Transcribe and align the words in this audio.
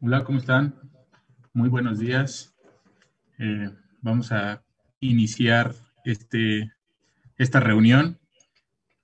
Hola, 0.00 0.22
¿cómo 0.22 0.38
están? 0.38 0.76
Muy 1.52 1.68
buenos 1.68 1.98
días. 1.98 2.54
Eh, 3.36 3.68
vamos 4.00 4.30
a 4.30 4.62
iniciar 5.00 5.74
este, 6.04 6.72
esta 7.36 7.58
reunión 7.58 8.20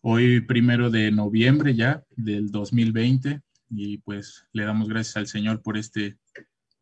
hoy 0.02 0.40
primero 0.40 0.90
de 0.90 1.10
noviembre 1.10 1.74
ya 1.74 2.04
del 2.10 2.52
2020 2.52 3.42
y 3.70 3.98
pues 3.98 4.46
le 4.52 4.64
damos 4.64 4.88
gracias 4.88 5.16
al 5.16 5.26
Señor 5.26 5.62
por 5.62 5.76
este 5.76 6.16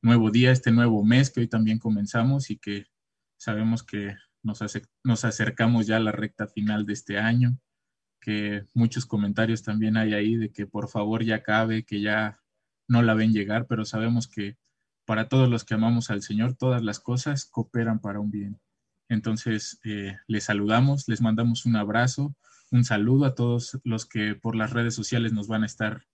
nuevo 0.02 0.30
día, 0.30 0.52
este 0.52 0.72
nuevo 0.72 1.02
mes 1.02 1.30
que 1.30 1.40
hoy 1.40 1.48
también 1.48 1.78
comenzamos 1.78 2.50
y 2.50 2.58
que 2.58 2.84
sabemos 3.38 3.82
que 3.82 4.14
nos, 4.42 4.60
nos 5.02 5.24
acercamos 5.24 5.86
ya 5.86 5.96
a 5.96 6.00
la 6.00 6.12
recta 6.12 6.46
final 6.46 6.84
de 6.84 6.92
este 6.92 7.18
año, 7.18 7.58
que 8.20 8.66
muchos 8.74 9.06
comentarios 9.06 9.62
también 9.62 9.96
hay 9.96 10.12
ahí 10.12 10.36
de 10.36 10.52
que 10.52 10.66
por 10.66 10.90
favor 10.90 11.24
ya 11.24 11.36
acabe, 11.36 11.84
que 11.84 12.02
ya 12.02 12.41
no 12.92 13.00
la 13.00 13.14
ven 13.14 13.32
llegar, 13.32 13.66
pero 13.66 13.86
sabemos 13.86 14.28
que 14.28 14.58
para 15.06 15.28
todos 15.28 15.48
los 15.48 15.64
que 15.64 15.74
amamos 15.74 16.10
al 16.10 16.22
Señor, 16.22 16.54
todas 16.54 16.82
las 16.82 17.00
cosas 17.00 17.46
cooperan 17.46 18.00
para 18.00 18.20
un 18.20 18.30
bien. 18.30 18.60
Entonces, 19.08 19.80
eh, 19.84 20.16
les 20.28 20.44
saludamos, 20.44 21.08
les 21.08 21.22
mandamos 21.22 21.64
un 21.64 21.76
abrazo, 21.76 22.36
un 22.70 22.84
saludo 22.84 23.24
a 23.24 23.34
todos 23.34 23.80
los 23.82 24.04
que 24.04 24.34
por 24.34 24.56
las 24.56 24.72
redes 24.72 24.94
sociales 24.94 25.32
nos 25.32 25.48
van 25.48 25.62
a 25.62 25.66
estar 25.66 26.04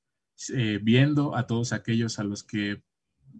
eh, 0.54 0.78
viendo, 0.80 1.34
a 1.36 1.48
todos 1.48 1.72
aquellos 1.72 2.20
a 2.20 2.24
los 2.24 2.44
que 2.44 2.80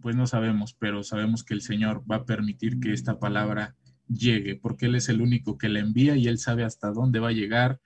pues 0.01 0.17
no 0.17 0.27
sabemos, 0.27 0.73
pero 0.73 1.03
sabemos 1.03 1.43
que 1.43 1.53
el 1.53 1.61
Señor 1.61 2.03
va 2.09 2.17
a 2.17 2.25
permitir 2.25 2.79
que 2.79 2.91
esta 2.91 3.19
palabra 3.19 3.75
llegue, 4.07 4.55
porque 4.55 4.85
Él 4.87 4.95
es 4.95 5.07
el 5.07 5.21
único 5.21 5.57
que 5.57 5.69
la 5.69 5.79
envía 5.79 6.15
y 6.17 6.27
Él 6.27 6.39
sabe 6.39 6.65
hasta 6.65 6.91
dónde 6.91 7.19
va 7.19 7.29
a 7.29 7.33
llegar, 7.33 7.79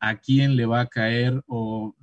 a 0.00 0.18
quién 0.18 0.54
le 0.56 0.66
va 0.66 0.80
a 0.80 0.86
caer 0.86 1.42
o 1.46 1.96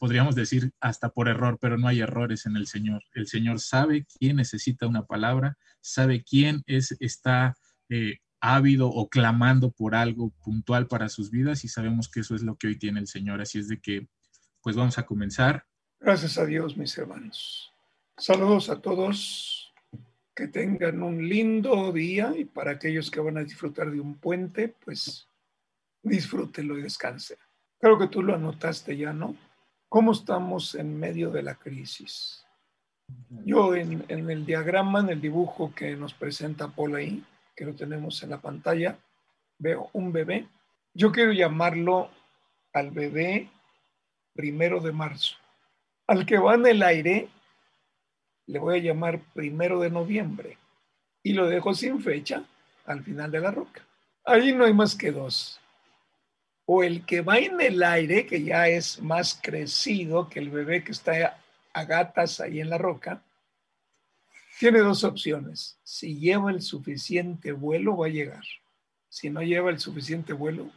podríamos 0.00 0.34
decir 0.34 0.72
hasta 0.80 1.10
por 1.10 1.28
error, 1.28 1.58
pero 1.60 1.76
no 1.76 1.86
hay 1.86 2.00
errores 2.00 2.46
en 2.46 2.56
el 2.56 2.66
Señor. 2.66 3.02
El 3.12 3.26
Señor 3.26 3.60
sabe 3.60 4.06
quién 4.18 4.36
necesita 4.36 4.86
una 4.86 5.04
palabra, 5.04 5.58
sabe 5.82 6.24
quién 6.24 6.62
es, 6.66 6.96
está 7.00 7.54
eh, 7.90 8.16
ávido 8.40 8.88
o 8.88 9.10
clamando 9.10 9.70
por 9.70 9.94
algo 9.94 10.30
puntual 10.42 10.86
para 10.86 11.10
sus 11.10 11.30
vidas 11.30 11.64
y 11.64 11.68
sabemos 11.68 12.08
que 12.08 12.20
eso 12.20 12.34
es 12.34 12.42
lo 12.42 12.56
que 12.56 12.68
hoy 12.68 12.78
tiene 12.78 12.98
el 12.98 13.08
Señor. 13.08 13.42
Así 13.42 13.58
es 13.58 13.68
de 13.68 13.78
que, 13.78 14.08
pues 14.62 14.74
vamos 14.74 14.96
a 14.96 15.04
comenzar. 15.04 15.66
Gracias 16.00 16.38
a 16.38 16.46
Dios, 16.46 16.78
mis 16.78 16.96
hermanos. 16.96 17.70
Saludos 18.16 18.70
a 18.70 18.80
todos. 18.80 19.74
Que 20.34 20.48
tengan 20.48 21.02
un 21.02 21.28
lindo 21.28 21.92
día 21.92 22.32
y 22.34 22.46
para 22.46 22.70
aquellos 22.70 23.10
que 23.10 23.20
van 23.20 23.36
a 23.36 23.44
disfrutar 23.44 23.90
de 23.90 24.00
un 24.00 24.14
puente, 24.14 24.74
pues 24.82 25.28
disfrútenlo 26.02 26.78
y 26.78 26.82
descansen. 26.82 27.36
Creo 27.78 27.98
que 27.98 28.08
tú 28.08 28.22
lo 28.22 28.34
anotaste 28.34 28.96
ya, 28.96 29.12
¿no? 29.12 29.36
¿Cómo 29.90 30.12
estamos 30.12 30.76
en 30.76 31.00
medio 31.00 31.32
de 31.32 31.42
la 31.42 31.56
crisis? 31.56 32.46
Yo 33.44 33.74
en, 33.74 34.04
el 34.08 34.46
diagrama, 34.46 35.00
en 35.00 35.08
el 35.08 35.20
dibujo 35.20 35.74
que 35.74 35.96
nos 35.96 36.14
presenta 36.14 36.68
Paul 36.68 36.94
ahí, 36.94 37.24
que 37.56 37.64
lo 37.64 37.74
tenemos 37.74 38.22
en 38.22 38.30
la 38.30 38.40
pantalla, 38.40 38.96
veo 39.58 39.90
un 39.92 40.12
bebé. 40.12 40.46
Yo 40.94 41.10
quiero 41.10 41.32
llamarlo 41.32 42.08
al 42.72 42.92
bebé 42.92 43.50
primero 44.32 44.78
de 44.78 44.92
marzo. 44.92 45.34
Al 46.06 46.24
que 46.24 46.38
va 46.38 46.54
en 46.54 46.68
el 46.68 46.84
aire, 46.84 47.28
le 48.46 48.60
voy 48.60 48.78
a 48.78 48.82
llamar 48.82 49.18
primero 49.34 49.80
de 49.80 49.90
noviembre. 49.90 50.56
Y 51.24 51.32
lo 51.32 51.48
dejo 51.48 51.74
sin 51.74 52.00
fecha 52.00 52.44
al 52.86 53.02
final 53.02 53.32
de 53.32 53.40
la 53.40 53.50
roca. 53.50 53.82
Ahí 54.24 54.52
no 54.52 54.66
hay 54.66 54.72
más 54.72 54.94
que 54.94 55.10
dos 55.10 55.60
o 56.72 56.84
el 56.84 57.04
que 57.04 57.20
va 57.20 57.36
en 57.38 57.60
el 57.60 57.82
aire, 57.82 58.26
que 58.26 58.44
ya 58.44 58.68
es 58.68 59.02
más 59.02 59.36
crecido 59.42 60.28
que 60.28 60.38
el 60.38 60.50
bebé 60.50 60.84
que 60.84 60.92
está 60.92 61.36
a 61.72 61.84
gatas 61.84 62.38
ahí 62.38 62.60
en 62.60 62.70
la 62.70 62.78
roca, 62.78 63.24
tiene 64.60 64.78
dos 64.78 65.02
opciones. 65.02 65.80
Si 65.82 66.16
lleva 66.16 66.52
el 66.52 66.62
suficiente 66.62 67.50
vuelo, 67.50 67.96
va 67.96 68.06
a 68.06 68.10
llegar. 68.10 68.44
Si 69.08 69.30
no 69.30 69.42
lleva 69.42 69.70
el 69.70 69.80
suficiente 69.80 70.32
vuelo, 70.32 70.70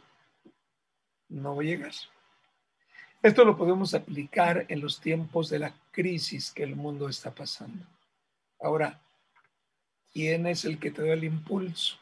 no 1.28 1.54
va 1.54 1.62
a 1.62 1.66
llegar. 1.66 1.92
Esto 3.22 3.44
lo 3.44 3.56
podemos 3.56 3.94
aplicar 3.94 4.66
en 4.66 4.80
los 4.80 5.00
tiempos 5.00 5.48
de 5.48 5.60
la 5.60 5.72
crisis 5.92 6.50
que 6.50 6.64
el 6.64 6.74
mundo 6.74 7.08
está 7.08 7.30
pasando. 7.30 7.86
Ahora, 8.60 9.00
¿quién 10.12 10.48
es 10.48 10.64
el 10.64 10.80
que 10.80 10.90
te 10.90 11.06
da 11.06 11.12
el 11.12 11.22
impulso? 11.22 11.98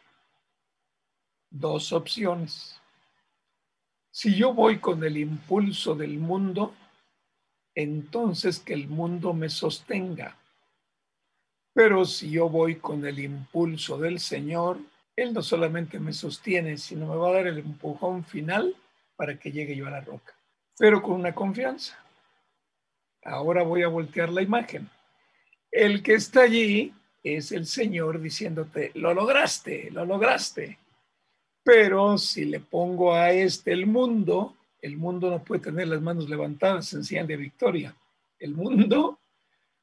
Dos 1.51 1.93
opciones 1.93 2.81
si 4.13 4.35
yo 4.35 4.53
voy 4.53 4.79
con 4.79 5.03
el 5.05 5.17
impulso 5.17 5.95
del 5.95 6.19
mundo, 6.19 6.75
entonces 7.75 8.61
que 8.61 8.75
el 8.75 8.87
mundo 8.87 9.33
me 9.33 9.49
sostenga. 9.49 10.37
Pero 11.73 12.05
si 12.05 12.31
yo 12.31 12.51
voy 12.51 12.77
con 12.77 13.07
el 13.07 13.19
impulso 13.19 13.97
del 13.97 14.21
Señor, 14.21 14.79
Él 15.17 15.33
no 15.33 15.41
solamente 15.43 15.99
me 15.99 16.13
sostiene, 16.13 16.77
sino 16.77 17.07
me 17.07 17.17
va 17.17 17.31
a 17.31 17.33
dar 17.33 17.47
el 17.47 17.59
empujón 17.59 18.23
final 18.23 18.77
para 19.17 19.39
que 19.39 19.51
llegue 19.51 19.75
yo 19.75 19.87
a 19.87 19.91
la 19.91 20.03
roca, 20.03 20.35
pero 20.79 21.01
con 21.01 21.15
una 21.15 21.35
confianza. 21.35 21.99
Ahora 23.25 23.63
voy 23.63 23.83
a 23.83 23.89
voltear 23.89 24.29
la 24.29 24.43
imagen. 24.43 24.91
El 25.71 26.03
que 26.03 26.15
está 26.15 26.43
allí 26.43 26.93
es 27.23 27.51
el 27.51 27.65
Señor 27.65 28.21
diciéndote, 28.21 28.91
lo 28.95 29.15
lograste, 29.15 29.91
lo 29.91 30.05
lograste. 30.05 30.82
Pero 31.63 32.19
si 32.19 32.45
le 32.45 32.61
pongo 32.61 33.15
a 33.15 33.31
este 33.31 33.73
el 33.73 33.87
mundo, 33.87 34.57
el 34.81 34.97
mundo 34.97 35.31
no 35.31 35.43
puede 35.43 35.63
tener 35.63 35.89
las 35.89 36.03
manos 36.03 36.29
levantadas 36.29 36.93
en 36.93 37.05
señal 37.05 37.27
de 37.27 37.37
victoria. 37.37 37.97
El 38.39 38.55
mundo 38.55 39.19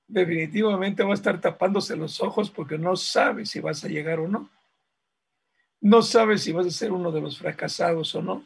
definitivamente 0.08 1.04
va 1.04 1.12
a 1.12 1.14
estar 1.14 1.40
tapándose 1.40 1.96
los 1.96 2.20
ojos 2.20 2.50
porque 2.50 2.78
no 2.78 2.96
sabe 2.96 3.46
si 3.46 3.60
vas 3.60 3.84
a 3.84 3.88
llegar 3.88 4.20
o 4.20 4.28
no. 4.28 4.50
No 5.82 6.02
sabe 6.02 6.38
si 6.38 6.52
vas 6.52 6.66
a 6.66 6.72
ser 6.72 6.92
uno 6.92 7.12
de 7.12 7.22
los 7.22 7.38
fracasados 7.38 8.14
o 8.16 8.22
no. 8.22 8.44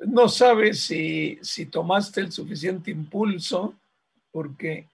No 0.00 0.28
sabe 0.28 0.74
si, 0.74 1.38
si 1.40 1.66
tomaste 1.66 2.20
el 2.20 2.32
suficiente 2.32 2.90
impulso 2.90 3.74
porque, 4.30 4.88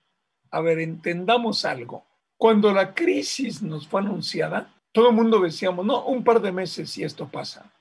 a 0.50 0.60
ver, 0.60 0.78
entendamos 0.78 1.64
algo. 1.64 2.04
Cuando 2.36 2.72
la 2.72 2.94
crisis 2.94 3.62
nos 3.62 3.88
fue 3.88 4.02
anunciada, 4.02 4.72
todo 4.92 5.10
el 5.10 5.14
mundo 5.14 5.40
decíamos, 5.40 5.84
no, 5.86 6.04
un 6.04 6.24
par 6.24 6.40
de 6.40 6.52
meses 6.52 6.96
y 6.98 7.04
esto 7.04 7.28
pasa. 7.28 7.72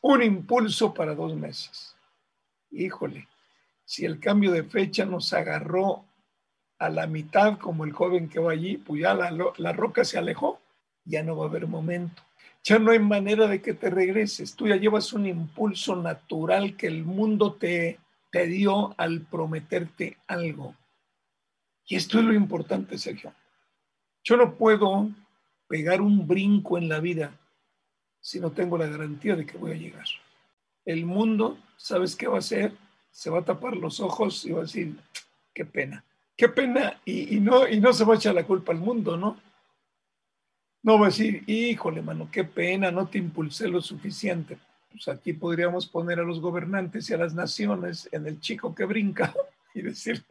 Un 0.00 0.22
impulso 0.22 0.92
para 0.94 1.14
dos 1.14 1.34
meses. 1.36 1.94
Híjole, 2.70 3.28
si 3.84 4.04
el 4.04 4.18
cambio 4.18 4.50
de 4.52 4.64
fecha 4.64 5.04
nos 5.04 5.32
agarró 5.32 6.04
a 6.78 6.88
la 6.88 7.06
mitad 7.06 7.58
como 7.58 7.84
el 7.84 7.92
joven 7.92 8.28
que 8.28 8.40
va 8.40 8.52
allí, 8.52 8.78
pues 8.78 9.02
ya 9.02 9.14
la, 9.14 9.30
la 9.56 9.72
roca 9.72 10.04
se 10.04 10.18
alejó, 10.18 10.60
ya 11.04 11.22
no 11.22 11.36
va 11.36 11.44
a 11.44 11.48
haber 11.48 11.66
momento. 11.66 12.22
Ya 12.64 12.78
no 12.78 12.92
hay 12.92 12.98
manera 12.98 13.46
de 13.48 13.60
que 13.60 13.74
te 13.74 13.90
regreses. 13.90 14.54
Tú 14.54 14.68
ya 14.68 14.76
llevas 14.76 15.12
un 15.12 15.26
impulso 15.26 15.96
natural 15.96 16.76
que 16.76 16.86
el 16.86 17.04
mundo 17.04 17.54
te, 17.54 17.98
te 18.30 18.46
dio 18.46 18.94
al 18.98 19.20
prometerte 19.22 20.16
algo. 20.26 20.76
Y 21.86 21.96
esto 21.96 22.18
es 22.18 22.24
lo 22.24 22.32
importante, 22.32 22.96
Sergio. 22.98 23.34
Yo 24.24 24.36
no 24.36 24.54
puedo 24.54 25.10
pegar 25.72 26.02
un 26.02 26.28
brinco 26.28 26.76
en 26.76 26.86
la 26.86 27.00
vida 27.00 27.32
si 28.20 28.38
no 28.38 28.52
tengo 28.52 28.76
la 28.76 28.88
garantía 28.88 29.36
de 29.36 29.46
que 29.46 29.56
voy 29.56 29.72
a 29.72 29.76
llegar. 29.76 30.04
El 30.84 31.06
mundo, 31.06 31.56
¿sabes 31.78 32.14
qué 32.14 32.26
va 32.26 32.36
a 32.36 32.40
hacer? 32.40 32.76
Se 33.10 33.30
va 33.30 33.38
a 33.38 33.44
tapar 33.46 33.74
los 33.78 33.98
ojos 33.98 34.44
y 34.44 34.52
va 34.52 34.58
a 34.58 34.62
decir, 34.64 34.94
qué 35.54 35.64
pena, 35.64 36.04
qué 36.36 36.50
pena, 36.50 37.00
y, 37.06 37.40
no, 37.40 37.66
y 37.66 37.80
no 37.80 37.90
se 37.94 38.04
va 38.04 38.12
a 38.12 38.16
echar 38.18 38.34
la 38.34 38.44
culpa 38.44 38.72
al 38.72 38.80
mundo, 38.80 39.16
¿no? 39.16 39.40
No 40.82 40.98
va 40.98 41.06
a 41.06 41.08
decir, 41.08 41.42
híjole, 41.46 42.02
mano, 42.02 42.28
qué 42.30 42.44
pena, 42.44 42.90
no 42.90 43.08
te 43.08 43.16
impulsé 43.16 43.66
lo 43.68 43.80
suficiente. 43.80 44.58
Pues 44.90 45.08
aquí 45.08 45.32
podríamos 45.32 45.86
poner 45.86 46.20
a 46.20 46.22
los 46.22 46.38
gobernantes 46.38 47.08
y 47.08 47.14
a 47.14 47.16
las 47.16 47.32
naciones 47.32 48.10
en 48.12 48.26
el 48.26 48.40
chico 48.40 48.74
que 48.74 48.84
brinca 48.84 49.32
y 49.74 49.80
decir, 49.80 50.22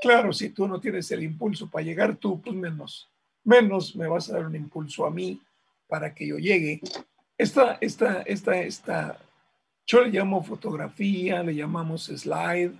claro, 0.00 0.32
si 0.32 0.48
tú 0.48 0.66
no 0.66 0.80
tienes 0.80 1.10
el 1.10 1.24
impulso 1.24 1.68
para 1.68 1.84
llegar 1.84 2.16
tú, 2.16 2.40
pues 2.40 2.56
menos 2.56 3.11
menos 3.44 3.96
me 3.96 4.06
vas 4.06 4.30
a 4.30 4.34
dar 4.34 4.46
un 4.46 4.56
impulso 4.56 5.06
a 5.06 5.10
mí 5.10 5.40
para 5.88 6.14
que 6.14 6.26
yo 6.26 6.38
llegue. 6.38 6.80
Esta, 7.36 7.78
esta, 7.80 8.22
esta, 8.22 8.60
esta, 8.60 9.18
yo 9.86 10.02
le 10.02 10.10
llamo 10.10 10.42
fotografía, 10.42 11.42
le 11.42 11.54
llamamos 11.54 12.04
slide, 12.04 12.72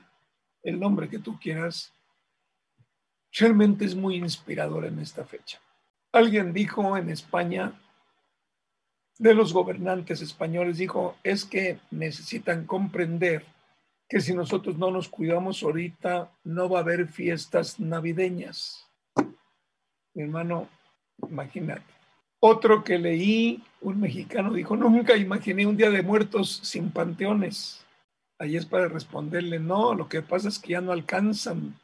el 0.63 0.79
nombre 0.79 1.09
que 1.09 1.19
tú 1.19 1.39
quieras, 1.39 1.93
realmente 3.33 3.85
es 3.85 3.95
muy 3.95 4.17
inspirador 4.17 4.85
en 4.85 4.99
esta 4.99 5.25
fecha. 5.25 5.61
Alguien 6.13 6.53
dijo 6.53 6.97
en 6.97 7.11
España, 7.11 7.79
de 9.19 9.35
los 9.35 9.53
gobernantes 9.53 10.21
españoles, 10.21 10.79
dijo, 10.79 11.17
es 11.23 11.45
que 11.45 11.79
necesitan 11.91 12.67
comprender 12.67 13.45
que 14.09 14.21
si 14.21 14.35
nosotros 14.35 14.77
no 14.79 14.91
nos 14.91 15.09
cuidamos 15.09 15.63
ahorita, 15.63 16.31
no 16.45 16.69
va 16.69 16.79
a 16.79 16.83
haber 16.83 17.09
fiestas 17.09 17.79
navideñas 17.79 18.92
mi 20.15 20.23
hermano, 20.23 20.69
imagínate. 21.29 21.85
Otro 22.41 22.83
que 22.83 22.99
leí, 22.99 23.63
un 23.81 24.01
mexicano 24.01 24.53
dijo, 24.53 24.77
nunca 24.77 25.17
imaginé 25.17 25.65
un 25.65 25.77
día 25.77 25.91
de 25.91 26.03
muertos 26.03 26.61
sin 26.63 26.91
panteones. 26.91 27.85
Ahí 28.39 28.57
es 28.57 28.67
para 28.67 28.89
responderle, 28.89 29.61
no, 29.61 29.95
lo 29.95 30.09
que 30.09 30.23
pasa 30.23 30.49
es 30.49 30.59
que 30.59 30.73
ya 30.73 30.81
no 30.81 30.91
alcanzan. 30.91 31.79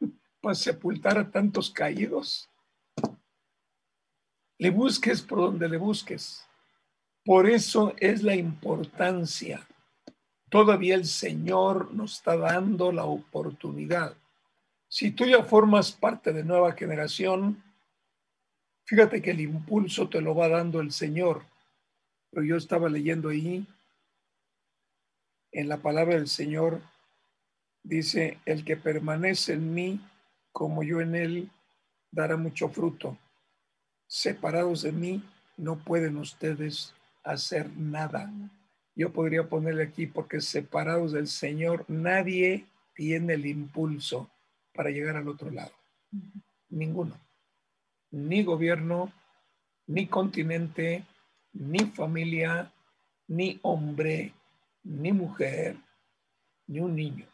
para 0.40 0.54
sepultar 0.54 1.18
a 1.18 1.30
tantos 1.30 1.70
caídos. 1.70 2.48
Le 4.58 4.70
busques 4.70 5.20
por 5.22 5.40
donde 5.40 5.68
le 5.68 5.76
busques. 5.76 6.44
Por 7.24 7.48
eso 7.48 7.94
es 7.98 8.22
la 8.22 8.34
importancia. 8.34 9.68
Todavía 10.48 10.94
el 10.94 11.04
Señor 11.04 11.92
nos 11.92 12.14
está 12.14 12.36
dando 12.38 12.90
la 12.90 13.04
oportunidad. 13.04 14.16
Si 14.88 15.10
tú 15.10 15.26
ya 15.26 15.44
formas 15.44 15.92
parte 15.92 16.32
de 16.32 16.42
nueva 16.42 16.72
generación, 16.72 17.62
fíjate 18.88 19.20
que 19.20 19.32
el 19.32 19.40
impulso 19.42 20.08
te 20.08 20.22
lo 20.22 20.34
va 20.34 20.48
dando 20.48 20.80
el 20.80 20.92
Señor. 20.92 21.44
Pero 22.30 22.44
yo 22.44 22.56
estaba 22.56 22.88
leyendo 22.88 23.28
ahí 23.28 23.66
en 25.52 25.68
la 25.68 25.78
palabra 25.78 26.14
del 26.14 26.28
Señor, 26.28 26.80
dice, 27.82 28.38
el 28.46 28.64
que 28.64 28.76
permanece 28.76 29.54
en 29.54 29.74
mí, 29.74 30.00
como 30.52 30.82
yo 30.82 31.00
en 31.00 31.14
él, 31.14 31.50
dará 32.10 32.36
mucho 32.36 32.68
fruto. 32.70 33.18
Separados 34.06 34.82
de 34.82 34.92
mí, 34.92 35.22
no 35.58 35.76
pueden 35.76 36.16
ustedes 36.16 36.94
hacer 37.24 37.70
nada. 37.76 38.32
Yo 38.94 39.12
podría 39.12 39.48
ponerle 39.48 39.82
aquí, 39.82 40.06
porque 40.06 40.40
separados 40.40 41.12
del 41.12 41.28
Señor, 41.28 41.84
nadie 41.88 42.66
tiene 42.94 43.34
el 43.34 43.46
impulso 43.46 44.30
para 44.74 44.90
llegar 44.90 45.16
al 45.16 45.28
otro 45.28 45.50
lado. 45.50 45.72
Ninguno. 46.70 47.27
Ni 48.10 48.42
gobierno, 48.42 49.12
ni 49.86 50.06
continente, 50.06 51.04
ni 51.52 51.80
familia, 51.80 52.72
ni 53.28 53.58
hombre, 53.62 54.32
ni 54.84 55.12
mujer, 55.12 55.76
ni 56.66 56.80
un 56.80 56.94
niño. 56.94 57.26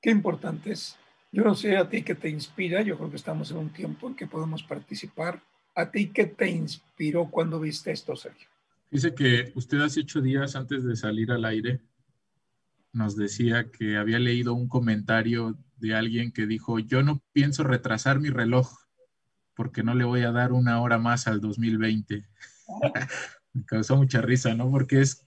Qué 0.00 0.10
importante 0.10 0.72
es. 0.72 0.96
Yo 1.32 1.44
no 1.44 1.54
sé 1.54 1.76
a 1.76 1.88
ti 1.88 2.02
qué 2.02 2.14
te 2.14 2.28
inspira, 2.28 2.82
yo 2.82 2.96
creo 2.96 3.10
que 3.10 3.16
estamos 3.16 3.50
en 3.50 3.58
un 3.58 3.70
tiempo 3.70 4.08
en 4.08 4.16
que 4.16 4.26
podemos 4.26 4.62
participar. 4.62 5.42
¿A 5.74 5.90
ti 5.90 6.08
qué 6.08 6.26
te 6.26 6.48
inspiró 6.48 7.30
cuando 7.30 7.60
viste 7.60 7.92
esto, 7.92 8.16
Sergio? 8.16 8.48
Dice 8.90 9.14
que 9.14 9.52
usted 9.54 9.80
hace 9.80 10.00
ocho 10.00 10.20
días 10.20 10.56
antes 10.56 10.84
de 10.84 10.96
salir 10.96 11.30
al 11.30 11.44
aire 11.44 11.80
nos 12.92 13.16
decía 13.16 13.70
que 13.70 13.96
había 13.96 14.18
leído 14.18 14.54
un 14.54 14.68
comentario 14.68 15.56
de 15.76 15.94
alguien 15.94 16.32
que 16.32 16.46
dijo, 16.46 16.78
yo 16.78 17.02
no 17.02 17.22
pienso 17.32 17.62
retrasar 17.62 18.20
mi 18.20 18.30
reloj 18.30 18.68
porque 19.60 19.82
no 19.82 19.94
le 19.94 20.04
voy 20.04 20.22
a 20.22 20.32
dar 20.32 20.52
una 20.52 20.80
hora 20.80 20.96
más 20.96 21.26
al 21.26 21.38
2020. 21.42 22.24
Me 23.52 23.64
causó 23.66 23.94
mucha 23.94 24.22
risa, 24.22 24.54
¿no? 24.54 24.70
Porque 24.70 25.02
es 25.02 25.22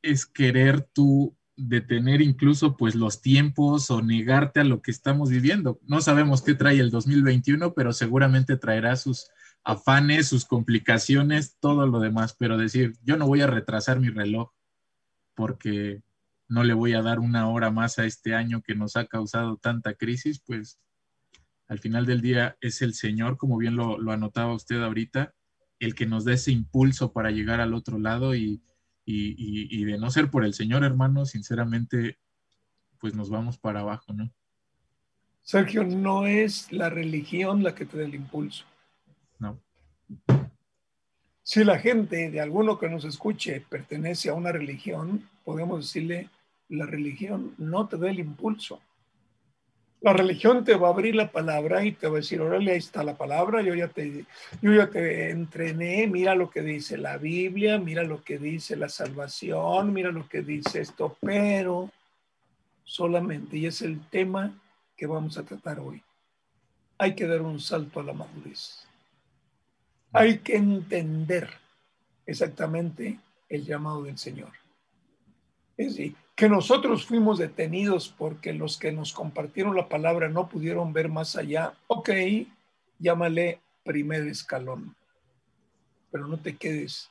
es 0.00 0.24
querer 0.24 0.80
tú 0.80 1.36
detener 1.54 2.22
incluso 2.22 2.74
pues 2.78 2.94
los 2.94 3.20
tiempos 3.20 3.90
o 3.90 4.00
negarte 4.00 4.60
a 4.60 4.64
lo 4.64 4.80
que 4.80 4.90
estamos 4.90 5.28
viviendo. 5.28 5.78
No 5.82 6.00
sabemos 6.00 6.40
qué 6.40 6.54
trae 6.54 6.78
el 6.78 6.90
2021, 6.90 7.74
pero 7.74 7.92
seguramente 7.92 8.56
traerá 8.56 8.96
sus 8.96 9.28
afanes, 9.62 10.28
sus 10.28 10.46
complicaciones, 10.46 11.58
todo 11.60 11.86
lo 11.86 12.00
demás, 12.00 12.34
pero 12.38 12.56
decir, 12.56 12.94
yo 13.04 13.18
no 13.18 13.26
voy 13.26 13.42
a 13.42 13.46
retrasar 13.46 14.00
mi 14.00 14.08
reloj 14.08 14.52
porque 15.34 16.00
no 16.48 16.64
le 16.64 16.72
voy 16.72 16.94
a 16.94 17.02
dar 17.02 17.20
una 17.20 17.46
hora 17.50 17.70
más 17.70 17.98
a 17.98 18.06
este 18.06 18.34
año 18.34 18.62
que 18.62 18.74
nos 18.74 18.96
ha 18.96 19.04
causado 19.04 19.58
tanta 19.58 19.92
crisis, 19.92 20.40
pues 20.40 20.80
al 21.68 21.78
final 21.78 22.06
del 22.06 22.20
día 22.20 22.56
es 22.60 22.82
el 22.82 22.94
Señor, 22.94 23.36
como 23.36 23.58
bien 23.58 23.76
lo, 23.76 23.98
lo 23.98 24.12
anotaba 24.12 24.54
usted 24.54 24.82
ahorita, 24.82 25.34
el 25.78 25.94
que 25.94 26.06
nos 26.06 26.24
da 26.24 26.32
ese 26.32 26.50
impulso 26.50 27.12
para 27.12 27.30
llegar 27.30 27.60
al 27.60 27.74
otro 27.74 27.98
lado 27.98 28.34
y, 28.34 28.62
y, 29.10 29.84
de 29.84 29.98
no 29.98 30.10
ser 30.10 30.30
por 30.30 30.44
el 30.44 30.52
Señor, 30.52 30.84
hermano, 30.84 31.24
sinceramente, 31.24 32.18
pues 32.98 33.14
nos 33.14 33.30
vamos 33.30 33.56
para 33.56 33.80
abajo, 33.80 34.12
¿no? 34.12 34.30
Sergio, 35.42 35.82
no 35.82 36.26
es 36.26 36.70
la 36.72 36.90
religión 36.90 37.62
la 37.62 37.74
que 37.74 37.86
te 37.86 37.96
da 37.96 38.04
el 38.04 38.14
impulso. 38.14 38.64
No. 39.38 39.58
Si 41.42 41.64
la 41.64 41.78
gente 41.78 42.30
de 42.30 42.40
alguno 42.40 42.78
que 42.78 42.90
nos 42.90 43.06
escuche 43.06 43.64
pertenece 43.66 44.28
a 44.28 44.34
una 44.34 44.52
religión, 44.52 45.26
podemos 45.42 45.86
decirle, 45.86 46.28
la 46.68 46.84
religión 46.84 47.54
no 47.56 47.88
te 47.88 47.96
da 47.96 48.10
el 48.10 48.18
impulso. 48.18 48.82
La 50.00 50.12
religión 50.12 50.64
te 50.64 50.76
va 50.76 50.88
a 50.88 50.92
abrir 50.92 51.16
la 51.16 51.32
palabra 51.32 51.84
y 51.84 51.92
te 51.92 52.06
va 52.06 52.14
a 52.14 52.20
decir, 52.20 52.40
órale, 52.40 52.70
ahí 52.70 52.78
está 52.78 53.02
la 53.02 53.16
palabra, 53.16 53.62
yo 53.62 53.74
ya 53.74 53.88
te, 53.88 54.24
yo 54.62 54.72
ya 54.72 54.88
te 54.88 55.30
entrené, 55.30 56.06
mira 56.06 56.36
lo 56.36 56.50
que 56.50 56.62
dice 56.62 56.96
la 56.96 57.18
Biblia, 57.18 57.78
mira 57.78 58.04
lo 58.04 58.22
que 58.22 58.38
dice 58.38 58.76
la 58.76 58.88
salvación, 58.88 59.92
mira 59.92 60.12
lo 60.12 60.28
que 60.28 60.42
dice 60.42 60.82
esto, 60.82 61.16
pero 61.20 61.90
solamente, 62.84 63.56
y 63.56 63.66
es 63.66 63.82
el 63.82 64.00
tema 64.06 64.56
que 64.96 65.06
vamos 65.06 65.36
a 65.36 65.42
tratar 65.42 65.80
hoy, 65.80 66.00
hay 66.96 67.14
que 67.14 67.26
dar 67.26 67.42
un 67.42 67.60
salto 67.60 68.00
a 68.00 68.04
la 68.04 68.12
madurez. 68.12 68.84
Hay 70.12 70.38
que 70.38 70.56
entender 70.56 71.50
exactamente 72.24 73.18
el 73.48 73.64
llamado 73.64 74.04
del 74.04 74.18
Señor. 74.18 74.52
Es 75.76 75.88
decir, 75.88 76.14
que 76.38 76.48
nosotros 76.48 77.04
fuimos 77.04 77.36
detenidos 77.36 78.14
porque 78.16 78.52
los 78.52 78.78
que 78.78 78.92
nos 78.92 79.12
compartieron 79.12 79.74
la 79.74 79.88
palabra 79.88 80.28
no 80.28 80.48
pudieron 80.48 80.92
ver 80.92 81.08
más 81.08 81.34
allá, 81.34 81.74
ok, 81.88 82.10
llámale 83.00 83.60
primer 83.82 84.22
escalón, 84.28 84.94
pero 86.12 86.28
no 86.28 86.38
te 86.38 86.56
quedes 86.56 87.10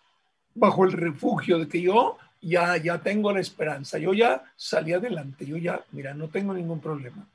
bajo 0.56 0.86
el 0.86 0.94
refugio 0.94 1.60
de 1.60 1.68
que 1.68 1.82
yo 1.82 2.18
ya, 2.42 2.78
ya 2.78 3.02
tengo 3.02 3.34
la 3.34 3.42
esperanza, 3.42 3.98
yo 3.98 4.14
ya 4.14 4.46
salí 4.56 4.94
adelante, 4.94 5.46
yo 5.46 5.58
ya, 5.58 5.84
mira, 5.92 6.14
no 6.14 6.30
tengo 6.30 6.54
ningún 6.54 6.80
problema. 6.80 7.28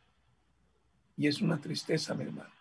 Y 1.18 1.26
es 1.26 1.42
una 1.42 1.60
tristeza, 1.60 2.14
mi 2.14 2.24
hermano. 2.24 2.54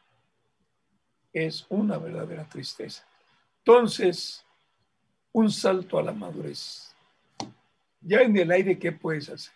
Es 1.32 1.66
una 1.70 1.98
verdadera 1.98 2.44
tristeza. 2.50 3.06
Entonces, 3.60 4.46
un 5.32 5.50
salto 5.50 6.00
a 6.00 6.04
la 6.04 6.12
madurez 6.12 6.91
ya 8.02 8.22
en 8.22 8.36
el 8.38 8.52
aire, 8.52 8.78
¿qué 8.78 8.92
puedes 8.92 9.30
hacer? 9.30 9.54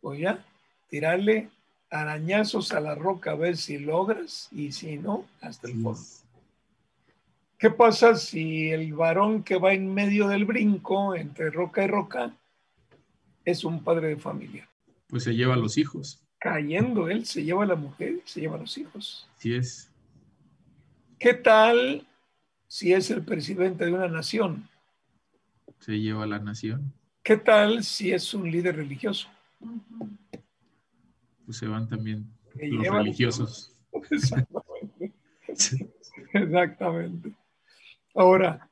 Pues 0.00 0.20
ya, 0.20 0.44
tirarle 0.88 1.50
arañazos 1.90 2.72
a 2.72 2.80
la 2.80 2.94
roca 2.94 3.32
a 3.32 3.34
ver 3.34 3.56
si 3.56 3.78
logras 3.78 4.48
y 4.52 4.72
si 4.72 4.96
no, 4.98 5.26
hasta 5.40 5.68
el 5.68 5.74
fondo. 5.74 6.00
¿Qué 7.58 7.70
pasa 7.70 8.14
si 8.14 8.70
el 8.70 8.94
varón 8.94 9.42
que 9.42 9.58
va 9.58 9.74
en 9.74 9.92
medio 9.92 10.28
del 10.28 10.46
brinco 10.46 11.14
entre 11.14 11.50
roca 11.50 11.84
y 11.84 11.88
roca 11.88 12.34
es 13.44 13.64
un 13.64 13.84
padre 13.84 14.08
de 14.08 14.16
familia? 14.16 14.66
Pues 15.08 15.24
se 15.24 15.34
lleva 15.34 15.54
a 15.54 15.58
los 15.58 15.76
hijos. 15.76 16.22
Cayendo 16.38 17.10
él, 17.10 17.26
se 17.26 17.44
lleva 17.44 17.64
a 17.64 17.66
la 17.66 17.74
mujer, 17.74 18.20
se 18.24 18.40
lleva 18.40 18.56
a 18.56 18.60
los 18.60 18.78
hijos. 18.78 19.28
Sí 19.36 19.54
es. 19.54 19.90
¿Qué 21.18 21.34
tal 21.34 22.06
si 22.66 22.94
es 22.94 23.10
el 23.10 23.22
presidente 23.22 23.84
de 23.84 23.92
una 23.92 24.08
nación? 24.08 24.66
Se 25.80 26.00
lleva 26.00 26.24
a 26.24 26.28
la 26.28 26.38
nación. 26.38 26.94
¿Qué 27.30 27.36
tal 27.36 27.84
si 27.84 28.10
es 28.10 28.34
un 28.34 28.50
líder 28.50 28.74
religioso? 28.74 29.28
Pues 31.46 31.58
se 31.58 31.68
van 31.68 31.88
también 31.88 32.28
los 32.56 32.88
religiosos. 32.88 33.72
Exactamente. 34.10 35.12
Exactamente. 36.32 37.30
Ahora, 38.16 38.68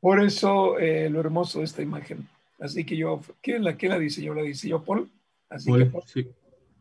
por 0.00 0.24
eso 0.24 0.78
eh, 0.78 1.10
lo 1.10 1.20
hermoso 1.20 1.58
de 1.58 1.66
esta 1.66 1.82
imagen. 1.82 2.26
Así 2.58 2.82
que 2.86 2.96
yo, 2.96 3.20
¿quién 3.42 3.62
la, 3.62 3.76
quién 3.76 3.92
la 3.92 3.98
dice? 3.98 4.22
Yo 4.22 4.32
la 4.32 4.40
dice 4.40 4.70
yo, 4.70 4.82
Paul. 4.82 5.10
Así 5.50 5.70
que, 5.70 5.92
sí. 6.06 6.30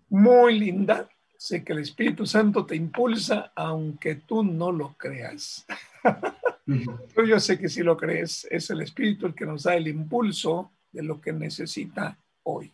muy 0.07 0.57
linda. 0.57 1.09
Sé 1.37 1.61
que 1.61 1.73
el 1.73 1.79
Espíritu 1.79 2.25
Santo 2.25 2.65
te 2.65 2.77
impulsa, 2.77 3.51
aunque 3.53 4.15
tú 4.15 4.45
no 4.45 4.71
lo 4.71 4.93
creas. 4.93 5.65
Pero 6.65 7.27
yo 7.27 7.37
sé 7.37 7.59
que 7.59 7.67
si 7.67 7.83
lo 7.83 7.97
crees, 7.97 8.47
es 8.49 8.69
el 8.69 8.79
Espíritu 8.79 9.25
el 9.25 9.35
que 9.35 9.45
nos 9.45 9.63
da 9.63 9.75
el 9.75 9.89
impulso 9.89 10.71
de 10.91 11.03
lo 11.03 11.19
que 11.21 11.33
necesita 11.33 12.17
hoy. 12.43 12.71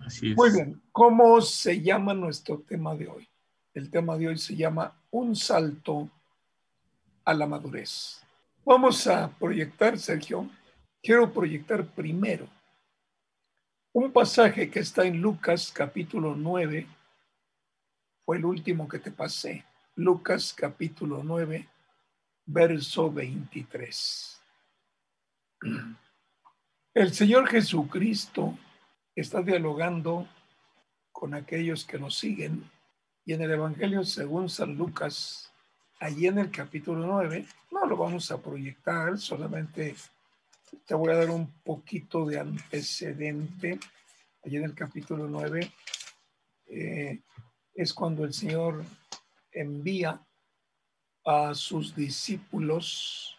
Así 0.00 0.30
es. 0.30 0.36
Muy 0.36 0.50
bien, 0.50 0.82
¿cómo 0.90 1.40
se 1.40 1.80
llama 1.80 2.14
nuestro 2.14 2.60
tema 2.60 2.94
de 2.94 3.08
hoy? 3.08 3.28
El 3.74 3.90
tema 3.90 4.16
de 4.16 4.28
hoy 4.28 4.38
se 4.38 4.56
llama 4.56 4.94
Un 5.10 5.34
salto 5.34 6.10
a 7.24 7.34
la 7.34 7.46
madurez. 7.46 8.22
Vamos 8.64 9.06
a 9.06 9.28
proyectar, 9.28 9.98
Sergio. 9.98 10.48
Quiero 11.02 11.32
proyectar 11.32 11.84
primero 11.84 12.48
un 13.92 14.10
pasaje 14.10 14.70
que 14.70 14.80
está 14.80 15.04
en 15.04 15.20
Lucas 15.20 15.70
capítulo 15.70 16.34
9. 16.34 16.86
Fue 18.24 18.36
el 18.36 18.44
último 18.44 18.88
que 18.88 18.98
te 18.98 19.10
pasé. 19.10 19.64
Lucas 19.96 20.54
capítulo 20.54 21.22
9, 21.22 21.68
verso 22.46 23.12
23. 23.12 24.40
El 26.94 27.14
Señor 27.14 27.48
Jesucristo 27.48 28.58
está 29.14 29.40
dialogando 29.40 30.28
con 31.10 31.32
aquellos 31.32 31.86
que 31.86 31.98
nos 31.98 32.18
siguen 32.18 32.70
y 33.24 33.32
en 33.32 33.40
el 33.40 33.52
Evangelio 33.52 34.04
según 34.04 34.50
San 34.50 34.76
Lucas, 34.76 35.50
allí 36.00 36.26
en 36.26 36.36
el 36.36 36.50
capítulo 36.50 37.06
9, 37.06 37.46
no 37.70 37.86
lo 37.86 37.96
vamos 37.96 38.30
a 38.30 38.42
proyectar, 38.42 39.16
solamente 39.16 39.96
te 40.84 40.94
voy 40.94 41.12
a 41.12 41.16
dar 41.16 41.30
un 41.30 41.50
poquito 41.64 42.26
de 42.26 42.38
antecedente. 42.38 43.80
Allí 44.44 44.58
en 44.58 44.64
el 44.64 44.74
capítulo 44.74 45.26
9, 45.26 45.72
eh, 46.66 47.22
es 47.74 47.94
cuando 47.94 48.24
el 48.24 48.34
Señor 48.34 48.84
envía 49.50 50.20
a 51.24 51.54
sus 51.54 51.96
discípulos, 51.96 53.38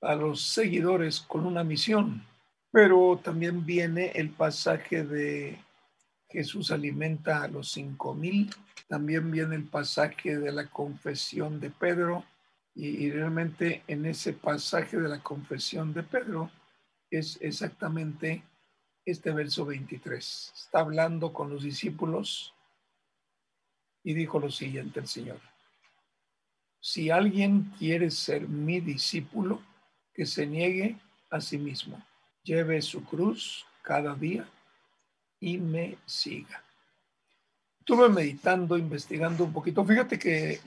a 0.00 0.14
los 0.14 0.42
seguidores 0.42 1.20
con 1.20 1.46
una 1.46 1.64
misión. 1.64 2.24
Pero 2.72 3.20
también 3.22 3.66
viene 3.66 4.12
el 4.14 4.30
pasaje 4.30 5.04
de 5.04 5.58
Jesús 6.28 6.70
alimenta 6.70 7.42
a 7.42 7.48
los 7.48 7.72
cinco 7.72 8.14
mil. 8.14 8.50
También 8.88 9.30
viene 9.30 9.56
el 9.56 9.64
pasaje 9.64 10.38
de 10.38 10.52
la 10.52 10.66
confesión 10.68 11.60
de 11.60 11.70
Pedro. 11.70 12.24
Y, 12.74 13.10
realmente 13.10 13.82
en 13.88 14.06
ese 14.06 14.32
pasaje 14.32 14.96
de 14.96 15.08
la 15.08 15.20
confesión 15.20 15.92
de 15.92 16.04
Pedro 16.04 16.50
es 17.10 17.36
exactamente 17.42 18.44
este 19.04 19.32
verso 19.32 19.66
23. 19.66 20.52
Está 20.54 20.80
hablando 20.80 21.32
con 21.32 21.50
los 21.50 21.64
discípulos 21.64 22.54
y 24.04 24.14
dijo 24.14 24.38
lo 24.38 24.50
siguiente 24.50 25.00
el 25.00 25.08
Señor. 25.08 25.40
Si 26.78 27.10
alguien 27.10 27.72
quiere 27.78 28.10
ser 28.10 28.48
mi 28.48 28.80
discípulo, 28.80 29.60
que 30.20 30.26
se 30.26 30.46
niegue 30.46 30.98
a 31.30 31.40
sí 31.40 31.56
mismo, 31.56 31.98
lleve 32.44 32.82
su 32.82 33.02
cruz 33.02 33.64
cada 33.80 34.14
día 34.14 34.46
y 35.40 35.56
me 35.56 35.96
siga. 36.04 36.62
Estuve 37.78 38.06
meditando, 38.10 38.76
investigando 38.76 39.44
un 39.44 39.52
poquito. 39.54 39.82
Fíjate 39.82 40.18
que 40.18 40.60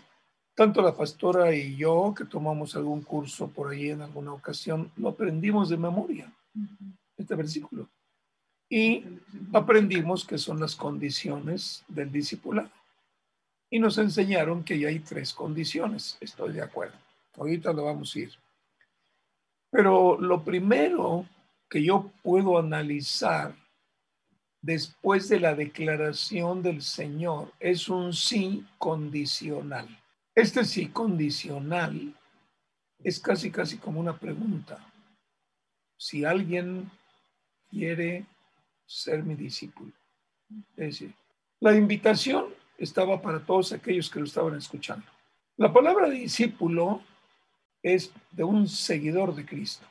tanto 0.55 0.81
la 0.81 0.97
pastora 0.97 1.53
y 1.53 1.75
yo, 1.75 2.15
que 2.17 2.25
tomamos 2.25 2.75
algún 2.75 3.03
curso 3.03 3.47
por 3.47 3.69
ahí 3.69 3.91
en 3.91 4.01
alguna 4.01 4.33
ocasión, 4.33 4.91
lo 4.95 5.09
aprendimos 5.09 5.69
de 5.69 5.77
memoria, 5.77 6.33
este 7.15 7.35
versículo. 7.35 7.87
Y 8.67 9.05
aprendimos 9.53 10.25
que 10.25 10.39
son 10.39 10.59
las 10.59 10.75
condiciones 10.75 11.83
del 11.87 12.11
discipulado. 12.11 12.71
Y 13.69 13.77
nos 13.77 13.99
enseñaron 13.99 14.63
que 14.63 14.79
ya 14.79 14.87
hay 14.87 14.97
tres 14.97 15.31
condiciones. 15.31 16.17
Estoy 16.21 16.53
de 16.53 16.63
acuerdo. 16.63 16.97
Ahorita 17.37 17.71
lo 17.71 17.85
vamos 17.85 18.15
a 18.15 18.19
ir. 18.19 18.42
Pero 19.73 20.21
lo 20.21 20.43
primero 20.43 21.25
que 21.67 21.83
yo 21.83 22.11
puedo 22.21 22.59
analizar 22.59 23.55
después 24.61 25.27
de 25.29 25.39
la 25.39 25.55
declaración 25.55 26.61
del 26.61 26.83
Señor 26.83 27.51
es 27.59 27.89
un 27.89 28.13
sí 28.13 28.63
condicional. 28.77 29.87
Este 30.35 30.63
sí 30.63 30.89
condicional 30.89 32.13
es 33.03 33.19
casi, 33.19 33.49
casi 33.49 33.79
como 33.79 33.99
una 33.99 34.15
pregunta. 34.15 34.77
Si 35.97 36.23
alguien 36.23 36.91
quiere 37.67 38.27
ser 38.85 39.23
mi 39.23 39.33
discípulo. 39.33 39.91
Es 40.77 40.99
decir, 40.99 41.15
la 41.59 41.75
invitación 41.75 42.45
estaba 42.77 43.19
para 43.19 43.43
todos 43.43 43.73
aquellos 43.73 44.07
que 44.11 44.19
lo 44.19 44.25
estaban 44.25 44.55
escuchando. 44.55 45.07
La 45.57 45.73
palabra 45.73 46.07
discípulo 46.11 47.01
es 47.83 48.11
de 48.31 48.43
un 48.43 48.67
seguidor 48.67 49.35
de 49.35 49.45
Cristo. 49.45 49.85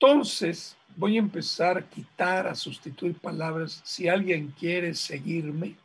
Entonces, 0.00 0.76
voy 0.96 1.16
a 1.16 1.20
empezar 1.20 1.76
a 1.76 1.88
quitar, 1.88 2.46
a 2.46 2.54
sustituir 2.54 3.14
palabras. 3.18 3.82
Si 3.84 4.08
alguien 4.08 4.52
quiere 4.58 4.94
seguirme, 4.94 5.76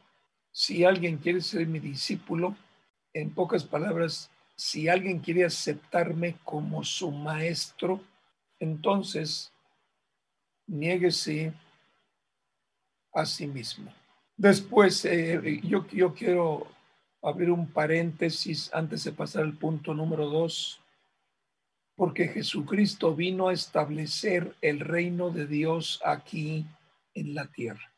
si 0.51 0.85
alguien 0.85 1.17
quiere 1.17 1.41
ser 1.41 1.67
mi 1.67 1.79
discípulo, 1.79 2.55
en 3.13 3.29
pocas 3.29 3.63
palabras, 3.63 4.29
si 4.55 4.87
alguien 4.87 5.19
quiere 5.19 5.43
aceptarme 5.43 6.37
como 6.43 6.83
su 6.83 7.11
maestro, 7.11 8.01
entonces 8.59 9.51
niéguese 10.67 11.53
a 13.13 13.25
sí 13.25 13.47
mismo. 13.47 13.93
Después, 14.37 15.03
eh, 15.05 15.61
yo, 15.63 15.87
yo 15.87 16.13
quiero 16.13 16.67
abrir 17.21 17.51
un 17.51 17.67
paréntesis 17.67 18.69
antes 18.73 19.03
de 19.03 19.11
pasar 19.11 19.43
al 19.43 19.57
punto 19.57 19.93
número 19.93 20.29
dos 20.29 20.81
porque 21.95 22.27
Jesucristo 22.27 23.15
vino 23.15 23.47
a 23.47 23.53
establecer 23.53 24.55
el 24.61 24.81
reino 24.81 25.29
de 25.29 25.47
Dios 25.47 26.01
aquí 26.03 26.65
en 27.13 27.33
la 27.33 27.47
tierra. 27.47 27.93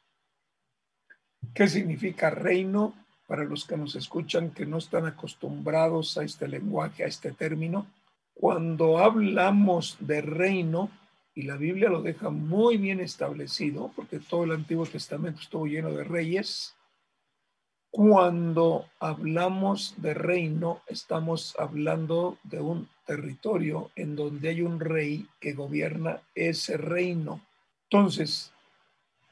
¿Qué 1.54 1.68
significa 1.68 2.30
reino? 2.30 2.94
Para 3.28 3.44
los 3.44 3.66
que 3.66 3.76
nos 3.76 3.96
escuchan 3.96 4.52
que 4.52 4.66
no 4.66 4.78
están 4.78 5.06
acostumbrados 5.06 6.18
a 6.18 6.24
este 6.24 6.48
lenguaje, 6.48 7.04
a 7.04 7.08
este 7.08 7.32
término, 7.32 7.88
cuando 8.34 9.00
hablamos 9.00 9.98
de 10.00 10.22
reino, 10.22 10.92
y 11.34 11.44
la 11.44 11.58
Biblia 11.58 11.90
lo 11.90 12.02
deja 12.02 12.30
muy 12.30 12.78
bien 12.78 13.00
establecido, 13.00 13.92
porque 13.96 14.20
todo 14.20 14.44
el 14.46 14.52
Antiguo 14.52 14.86
Testamento 14.86 15.42
estuvo 15.42 15.68
lleno 15.68 15.92
de 15.92 16.04
reyes, 16.04 16.77
cuando 17.98 18.86
hablamos 19.00 19.96
de 19.98 20.14
reino, 20.14 20.84
estamos 20.86 21.56
hablando 21.58 22.38
de 22.44 22.60
un 22.62 22.88
territorio 23.08 23.90
en 23.96 24.16
donde 24.16 24.50
hay 24.50 24.62
un 24.62 24.80
rey 24.80 25.28
que 25.40 25.54
gobierna 25.54 26.22
ese 26.36 26.78
reino. 26.78 27.42
Entonces, 27.90 28.54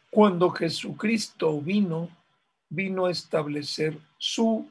cuando 0.10 0.50
Jesucristo 0.50 1.62
vino, 1.62 2.10
vino 2.68 3.06
a 3.06 3.12
establecer 3.12 4.00
su 4.18 4.68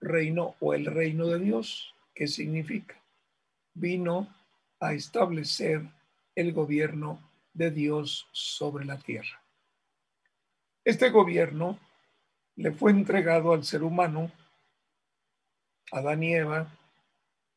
reino 0.00 0.56
o 0.58 0.74
el 0.74 0.86
reino 0.86 1.26
de 1.26 1.38
Dios. 1.38 1.94
¿Qué 2.16 2.26
significa? 2.26 3.00
Vino 3.72 4.34
a 4.80 4.94
establecer 4.94 5.88
el 6.34 6.52
gobierno 6.52 7.20
de 7.54 7.70
Dios 7.70 8.26
sobre 8.32 8.84
la 8.84 8.98
tierra. 8.98 9.40
Este 10.84 11.10
gobierno 11.10 11.78
le 12.58 12.72
fue 12.72 12.90
entregado 12.90 13.52
al 13.52 13.64
ser 13.64 13.84
humano, 13.84 14.32
Adán 15.92 16.22
y 16.24 16.34
Eva, 16.34 16.68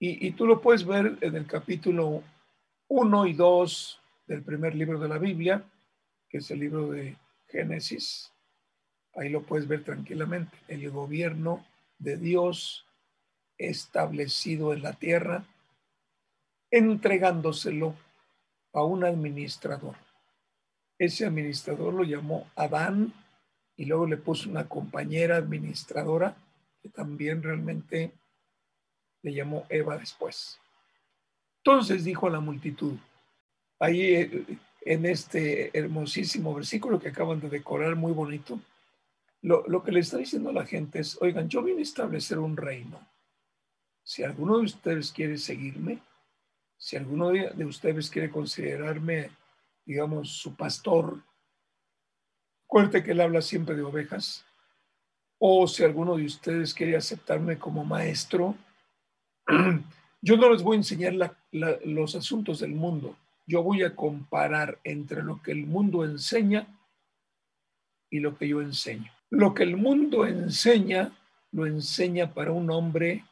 y, 0.04 0.32
tú 0.32 0.48
lo 0.48 0.62
puedes 0.62 0.84
ver 0.84 1.18
en 1.22 1.36
el 1.36 1.46
capítulo 1.46 2.24
1 2.88 3.28
y 3.28 3.34
2 3.34 4.02
del 4.26 4.42
primer 4.42 4.74
libro 4.74 5.00
de 5.00 5.08
la 5.08 5.20
Biblia, 5.20 5.64
que 6.28 6.40
es 6.40 6.50
el 6.50 6.60
libro 6.60 6.90
de 6.90 7.16
Génesis. 7.50 8.32
Ahí 9.14 9.30
lo 9.30 9.44
puedes 9.44 9.68
ver 9.68 9.84
tranquilamente. 9.84 10.58
El 10.68 10.90
gobierno 10.90 11.64
de 12.00 12.18
Dios 12.18 12.88
establecido 13.60 14.74
en 14.74 14.82
la 14.82 14.94
tierra, 14.94 15.46
entregándoselo 16.72 17.94
a 18.74 18.84
un 18.84 19.04
administrador. 19.04 19.98
Ese 20.98 21.28
administrador 21.28 21.94
lo 21.94 22.04
llamó 22.04 22.50
Adán 22.56 23.14
y 23.82 23.86
luego 23.86 24.06
le 24.06 24.18
puso 24.18 24.48
una 24.48 24.70
compañera 24.70 25.38
administradora 25.38 26.38
que 26.84 26.90
también 26.90 27.42
realmente 27.42 28.12
le 29.24 29.34
llamó 29.34 29.66
Eva 29.70 29.98
después. 29.98 30.60
Entonces 31.64 32.04
dijo 32.04 32.28
a 32.28 32.30
la 32.30 32.40
multitud, 32.40 32.96
ahí 33.80 34.02
eh, 34.14 34.46
en 34.82 35.08
este 35.08 35.76
hermosísimo 35.76 36.54
versículo 36.54 37.00
que 37.00 37.10
acaban 37.10 37.40
de 37.40 37.50
decorar, 37.50 37.96
muy 37.96 38.12
bonito, 38.12 38.60
lo, 39.42 39.68
lo, 39.68 39.84
que 39.84 39.92
le 39.92 40.02
está 40.02 40.18
diciendo 40.18 40.52
a 40.52 40.54
la 40.54 40.66
gente 40.68 41.00
es, 41.00 41.20
oigan, 41.20 41.50
yo 41.50 41.64
vine 41.64 41.80
a 41.80 41.82
establecer 41.82 42.38
un 42.38 42.58
reino. 42.58 43.00
Si 44.04 44.22
alguno 44.22 44.60
de 44.60 44.66
ustedes 44.66 45.12
quiere 45.12 45.40
seguirme, 45.40 45.98
si 46.78 46.98
alguno 46.98 47.32
de 47.32 47.66
ustedes 47.66 48.12
quiere 48.12 48.30
considerarme, 48.30 49.32
digamos, 49.84 50.34
su 50.34 50.56
pastor, 50.56 51.24
Cuente 52.72 53.04
que 53.04 53.12
él 53.12 53.20
habla 53.20 53.42
siempre 53.42 53.76
de 53.76 53.82
ovejas. 53.82 54.46
O 55.38 55.68
si 55.68 55.84
alguno 55.84 56.16
de 56.16 56.24
ustedes 56.24 56.74
quiere 56.74 56.96
aceptarme 56.96 57.60
como 57.60 57.84
maestro, 57.84 58.56
yo 60.22 60.38
no 60.38 60.50
les 60.50 60.64
voy 60.64 60.76
a 60.76 60.80
enseñar 60.80 61.36
los 61.52 62.16
asuntos 62.16 62.62
del 62.62 62.72
mundo. 62.72 63.18
Yo 63.46 63.62
voy 63.62 63.84
a 63.84 63.94
comparar 63.94 64.80
entre 64.86 65.22
lo 65.22 65.42
que 65.42 65.52
el 65.52 65.68
mundo 65.68 66.06
enseña 66.06 66.66
y 68.10 68.22
lo 68.22 68.38
que 68.38 68.48
yo 68.48 68.62
enseño. 68.62 69.12
Lo 69.30 69.54
que 69.54 69.64
el 69.64 69.76
mundo 69.76 70.26
enseña, 70.26 71.12
lo 71.52 71.66
enseña 71.66 72.34
para 72.34 72.54
un 72.54 72.72
hombre 72.72 73.26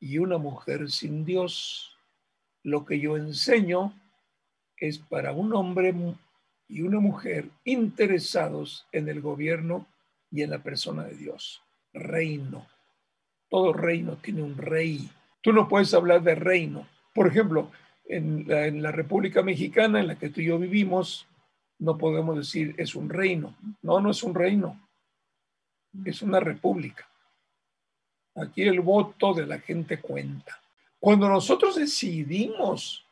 y 0.00 0.16
una 0.16 0.38
mujer 0.38 0.90
sin 0.90 1.26
Dios. 1.26 1.94
Lo 2.62 2.86
que 2.86 2.98
yo 2.98 3.18
enseño 3.18 3.92
es 4.78 4.98
para 4.98 5.32
un 5.32 5.52
hombre 5.52 5.92
y 6.68 6.82
una 6.82 7.00
mujer 7.00 7.48
interesados 7.64 8.86
en 8.92 9.08
el 9.08 9.20
gobierno 9.20 9.86
y 10.30 10.42
en 10.42 10.50
la 10.50 10.62
persona 10.62 11.04
de 11.04 11.16
Dios. 11.16 11.62
Reino. 11.92 12.66
Todo 13.48 13.72
reino 13.72 14.16
tiene 14.16 14.42
un 14.42 14.56
rey. 14.56 15.08
Tú 15.40 15.52
no 15.52 15.68
puedes 15.68 15.92
hablar 15.94 16.22
de 16.22 16.34
reino. 16.34 16.86
Por 17.14 17.26
ejemplo, 17.26 17.70
en 18.04 18.82
la, 18.82 18.92
República 18.92 19.42
Mexicana, 19.42 20.00
en 20.00 20.08
la 20.08 20.18
que 20.18 20.28
tú 20.28 20.40
y 20.40 20.46
yo 20.46 20.58
vivimos, 20.58 21.26
no 21.78 21.96
podemos 21.96 22.36
decir 22.36 22.74
es 22.76 22.94
un 22.94 23.08
reino. 23.08 23.56
No, 23.82 24.00
no 24.00 24.10
es 24.10 24.22
un 24.22 24.34
reino. 24.34 24.78
Es 26.04 26.20
una 26.20 26.40
república. 26.40 27.08
Aquí 28.34 28.62
el 28.62 28.80
voto 28.80 29.32
de 29.32 29.46
la 29.46 29.58
gente 29.58 30.00
cuenta. 30.00 30.60
Cuando 31.00 31.28
nosotros 31.28 31.76
decidimos 31.76 33.06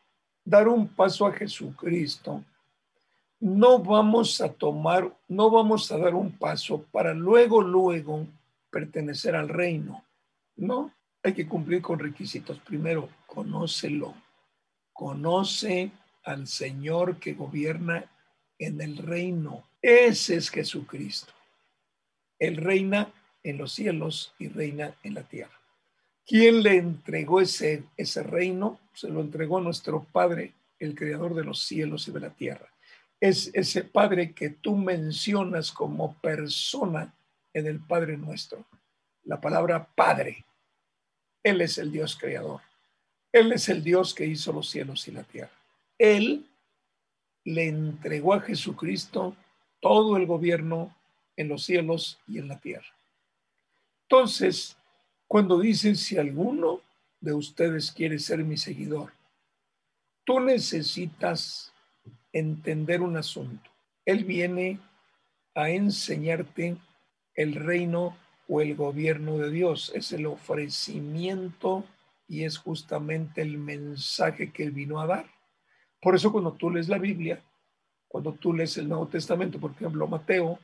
dar 0.44 0.68
un 0.68 0.88
paso 0.88 1.26
a 1.26 1.32
Jesucristo, 1.32 2.44
no 3.40 3.78
vamos 3.78 4.40
a 4.40 4.52
tomar, 4.52 5.14
no 5.28 5.50
vamos 5.50 5.90
a 5.92 5.98
dar 5.98 6.14
un 6.14 6.32
paso 6.32 6.82
para 6.90 7.12
luego, 7.14 7.62
luego 7.62 8.26
pertenecer 8.70 9.34
al 9.34 9.48
reino. 9.48 10.04
No, 10.56 10.92
hay 11.22 11.34
que 11.34 11.46
cumplir 11.46 11.82
con 11.82 11.98
requisitos. 11.98 12.58
Primero, 12.60 13.08
conócelo. 13.26 14.14
Conoce 14.92 15.90
al 16.24 16.46
Señor 16.46 17.18
que 17.18 17.34
gobierna 17.34 18.04
en 18.58 18.80
el 18.80 18.96
reino. 18.96 19.64
Ese 19.82 20.36
es 20.36 20.50
Jesucristo. 20.50 21.32
Él 22.38 22.56
reina 22.56 23.12
en 23.42 23.58
los 23.58 23.72
cielos 23.72 24.34
y 24.38 24.48
reina 24.48 24.94
en 25.02 25.14
la 25.14 25.22
tierra. 25.22 25.58
¿Quién 26.26 26.62
le 26.62 26.76
entregó 26.76 27.40
ese, 27.40 27.84
ese 27.96 28.22
reino? 28.22 28.80
Se 28.94 29.08
lo 29.08 29.20
entregó 29.20 29.60
nuestro 29.60 30.04
Padre, 30.10 30.54
el 30.78 30.94
Creador 30.94 31.34
de 31.34 31.44
los 31.44 31.62
cielos 31.62 32.08
y 32.08 32.12
de 32.12 32.20
la 32.20 32.30
tierra. 32.30 32.68
Es 33.26 33.50
ese 33.54 33.82
Padre 33.82 34.32
que 34.32 34.50
tú 34.50 34.76
mencionas 34.76 35.72
como 35.72 36.14
persona 36.20 37.12
en 37.52 37.66
el 37.66 37.80
Padre 37.80 38.16
nuestro. 38.16 38.64
La 39.24 39.40
palabra 39.40 39.84
Padre. 39.84 40.44
Él 41.42 41.60
es 41.60 41.76
el 41.78 41.90
Dios 41.90 42.16
creador. 42.16 42.60
Él 43.32 43.50
es 43.50 43.68
el 43.68 43.82
Dios 43.82 44.14
que 44.14 44.26
hizo 44.26 44.52
los 44.52 44.70
cielos 44.70 45.08
y 45.08 45.10
la 45.10 45.24
tierra. 45.24 45.50
Él 45.98 46.46
le 47.42 47.66
entregó 47.66 48.32
a 48.32 48.40
Jesucristo 48.42 49.34
todo 49.80 50.16
el 50.16 50.26
gobierno 50.26 50.96
en 51.36 51.48
los 51.48 51.64
cielos 51.64 52.20
y 52.28 52.38
en 52.38 52.46
la 52.46 52.60
tierra. 52.60 52.94
Entonces, 54.02 54.76
cuando 55.26 55.58
dicen, 55.58 55.96
si 55.96 56.16
alguno 56.16 56.80
de 57.20 57.34
ustedes 57.34 57.90
quiere 57.90 58.20
ser 58.20 58.44
mi 58.44 58.56
seguidor, 58.56 59.12
tú 60.24 60.38
necesitas 60.38 61.72
entender 62.38 63.00
un 63.02 63.16
asunto. 63.16 63.70
Él 64.04 64.24
viene 64.24 64.78
a 65.54 65.70
enseñarte 65.70 66.76
el 67.34 67.54
reino 67.54 68.16
o 68.48 68.60
el 68.60 68.74
gobierno 68.74 69.38
de 69.38 69.50
Dios. 69.50 69.90
Es 69.94 70.12
el 70.12 70.26
ofrecimiento 70.26 71.84
y 72.28 72.44
es 72.44 72.58
justamente 72.58 73.42
el 73.42 73.58
mensaje 73.58 74.52
que 74.52 74.64
él 74.64 74.72
vino 74.72 75.00
a 75.00 75.06
dar. 75.06 75.26
Por 76.00 76.14
eso 76.14 76.30
cuando 76.30 76.52
tú 76.52 76.70
lees 76.70 76.88
la 76.88 76.98
Biblia, 76.98 77.40
cuando 78.06 78.32
tú 78.34 78.52
lees 78.52 78.76
el 78.76 78.88
Nuevo 78.88 79.08
Testamento, 79.08 79.58
por 79.58 79.72
ejemplo, 79.72 80.06
Mateo, 80.06 80.58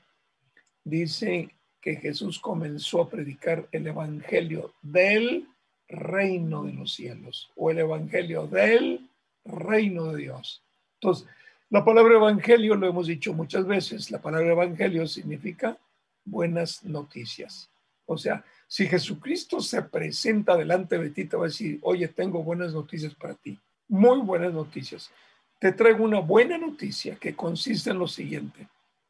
dice 0.84 1.50
que 1.80 1.96
Jesús 1.96 2.38
comenzó 2.38 3.00
a 3.00 3.08
predicar 3.08 3.66
el 3.72 3.86
Evangelio 3.86 4.74
del 4.82 5.48
reino 5.88 6.64
de 6.64 6.72
los 6.74 6.94
cielos 6.94 7.50
o 7.56 7.70
el 7.70 7.78
Evangelio 7.78 8.46
del 8.46 9.08
reino 9.44 10.12
de 10.12 10.22
Dios. 10.22 10.62
Entonces, 11.00 11.26
la 11.72 11.82
palabra 11.82 12.16
Evangelio, 12.16 12.74
lo 12.74 12.86
hemos 12.86 13.06
dicho 13.06 13.32
muchas 13.32 13.66
veces, 13.66 14.10
la 14.10 14.20
palabra 14.20 14.52
Evangelio 14.52 15.06
significa 15.06 15.78
buenas 16.22 16.84
noticias. 16.84 17.70
O 18.04 18.18
sea, 18.18 18.44
si 18.66 18.86
Jesucristo 18.86 19.58
se 19.62 19.80
presenta 19.80 20.54
delante 20.54 20.98
de 20.98 21.08
ti, 21.08 21.24
te 21.24 21.34
va 21.34 21.44
a 21.44 21.48
decir, 21.48 21.78
oye, 21.80 22.08
tengo 22.08 22.42
buenas 22.42 22.74
noticias 22.74 23.14
para 23.14 23.32
ti, 23.36 23.58
muy 23.88 24.20
buenas 24.20 24.52
noticias. 24.52 25.10
Te 25.58 25.72
traigo 25.72 26.04
una 26.04 26.20
buena 26.20 26.58
noticia 26.58 27.16
que 27.16 27.34
consiste 27.34 27.88
en 27.88 27.98
lo 27.98 28.06
siguiente. 28.06 28.68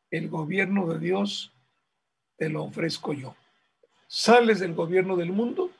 El 0.08 0.28
gobierno 0.28 0.86
de 0.86 1.00
Dios 1.00 1.52
te 2.36 2.48
lo 2.48 2.62
ofrezco 2.62 3.12
yo. 3.12 3.34
Sales 4.06 4.60
del 4.60 4.74
gobierno 4.74 5.16
del 5.16 5.32
mundo, 5.32 5.72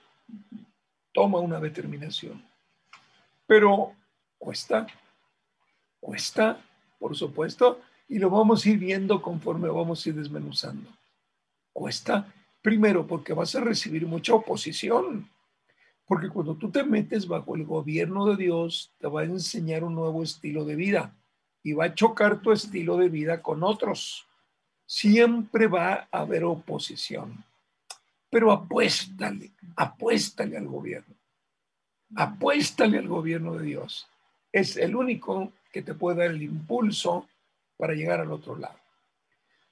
toma 1.13 1.39
una 1.39 1.61
determinación. 1.61 2.45
Pero 3.47 3.95
cuesta, 4.37 4.89
cuesta, 6.01 6.59
por 7.03 7.17
supuesto, 7.17 7.81
y 8.09 8.21
lo 8.21 8.31
vamos 8.31 8.65
a 8.65 8.71
ir 8.71 8.79
viendo 8.79 9.21
conforme 9.21 9.69
vamos 9.69 10.07
a 10.07 10.09
ir 10.09 10.15
desmenuzando. 10.15 10.89
Cuesta, 11.73 12.33
primero, 12.63 13.09
porque 13.09 13.33
vas 13.33 13.57
a 13.57 13.61
recibir 13.61 14.07
mucha 14.07 14.35
oposición. 14.35 15.29
Porque 16.07 16.29
cuando 16.29 16.55
tú 16.55 16.71
te 16.71 16.85
metes 16.85 17.27
bajo 17.27 17.57
el 17.57 17.65
gobierno 17.65 18.27
de 18.27 18.37
Dios, 18.37 18.93
te 19.01 19.09
va 19.09 19.23
a 19.23 19.25
enseñar 19.25 19.83
un 19.83 19.97
nuevo 19.97 20.23
estilo 20.23 20.65
de 20.65 20.77
vida 20.77 21.13
y 21.65 21.73
va 21.73 21.87
a 21.87 21.95
chocar 21.95 22.41
tu 22.41 22.53
estilo 22.53 22.97
de 22.97 23.09
vida 23.09 23.43
con 23.43 23.65
otros 23.65 24.29
siempre 24.87 25.67
va 25.67 26.07
a 26.13 26.21
haber 26.21 26.45
oposición. 26.45 27.45
Pero 28.31 28.53
apuéstale, 28.53 29.51
apuéstale 29.75 30.57
al 30.57 30.69
gobierno. 30.69 31.17
Apuéstale 32.15 32.99
al 32.99 33.09
gobierno 33.09 33.55
de 33.55 33.65
Dios. 33.65 34.07
Es 34.53 34.77
el 34.77 34.95
único 34.95 35.51
que 35.73 35.83
te 35.83 35.95
puede 35.95 36.19
dar 36.19 36.31
el 36.31 36.43
impulso 36.43 37.27
para 37.77 37.95
llegar 37.95 38.21
al 38.21 38.31
otro 38.31 38.57
lado. 38.57 38.79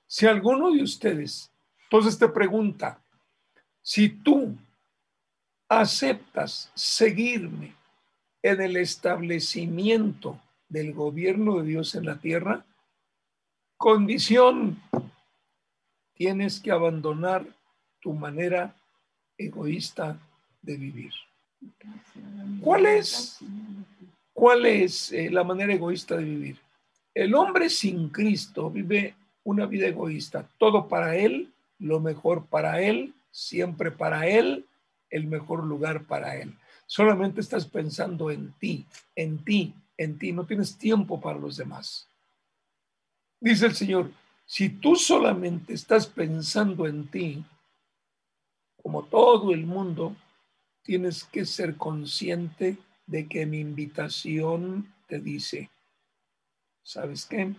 Si 0.06 0.26
alguno 0.26 0.72
de 0.72 0.82
ustedes, 0.82 1.52
entonces 1.84 2.18
te 2.18 2.28
pregunta, 2.28 3.00
si 3.82 4.08
tú 4.08 4.56
aceptas 5.68 6.72
seguirme 6.74 7.74
en 8.42 8.60
el 8.60 8.76
establecimiento 8.76 10.40
del 10.68 10.92
gobierno 10.92 11.58
de 11.58 11.68
Dios 11.68 11.94
en 11.94 12.06
la 12.06 12.18
tierra, 12.18 12.64
condición 13.76 14.82
tienes 16.14 16.60
que 16.60 16.70
abandonar 16.72 17.46
tu 18.00 18.12
manera 18.12 18.74
egoísta 19.38 20.18
de 20.62 20.76
vivir. 20.76 21.12
¿Cuál 22.60 22.86
es, 22.86 23.40
cuál 24.40 24.64
es 24.64 25.12
eh, 25.12 25.28
la 25.30 25.44
manera 25.44 25.74
egoísta 25.74 26.16
de 26.16 26.24
vivir? 26.24 26.56
El 27.12 27.34
hombre 27.34 27.68
sin 27.68 28.08
Cristo 28.08 28.70
vive 28.70 29.14
una 29.44 29.66
vida 29.66 29.86
egoísta, 29.86 30.48
todo 30.56 30.88
para 30.88 31.14
él, 31.14 31.52
lo 31.78 32.00
mejor 32.00 32.46
para 32.46 32.80
él, 32.80 33.12
siempre 33.30 33.90
para 33.90 34.26
él, 34.26 34.64
el 35.10 35.26
mejor 35.26 35.64
lugar 35.64 36.04
para 36.04 36.36
él. 36.36 36.56
Solamente 36.86 37.42
estás 37.42 37.66
pensando 37.66 38.30
en 38.30 38.52
ti, 38.52 38.86
en 39.14 39.44
ti, 39.44 39.74
en 39.98 40.16
ti, 40.16 40.32
no 40.32 40.46
tienes 40.46 40.78
tiempo 40.78 41.20
para 41.20 41.38
los 41.38 41.58
demás. 41.58 42.08
Dice 43.40 43.66
el 43.66 43.74
Señor, 43.74 44.10
si 44.46 44.70
tú 44.70 44.96
solamente 44.96 45.74
estás 45.74 46.06
pensando 46.06 46.86
en 46.86 47.06
ti, 47.08 47.44
como 48.82 49.02
todo 49.02 49.52
el 49.52 49.66
mundo, 49.66 50.16
tienes 50.82 51.24
que 51.24 51.44
ser 51.44 51.76
consciente 51.76 52.78
de 53.10 53.26
que 53.26 53.44
mi 53.44 53.58
invitación 53.58 54.94
te 55.08 55.18
dice, 55.18 55.68
¿sabes 56.82 57.26
qué? 57.26 57.52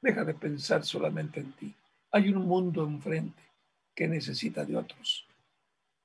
Deja 0.00 0.24
de 0.24 0.32
pensar 0.32 0.84
solamente 0.84 1.40
en 1.40 1.52
ti. 1.52 1.74
Hay 2.12 2.30
un 2.30 2.46
mundo 2.46 2.84
enfrente 2.84 3.42
que 3.94 4.08
necesita 4.08 4.64
de 4.64 4.76
otros. 4.76 5.26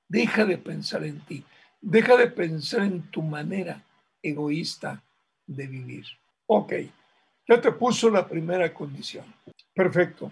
Deja 0.10 0.44
de 0.44 0.58
pensar 0.58 1.06
en 1.06 1.22
ti. 1.22 1.46
Deja 1.80 2.18
de 2.18 2.28
pensar 2.28 2.82
en 2.82 3.04
tu 3.10 3.22
manera 3.22 3.82
egoísta 4.22 5.02
de 5.48 5.68
vivir. 5.68 6.06
Ok, 6.48 6.74
ya 7.48 7.62
te 7.62 7.72
puso 7.72 8.10
la 8.10 8.28
primera 8.28 8.74
condición. 8.74 9.26
Perfecto. 9.74 10.32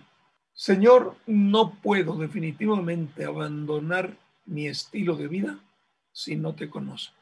Señor, 0.53 1.15
no 1.27 1.75
puedo 1.75 2.17
definitivamente 2.17 3.23
abandonar 3.23 4.17
mi 4.45 4.67
estilo 4.67 5.15
de 5.15 5.29
vida 5.29 5.59
si 6.11 6.35
no 6.35 6.53
te 6.55 6.69
conozco. 6.69 7.18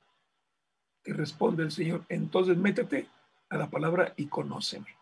Responde 1.14 1.64
el 1.64 1.72
Señor, 1.72 2.06
entonces 2.10 2.58
métete 2.58 3.08
a 3.50 3.58
la 3.58 3.70
palabra 3.70 4.14
y 4.18 4.28
conóceme. 4.28 4.96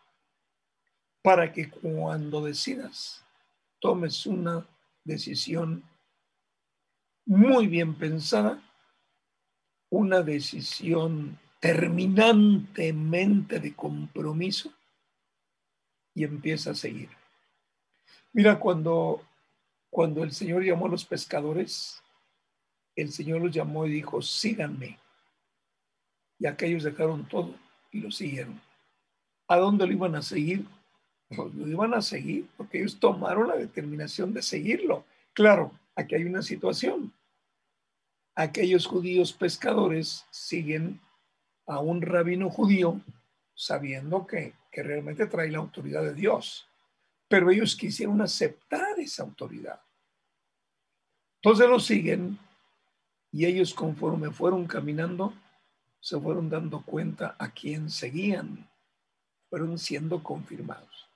Para 1.22 1.52
que 1.52 1.70
cuando 1.70 2.44
decidas, 2.44 3.24
tomes 3.80 4.26
una 4.26 4.68
decisión 5.04 5.84
muy 7.26 7.68
bien 7.68 7.96
pensada, 7.96 8.62
una 9.90 10.22
decisión 10.22 11.40
terminantemente 11.60 13.60
de 13.60 13.76
compromiso 13.76 14.72
y 16.14 16.24
empieza 16.24 16.72
a 16.72 16.76
seguir. 16.76 17.10
Mira, 18.34 18.60
cuando, 18.60 19.24
cuando 19.90 20.24
el 20.24 20.32
Señor 20.32 20.64
llamó 20.64 20.86
a 20.86 20.90
los 20.90 21.06
pescadores, 21.06 22.04
el 22.96 23.12
Señor 23.12 23.42
los 23.42 23.52
llamó 23.52 23.86
y 23.86 23.92
dijo, 23.92 24.22
síganme. 24.22 25.00
Y 26.40 26.48
aquellos 26.48 26.84
dejaron 26.84 27.28
todo 27.28 27.56
y 27.92 28.02
lo 28.02 28.12
siguieron. 28.12 28.62
¿A 29.48 29.58
dónde 29.58 29.86
lo 29.86 29.94
iban 29.94 30.16
a 30.16 30.22
seguir? 30.22 30.66
Pues 31.30 31.54
lo 31.54 31.68
iban 31.68 31.94
a 31.94 32.02
seguir 32.02 32.48
porque 32.58 32.80
ellos 32.80 33.00
tomaron 33.00 33.48
la 33.48 33.56
determinación 33.56 34.34
de 34.34 34.42
seguirlo. 34.42 35.06
Claro, 35.34 35.72
aquí 35.96 36.16
hay 36.16 36.24
una 36.24 36.42
situación. 36.42 37.14
Aquellos 38.36 38.86
judíos 38.86 39.34
pescadores 39.34 40.26
siguen 40.30 41.00
a 41.68 41.80
un 41.80 42.02
rabino 42.02 42.50
judío 42.50 43.00
sabiendo 43.54 44.28
que 44.28 44.54
que 44.76 44.84
realmente 44.84 45.26
trae 45.28 45.50
la 45.50 45.60
autoridad 45.60 46.04
de 46.04 46.14
Dios. 46.14 46.68
Pero 47.30 47.50
ellos 47.50 47.78
quisieron 47.78 48.22
aceptar 48.22 49.00
esa 49.00 49.24
autoridad. 49.24 49.80
Entonces 51.42 51.70
lo 51.70 51.80
siguen 51.80 52.38
y 53.32 53.46
ellos 53.46 53.74
conforme 53.74 54.32
fueron 54.32 54.68
caminando, 54.68 55.34
se 56.06 56.20
fueron 56.20 56.52
dando 56.52 56.84
cuenta 56.84 57.36
a 57.40 57.50
quién 57.50 57.90
seguían. 57.90 58.70
Fueron 59.50 59.80
siendo 59.80 60.22
confirmados. 60.22 61.10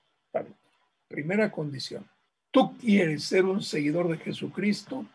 Primera 1.08 1.52
condición. 1.52 2.10
Tú 2.49 2.75
quieres 2.75 3.23
ser 3.23 3.45
un 3.45 3.62
seguidor 3.62 4.08
de 4.08 4.17
Jesucristo, 4.17 5.06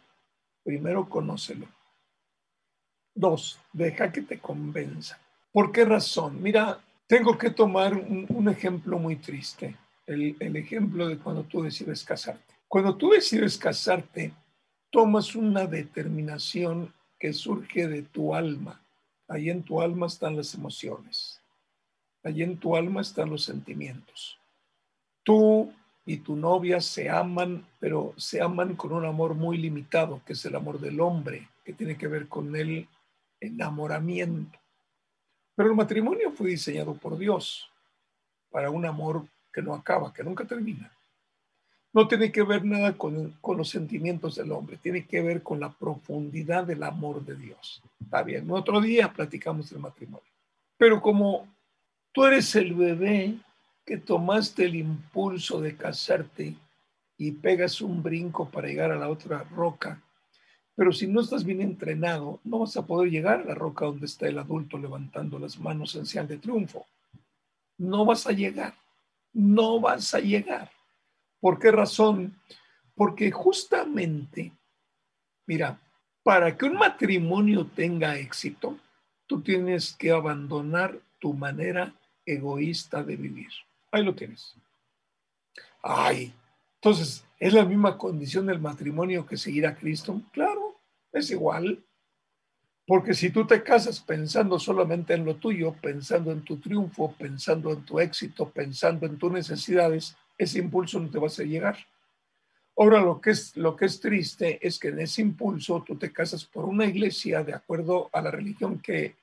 Primero 0.62 1.08
conócelo. 1.08 1.66
Dos, 3.14 3.58
deja 3.72 4.12
que 4.12 4.22
te 4.22 4.38
convenza. 4.38 5.18
¿Por 5.52 5.72
qué 5.72 5.84
razón? 5.84 6.40
Mira, 6.40 6.78
tengo 7.08 7.36
que 7.36 7.50
tomar 7.50 7.94
un, 7.94 8.48
ejemplo 8.48 8.98
muy 9.00 9.16
triste, 9.16 9.76
el, 10.06 10.36
el 10.38 10.54
ejemplo 10.54 11.08
de 11.08 11.18
cuando 11.18 11.42
tú 11.42 11.62
decides 11.62 12.04
casarte. 12.04 12.54
Cuando 12.68 12.96
tú 12.96 13.10
decides 13.10 13.58
casarte, 13.58 14.32
tomas 14.90 15.34
una 15.34 15.66
determinación 15.66 16.94
que 17.18 17.32
surge 17.32 17.88
de 17.88 18.02
tu 18.02 18.34
alma. 18.34 18.80
Ahí 19.28 19.50
en 19.50 19.62
tu 19.62 19.80
alma 19.80 20.06
están 20.06 20.36
las 20.36 20.54
emociones. 20.54 21.40
Allí 22.22 22.42
en 22.42 22.58
tu 22.58 22.76
alma 22.76 23.00
están 23.00 23.30
los 23.30 23.44
sentimientos. 23.44 24.38
Tú 25.22 25.72
y 26.06 26.18
tu 26.18 26.36
novia 26.36 26.80
se 26.80 27.08
aman, 27.08 27.66
pero 27.80 28.14
se 28.16 28.40
aman 28.40 28.76
con 28.76 28.92
un 28.92 29.04
amor 29.04 29.34
muy 29.34 29.56
limitado, 29.58 30.20
que 30.24 30.34
es 30.34 30.44
el 30.44 30.54
amor 30.54 30.78
del 30.78 31.00
hombre, 31.00 31.48
que 31.64 31.72
tiene 31.72 31.96
que 31.96 32.08
ver 32.08 32.28
con 32.28 32.54
el 32.54 32.86
enamoramiento. 33.40 34.58
Pero 35.54 35.70
el 35.70 35.76
matrimonio 35.76 36.32
fue 36.32 36.50
diseñado 36.50 36.94
por 36.94 37.16
Dios 37.16 37.70
para 38.50 38.70
un 38.70 38.84
amor 38.84 39.26
que 39.52 39.62
no 39.62 39.74
acaba, 39.74 40.12
que 40.12 40.24
nunca 40.24 40.44
termina. 40.44 40.93
No 41.94 42.08
tiene 42.08 42.32
que 42.32 42.42
ver 42.42 42.64
nada 42.64 42.98
con, 42.98 43.38
los 43.56 43.68
sentimientos 43.68 44.34
del 44.34 44.50
hombre, 44.50 44.76
tiene 44.78 45.06
que 45.06 45.22
ver 45.22 45.44
con 45.44 45.60
la 45.60 45.70
profundidad 45.70 46.64
del 46.64 46.82
amor 46.82 47.24
de 47.24 47.36
Dios. 47.36 47.80
Está 48.02 48.24
bien, 48.24 48.50
otro 48.50 48.80
día 48.80 49.12
platicamos 49.12 49.70
del 49.70 49.78
matrimonio. 49.78 50.26
Pero 50.76 51.00
como 51.00 51.46
tú 52.10 52.24
eres 52.24 52.52
el 52.56 52.74
bebé 52.74 53.36
que 53.86 53.96
tomaste 53.96 54.64
el 54.64 54.74
impulso 54.74 55.60
de 55.60 55.76
casarte 55.76 56.56
y 57.16 57.30
pegas 57.30 57.80
un 57.80 58.02
brinco 58.02 58.50
para 58.50 58.66
llegar 58.66 58.90
a 58.90 58.96
la 58.96 59.08
otra 59.08 59.44
roca, 59.54 60.02
pero 60.74 60.92
si 60.92 61.06
no 61.06 61.20
estás 61.20 61.44
bien 61.44 61.60
entrenado, 61.60 62.40
no 62.42 62.58
vas 62.58 62.76
a 62.76 62.84
poder 62.84 63.08
llegar 63.08 63.42
a 63.42 63.44
la 63.44 63.54
roca 63.54 63.84
donde 63.84 64.06
está 64.06 64.26
el 64.26 64.40
adulto 64.40 64.78
levantando 64.78 65.38
las 65.38 65.60
manos 65.60 65.94
en 65.94 66.06
señal 66.06 66.26
de 66.26 66.38
triunfo. 66.38 66.86
No 67.78 68.04
vas 68.04 68.26
a 68.26 68.32
llegar, 68.32 68.74
no 69.32 69.78
vas 69.78 70.12
a 70.12 70.18
llegar. 70.18 70.73
¿Por 71.44 71.58
qué 71.58 71.70
razón? 71.70 72.40
Porque 72.94 73.30
justamente, 73.30 74.50
mira, 75.46 75.78
para 76.22 76.56
que 76.56 76.64
un 76.64 76.72
matrimonio 76.72 77.66
tenga 77.66 78.16
éxito, 78.16 78.78
tú 79.26 79.42
tienes 79.42 79.92
que 79.92 80.10
abandonar 80.10 80.98
tu 81.20 81.34
manera 81.34 81.94
egoísta 82.24 83.02
de 83.02 83.16
vivir. 83.16 83.50
Ahí 83.92 84.02
lo 84.02 84.14
tienes. 84.14 84.54
Ay, 85.82 86.32
entonces, 86.76 87.26
¿es 87.38 87.52
la 87.52 87.66
misma 87.66 87.98
condición 87.98 88.46
del 88.46 88.58
matrimonio 88.58 89.26
que 89.26 89.36
seguir 89.36 89.66
a 89.66 89.76
Cristo? 89.76 90.22
Claro, 90.32 90.80
es 91.12 91.30
igual. 91.30 91.84
Porque 92.86 93.12
si 93.12 93.28
tú 93.28 93.46
te 93.46 93.62
casas 93.62 94.00
pensando 94.00 94.58
solamente 94.58 95.12
en 95.12 95.26
lo 95.26 95.36
tuyo, 95.36 95.74
pensando 95.82 96.32
en 96.32 96.40
tu 96.42 96.58
triunfo, 96.58 97.14
pensando 97.18 97.70
en 97.70 97.84
tu 97.84 98.00
éxito, 98.00 98.48
pensando 98.48 99.04
en 99.04 99.18
tus 99.18 99.30
necesidades, 99.30 100.16
ese 100.38 100.58
impulso 100.58 101.00
no 101.00 101.10
te 101.10 101.18
va 101.18 101.28
a 101.28 101.42
llegar. 101.42 101.76
Ahora, 102.76 103.00
lo 103.00 103.20
que, 103.20 103.30
es, 103.30 103.56
lo 103.56 103.76
que 103.76 103.84
es 103.86 104.00
triste 104.00 104.58
es 104.66 104.78
que 104.78 104.88
en 104.88 105.00
ese 105.00 105.22
impulso 105.22 105.84
tú 105.86 105.96
te 105.96 106.12
casas 106.12 106.44
por 106.44 106.64
una 106.64 106.86
iglesia 106.86 107.44
de 107.44 107.54
acuerdo 107.54 108.10
a 108.12 108.20
la 108.20 108.30
religión 108.30 108.80
que 108.80 109.14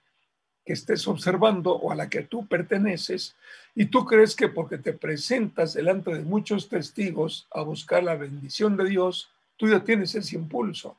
que 0.65 0.74
estés 0.74 1.08
observando 1.08 1.74
o 1.74 1.91
a 1.91 1.95
la 1.95 2.10
que 2.10 2.24
tú 2.24 2.45
perteneces 2.45 3.36
y 3.74 3.86
tú 3.86 4.06
crees 4.06 4.36
que 4.36 4.47
porque 4.47 4.78
te 4.78 4.93
presentas 4.93 5.74
delante 5.74 6.13
de 6.13 6.24
muchos 6.24 6.69
testigos 6.69 7.47
a 7.52 7.62
buscar 7.62 8.04
la 8.04 8.15
bendición 8.15 8.78
de 8.78 8.86
Dios, 8.86 9.30
tú 9.58 9.69
ya 9.69 9.84
tienes 9.84 10.13
ese 10.13 10.36
impulso. 10.36 10.97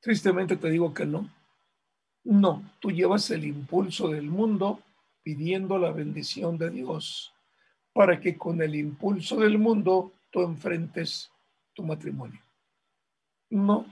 Tristemente 0.00 0.56
te 0.56 0.70
digo 0.70 0.94
que 0.94 1.06
no. 1.06 1.28
No, 2.24 2.70
tú 2.80 2.90
llevas 2.90 3.30
el 3.30 3.44
impulso 3.44 4.08
del 4.08 4.30
mundo 4.30 4.80
pidiendo 5.22 5.78
la 5.78 5.92
bendición 5.92 6.56
de 6.56 6.70
Dios 6.70 7.33
para 7.94 8.20
que 8.20 8.36
con 8.36 8.60
el 8.60 8.74
impulso 8.74 9.36
del 9.36 9.56
mundo 9.56 10.12
tú 10.30 10.42
enfrentes 10.42 11.30
tu 11.72 11.82
matrimonio. 11.84 12.40
No, 13.48 13.86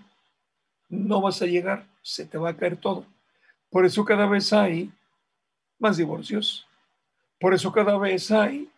no 0.89 1.21
vas 1.23 1.41
a 1.41 1.47
llegar, 1.47 1.87
se 2.03 2.27
te 2.27 2.37
va 2.37 2.51
a 2.51 2.57
caer 2.57 2.77
todo. 2.77 3.07
Por 3.71 3.87
eso 3.87 4.05
cada 4.05 4.27
vez 4.27 4.53
hay 4.53 4.93
más 5.79 5.97
divorcios. 5.97 6.67
Por 7.39 7.55
eso 7.55 7.73
cada 7.73 7.97
vez 7.97 8.31
hay 8.31 8.69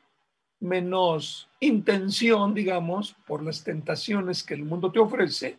menos 0.60 1.48
intención, 1.58 2.54
digamos, 2.54 3.16
por 3.26 3.42
las 3.42 3.64
tentaciones 3.64 4.42
que 4.42 4.54
el 4.54 4.64
mundo 4.64 4.92
te 4.92 4.98
ofrece 4.98 5.58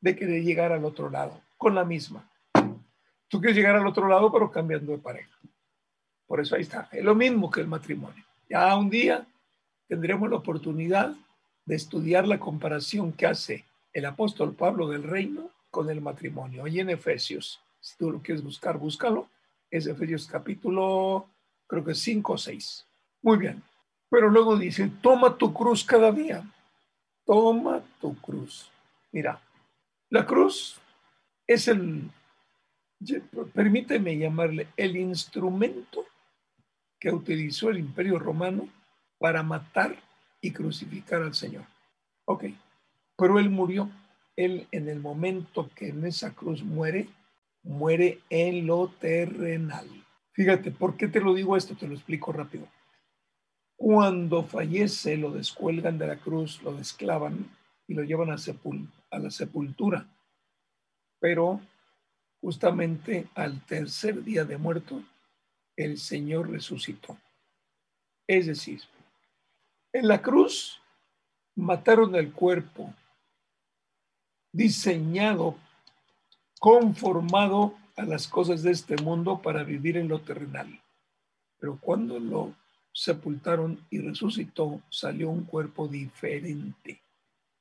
de 0.00 0.16
querer 0.16 0.42
llegar 0.42 0.72
al 0.72 0.84
otro 0.84 1.08
lado, 1.08 1.40
con 1.56 1.74
la 1.74 1.84
misma. 1.84 2.28
Tú 3.28 3.40
quieres 3.40 3.56
llegar 3.56 3.76
al 3.76 3.86
otro 3.86 4.08
lado, 4.08 4.32
pero 4.32 4.50
cambiando 4.50 4.92
de 4.92 4.98
pareja. 4.98 5.36
Por 6.26 6.40
eso 6.40 6.56
ahí 6.56 6.62
está. 6.62 6.88
Es 6.92 7.04
lo 7.04 7.14
mismo 7.14 7.50
que 7.50 7.60
el 7.60 7.68
matrimonio. 7.68 8.27
Ya 8.48 8.76
un 8.76 8.90
día 8.90 9.26
tendremos 9.88 10.30
la 10.30 10.36
oportunidad 10.36 11.14
de 11.64 11.74
estudiar 11.76 12.26
la 12.26 12.38
comparación 12.38 13.12
que 13.12 13.26
hace 13.26 13.64
el 13.92 14.06
apóstol 14.06 14.54
Pablo 14.54 14.88
del 14.88 15.02
reino 15.02 15.50
con 15.70 15.90
el 15.90 16.00
matrimonio. 16.00 16.64
Ahí 16.64 16.80
en 16.80 16.90
Efesios 16.90 17.60
si 17.80 17.96
tú 17.96 18.10
lo 18.10 18.20
quieres 18.20 18.42
buscar, 18.42 18.78
búscalo. 18.78 19.28
Es 19.70 19.86
Efesios 19.86 20.26
capítulo, 20.26 21.28
creo 21.66 21.84
que 21.84 21.94
5 21.94 22.32
o 22.32 22.38
6. 22.38 22.86
Muy 23.22 23.38
bien. 23.38 23.62
Pero 24.10 24.28
luego 24.28 24.56
dice, 24.56 24.90
toma 25.02 25.36
tu 25.36 25.52
cruz 25.52 25.84
cada 25.84 26.10
día. 26.10 26.42
Toma 27.24 27.82
tu 28.00 28.14
cruz. 28.16 28.70
Mira, 29.12 29.40
la 30.10 30.24
cruz 30.24 30.78
es 31.46 31.68
el, 31.68 32.10
permíteme 33.54 34.16
llamarle, 34.16 34.68
el 34.76 34.96
instrumento 34.96 36.06
que 36.98 37.10
utilizó 37.10 37.70
el 37.70 37.78
imperio 37.78 38.18
romano 38.18 38.68
para 39.18 39.42
matar 39.42 39.96
y 40.40 40.52
crucificar 40.52 41.22
al 41.22 41.34
Señor. 41.34 41.64
Ok, 42.24 42.44
pero 43.16 43.38
él 43.38 43.50
murió. 43.50 43.90
Él 44.36 44.68
en 44.70 44.88
el 44.88 45.00
momento 45.00 45.68
que 45.74 45.88
en 45.88 46.04
esa 46.06 46.32
cruz 46.32 46.62
muere, 46.62 47.08
muere 47.64 48.20
en 48.30 48.66
lo 48.66 48.88
terrenal. 49.00 49.88
Fíjate, 50.32 50.70
¿por 50.70 50.96
qué 50.96 51.08
te 51.08 51.20
lo 51.20 51.34
digo 51.34 51.56
esto? 51.56 51.74
Te 51.74 51.88
lo 51.88 51.94
explico 51.94 52.30
rápido. 52.30 52.68
Cuando 53.76 54.44
fallece, 54.44 55.16
lo 55.16 55.32
descuelgan 55.32 55.98
de 55.98 56.06
la 56.06 56.16
cruz, 56.16 56.62
lo 56.62 56.72
desclavan 56.72 57.50
y 57.88 57.94
lo 57.94 58.04
llevan 58.04 58.30
a, 58.30 58.36
a 59.10 59.18
la 59.18 59.30
sepultura. 59.30 60.06
Pero 61.18 61.60
justamente 62.40 63.26
al 63.34 63.60
tercer 63.66 64.22
día 64.22 64.44
de 64.44 64.58
muerto, 64.58 65.02
el 65.78 65.96
Señor 65.96 66.50
resucitó. 66.50 67.16
Es 68.26 68.46
decir, 68.46 68.82
en 69.92 70.08
la 70.08 70.20
cruz 70.20 70.80
mataron 71.54 72.16
el 72.16 72.32
cuerpo 72.32 72.92
diseñado 74.52 75.56
conformado 76.58 77.74
a 77.96 78.02
las 78.02 78.26
cosas 78.26 78.64
de 78.64 78.72
este 78.72 78.96
mundo 78.96 79.40
para 79.40 79.62
vivir 79.62 79.96
en 79.96 80.08
lo 80.08 80.20
terrenal. 80.20 80.82
Pero 81.60 81.78
cuando 81.80 82.18
lo 82.18 82.54
sepultaron 82.92 83.86
y 83.88 84.00
resucitó, 84.00 84.82
salió 84.90 85.30
un 85.30 85.44
cuerpo 85.44 85.86
diferente. 85.86 87.00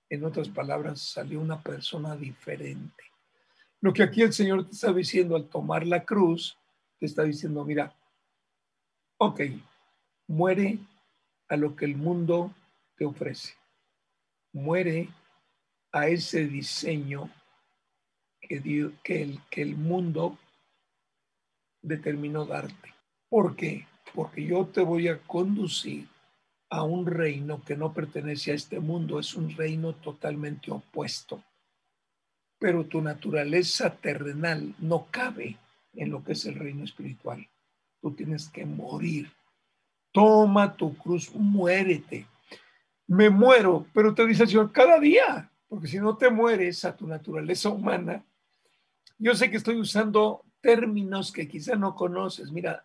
En 0.10 0.25
otras 0.25 0.49
palabras, 0.49 1.01
salió 1.01 1.39
una 1.39 1.62
persona 1.62 2.15
diferente. 2.15 3.03
Lo 3.80 3.93
que 3.93 4.01
aquí 4.01 4.23
el 4.23 4.34
Señor 4.34 4.65
te 4.65 4.71
está 4.71 4.91
diciendo 4.91 5.36
al 5.36 5.47
tomar 5.47 5.86
la 5.86 6.03
cruz, 6.03 6.58
te 6.99 7.06
está 7.06 7.21
diciendo, 7.21 7.63
mira, 7.63 7.93
ok, 9.17 9.41
muere 10.27 10.80
a 11.49 11.58
lo 11.58 11.75
que 11.75 11.86
el 11.86 11.95
mundo 11.95 12.53
te 12.95 13.06
ofrece. 13.06 13.56
Muere 14.53 15.10
a 15.91 16.08
ese 16.08 16.47
diseño 16.47 17.30
que, 18.41 18.91
que, 19.03 19.21
el, 19.21 19.39
que 19.49 19.62
el 19.62 19.75
mundo 19.75 20.38
determinó 21.82 22.45
darte. 22.45 22.93
¿Por 23.30 23.56
qué? 23.56 23.88
Porque 24.13 24.45
yo 24.45 24.65
te 24.67 24.82
voy 24.82 25.08
a 25.08 25.19
conducir 25.19 26.08
a 26.69 26.84
un 26.84 27.06
reino 27.06 27.63
que 27.63 27.77
no 27.77 27.93
pertenece 27.93 28.51
a 28.51 28.56
este 28.56 28.80
mundo, 28.80 29.19
es 29.19 29.36
un 29.36 29.56
reino 29.56 29.93
totalmente 29.95 30.71
opuesto. 30.71 31.43
Pero 32.60 32.86
tu 32.86 33.01
naturaleza 33.01 33.95
terrenal 33.95 34.75
no 34.80 35.08
cabe 35.12 35.58
en 35.93 36.12
lo 36.12 36.23
que 36.23 36.34
es 36.34 36.45
el 36.45 36.56
reino 36.56 36.84
espiritual. 36.84 37.47
Tú 38.01 38.12
tienes 38.12 38.49
que 38.49 38.65
morir. 38.65 39.31
Toma 40.12 40.75
tu 40.75 40.95
cruz, 40.97 41.33
muérete. 41.33 42.25
Me 43.07 43.29
muero, 43.29 43.86
pero 43.93 44.13
te 44.13 44.25
dice 44.25 44.43
el 44.43 44.49
Señor 44.49 44.71
cada 44.71 44.99
día, 44.99 45.51
porque 45.67 45.88
si 45.88 45.97
no 45.99 46.17
te 46.17 46.29
mueres 46.29 46.83
a 46.86 46.95
tu 46.95 47.07
naturaleza 47.07 47.69
humana, 47.69 48.23
yo 49.17 49.33
sé 49.33 49.49
que 49.49 49.57
estoy 49.57 49.79
usando 49.79 50.43
términos 50.62 51.31
que 51.31 51.47
quizá 51.47 51.75
no 51.75 51.95
conoces. 51.95 52.51
Mira, 52.51 52.83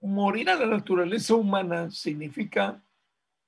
morir 0.00 0.50
a 0.50 0.54
la 0.54 0.66
naturaleza 0.66 1.34
humana 1.34 1.90
significa 1.90 2.82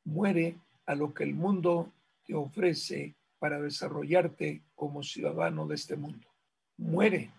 muere 0.05 0.57
a 0.87 0.95
lo 0.95 1.15
que 1.15 1.25
el 1.25 1.35
mundo 1.35 1.91
te 2.25 2.35
ofrece 2.35 3.15
para 3.39 3.61
desarrollarte 3.61 4.63
como 4.75 5.03
ciudadano 5.03 5.67
de 5.67 5.75
este 5.75 5.97
mundo. 5.97 6.29
Muere 6.77 7.31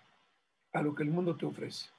a 0.73 0.81
lo 0.81 0.93
que 0.95 1.03
el 1.03 1.09
mundo 1.09 1.35
te 1.35 1.45
ofrece. 1.45 1.89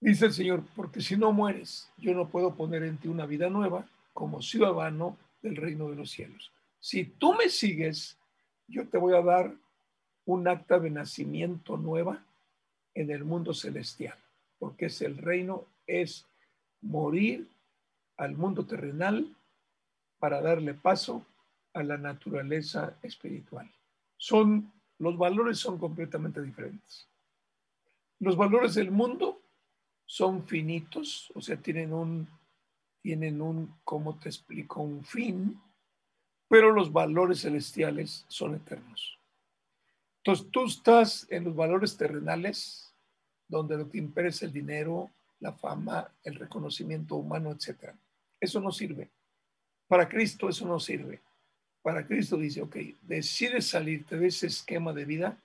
Dice 0.00 0.26
el 0.26 0.32
Señor, 0.32 0.62
porque 0.76 1.00
si 1.00 1.16
no 1.16 1.32
mueres, 1.32 1.90
yo 1.96 2.14
no 2.14 2.28
puedo 2.28 2.54
poner 2.54 2.82
en 2.82 2.98
ti 2.98 3.08
una 3.08 3.26
vida 3.26 3.48
nueva 3.48 3.86
como 4.12 4.42
ciudadano 4.42 5.16
del 5.42 5.56
reino 5.56 5.88
de 5.88 5.96
los 5.96 6.10
cielos. 6.10 6.52
Si 6.80 7.04
tú 7.04 7.34
me 7.34 7.48
sigues, 7.48 8.18
yo 8.68 8.86
te 8.86 8.98
voy 8.98 9.14
a 9.14 9.22
dar 9.22 9.54
un 10.26 10.48
acta 10.48 10.78
de 10.78 10.90
nacimiento 10.90 11.76
nueva 11.76 12.24
en 12.94 13.10
el 13.10 13.24
mundo 13.24 13.52
celestial, 13.54 14.16
porque 14.58 14.86
es 14.86 15.02
el 15.02 15.18
reino, 15.18 15.66
es 15.86 16.26
morir 16.80 17.48
al 18.16 18.36
mundo 18.36 18.64
terrenal 18.64 19.34
para 20.18 20.40
darle 20.40 20.74
paso 20.74 21.26
a 21.74 21.82
la 21.82 21.98
naturaleza 21.98 22.96
espiritual. 23.02 23.70
Son, 24.16 24.72
los 24.98 25.18
valores 25.18 25.58
son 25.58 25.78
completamente 25.78 26.40
diferentes. 26.40 27.06
Los 28.20 28.36
valores 28.36 28.74
del 28.74 28.90
mundo 28.90 29.40
son 30.06 30.46
finitos, 30.46 31.32
o 31.34 31.40
sea, 31.40 31.56
tienen 31.56 31.92
un, 31.92 32.28
tienen 33.00 33.40
un, 33.40 33.74
¿cómo 33.84 34.18
te 34.18 34.28
explico? 34.28 34.82
Un 34.82 35.04
fin, 35.04 35.60
pero 36.48 36.72
los 36.72 36.92
valores 36.92 37.42
celestiales 37.42 38.24
son 38.28 38.54
eternos. 38.54 39.18
Entonces, 40.18 40.50
tú 40.50 40.64
estás 40.64 41.26
en 41.30 41.44
los 41.44 41.54
valores 41.54 41.96
terrenales, 41.96 42.94
donde 43.48 43.76
lo 43.76 43.90
que 43.90 43.98
impera 43.98 44.28
es 44.28 44.42
el 44.42 44.52
dinero, 44.52 45.10
la 45.40 45.52
fama, 45.52 46.10
el 46.22 46.36
reconocimiento 46.36 47.16
humano, 47.16 47.52
etc. 47.52 47.94
Eso 48.40 48.60
no 48.60 48.72
sirve. 48.72 49.10
Para 49.86 50.08
Cristo 50.08 50.48
eso 50.48 50.66
no 50.66 50.80
sirve. 50.80 51.20
Para 51.82 52.06
Cristo 52.06 52.38
dice, 52.38 52.62
ok, 52.62 52.76
decides 53.02 53.68
salirte 53.68 54.16
de 54.16 54.28
ese 54.28 54.46
esquema 54.46 54.92
de 54.92 55.04
vida 55.04 55.38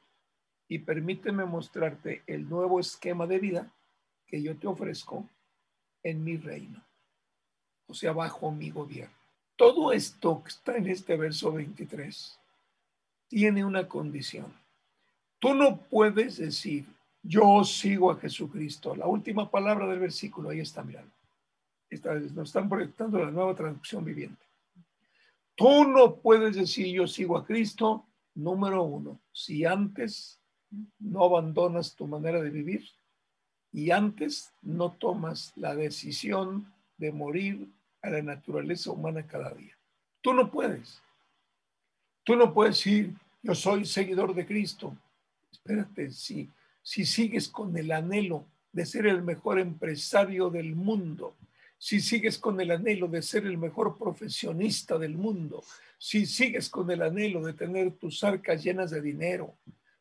y 0.69 0.79
permíteme 0.79 1.43
mostrarte 1.43 2.23
el 2.27 2.47
nuevo 2.47 2.79
esquema 2.79 3.27
de 3.27 3.39
vida 3.39 3.73
que 4.29 4.41
yo 4.41 4.55
te 4.55 4.67
ofrezco 4.67 5.27
en 6.03 6.23
mi 6.23 6.37
reino, 6.37 6.81
o 7.87 7.93
sea, 7.93 8.13
bajo 8.13 8.51
mi 8.51 8.69
gobierno. 8.69 9.15
Todo 9.55 9.91
esto 9.91 10.41
que 10.43 10.49
está 10.49 10.77
en 10.77 10.87
este 10.87 11.17
verso 11.17 11.51
23 11.51 12.39
tiene 13.27 13.65
una 13.65 13.87
condición. 13.87 14.53
Tú 15.39 15.53
no 15.53 15.77
puedes 15.77 16.37
decir, 16.37 16.85
yo 17.23 17.63
sigo 17.63 18.11
a 18.11 18.17
Jesucristo. 18.17 18.95
La 18.95 19.07
última 19.07 19.49
palabra 19.49 19.87
del 19.87 19.99
versículo, 19.99 20.49
ahí 20.49 20.59
está, 20.59 20.83
mirando. 20.83 21.11
nos 22.33 22.47
están 22.47 22.69
proyectando 22.69 23.19
la 23.19 23.31
nueva 23.31 23.55
traducción 23.55 24.05
viviente. 24.05 24.45
Tú 25.55 25.85
no 25.85 26.15
puedes 26.15 26.55
decir, 26.55 26.87
yo 26.87 27.07
sigo 27.07 27.37
a 27.37 27.45
Cristo, 27.45 28.05
número 28.35 28.83
uno, 28.83 29.19
si 29.33 29.65
antes 29.65 30.39
no 30.99 31.25
abandonas 31.25 31.95
tu 31.95 32.07
manera 32.07 32.41
de 32.41 32.49
vivir 32.49 32.87
y 33.71 33.91
antes 33.91 34.51
no 34.61 34.91
tomas 34.91 35.53
la 35.55 35.75
decisión 35.75 36.71
de 36.97 37.11
morir 37.11 37.69
a 38.01 38.09
la 38.09 38.21
naturaleza 38.21 38.91
humana 38.91 39.27
cada 39.27 39.53
día. 39.53 39.77
Tú 40.21 40.33
no 40.33 40.49
puedes. 40.51 41.01
Tú 42.23 42.35
no 42.35 42.53
puedes 42.53 42.77
decir, 42.77 43.13
yo 43.41 43.55
soy 43.55 43.85
seguidor 43.85 44.33
de 44.33 44.45
Cristo. 44.45 44.95
Espérate, 45.51 46.11
si, 46.11 46.49
si 46.81 47.05
sigues 47.05 47.47
con 47.47 47.75
el 47.77 47.91
anhelo 47.91 48.45
de 48.71 48.85
ser 48.85 49.07
el 49.07 49.23
mejor 49.23 49.59
empresario 49.59 50.49
del 50.49 50.75
mundo, 50.75 51.35
si 51.77 52.01
sigues 52.01 52.37
con 52.37 52.59
el 52.59 52.71
anhelo 52.71 53.07
de 53.07 53.21
ser 53.21 53.45
el 53.45 53.57
mejor 53.57 53.97
profesionista 53.97 54.97
del 54.97 55.15
mundo, 55.15 55.63
si 55.97 56.25
sigues 56.25 56.69
con 56.69 56.91
el 56.91 57.01
anhelo 57.01 57.43
de 57.43 57.53
tener 57.53 57.91
tus 57.91 58.23
arcas 58.23 58.63
llenas 58.63 58.91
de 58.91 59.01
dinero, 59.01 59.55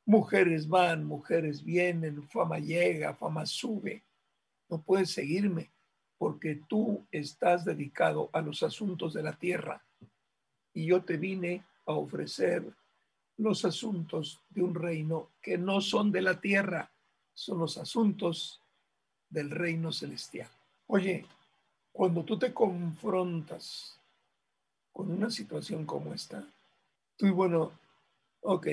mujeres 0.08 0.66
van, 0.66 1.04
mujeres 1.04 1.62
vienen, 1.62 2.26
fama 2.30 2.58
llega, 2.58 3.14
fama 3.14 3.44
sube, 3.44 4.02
no 4.70 4.80
puedes 4.80 5.10
seguirme 5.10 5.70
porque 6.16 6.62
tú 6.66 7.06
estás 7.12 7.66
dedicado 7.66 8.30
a 8.32 8.40
los 8.40 8.62
asuntos 8.62 9.12
de 9.12 9.22
la 9.22 9.34
tierra 9.34 9.84
y 10.72 10.86
yo 10.86 11.04
te 11.04 11.18
vine 11.18 11.62
a 11.84 11.92
ofrecer 11.92 12.64
los 13.36 13.66
asuntos 13.66 14.40
de 14.48 14.62
un 14.62 14.74
reino 14.74 15.28
que 15.42 15.58
no 15.58 15.82
son 15.82 16.10
de 16.10 16.22
la 16.22 16.40
tierra, 16.40 16.90
son 17.34 17.58
los 17.58 17.76
asuntos 17.76 18.62
del 19.28 19.50
reino 19.50 19.92
celestial. 19.92 20.48
Oye, 20.86 21.26
cuando 21.92 22.24
tú 22.24 22.38
te 22.38 22.54
confrontas 22.54 24.00
con 24.90 25.10
una 25.10 25.28
situación 25.28 25.84
como 25.84 26.14
esta, 26.14 26.48
tú, 27.18 27.30
bueno, 27.34 27.72
ok, 28.40 28.68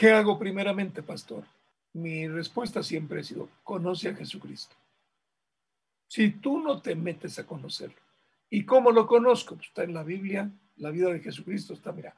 ¿qué 0.00 0.12
hago 0.12 0.38
primeramente, 0.38 1.02
pastor? 1.02 1.44
Mi 1.92 2.26
respuesta 2.26 2.82
siempre 2.82 3.20
ha 3.20 3.22
sido, 3.22 3.50
conoce 3.62 4.08
a 4.08 4.14
Jesucristo. 4.14 4.74
Si 6.08 6.30
tú 6.30 6.58
no 6.58 6.80
te 6.80 6.94
metes 6.94 7.38
a 7.38 7.46
conocerlo, 7.46 8.00
¿y 8.48 8.64
cómo 8.64 8.92
lo 8.92 9.06
conozco? 9.06 9.56
Pues 9.56 9.68
está 9.68 9.84
en 9.84 9.92
la 9.92 10.02
Biblia, 10.02 10.50
la 10.78 10.90
vida 10.90 11.12
de 11.12 11.20
Jesucristo 11.20 11.74
está, 11.74 11.92
mira, 11.92 12.14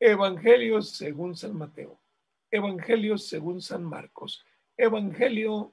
Evangelios 0.00 0.88
según 0.88 1.36
San 1.36 1.54
Mateo, 1.54 1.98
Evangelios 2.50 3.26
según 3.26 3.60
San 3.60 3.84
Marcos, 3.84 4.42
Evangelio 4.74 5.70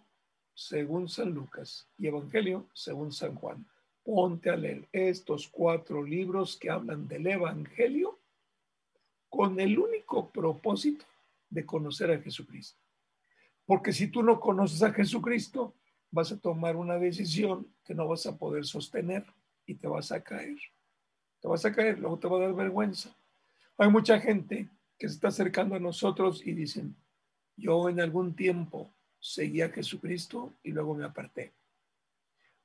según 0.53 1.07
San 1.07 1.29
Lucas 1.29 1.87
y 1.97 2.07
Evangelio 2.07 2.67
según 2.73 3.13
San 3.13 3.33
Juan. 3.35 3.65
Ponte 4.03 4.49
a 4.49 4.57
leer 4.57 4.89
estos 4.91 5.47
cuatro 5.47 6.03
libros 6.03 6.57
que 6.57 6.69
hablan 6.69 7.07
del 7.07 7.25
Evangelio 7.27 8.19
con 9.29 9.57
el 9.61 9.79
único 9.79 10.29
propósito 10.31 11.05
de 11.55 11.65
conocer 11.65 12.11
a 12.11 12.19
Jesucristo. 12.19 12.77
Porque 13.65 13.93
si 13.93 14.09
tú 14.09 14.21
no 14.21 14.39
conoces 14.39 14.83
a 14.83 14.91
Jesucristo, 14.91 15.73
vas 16.11 16.31
a 16.31 16.37
tomar 16.37 16.75
una 16.75 16.99
decisión 16.99 17.67
que 17.85 17.95
no 17.95 18.07
vas 18.07 18.25
a 18.25 18.37
poder 18.37 18.65
sostener 18.65 19.25
y 19.65 19.75
te 19.75 19.87
vas 19.87 20.11
a 20.11 20.21
caer. 20.21 20.57
Te 21.39 21.47
vas 21.47 21.63
a 21.65 21.73
caer, 21.73 21.97
luego 21.97 22.19
te 22.19 22.27
va 22.27 22.37
a 22.37 22.41
dar 22.41 22.53
vergüenza. 22.53 23.15
Hay 23.77 23.89
mucha 23.89 24.19
gente 24.19 24.69
que 24.99 25.07
se 25.07 25.15
está 25.15 25.29
acercando 25.29 25.75
a 25.75 25.79
nosotros 25.79 26.45
y 26.45 26.51
dicen, 26.51 26.95
yo 27.55 27.87
en 27.87 28.01
algún 28.01 28.35
tiempo 28.35 28.93
seguí 29.19 29.61
a 29.61 29.69
Jesucristo 29.69 30.53
y 30.61 30.71
luego 30.71 30.93
me 30.93 31.05
aparté. 31.05 31.53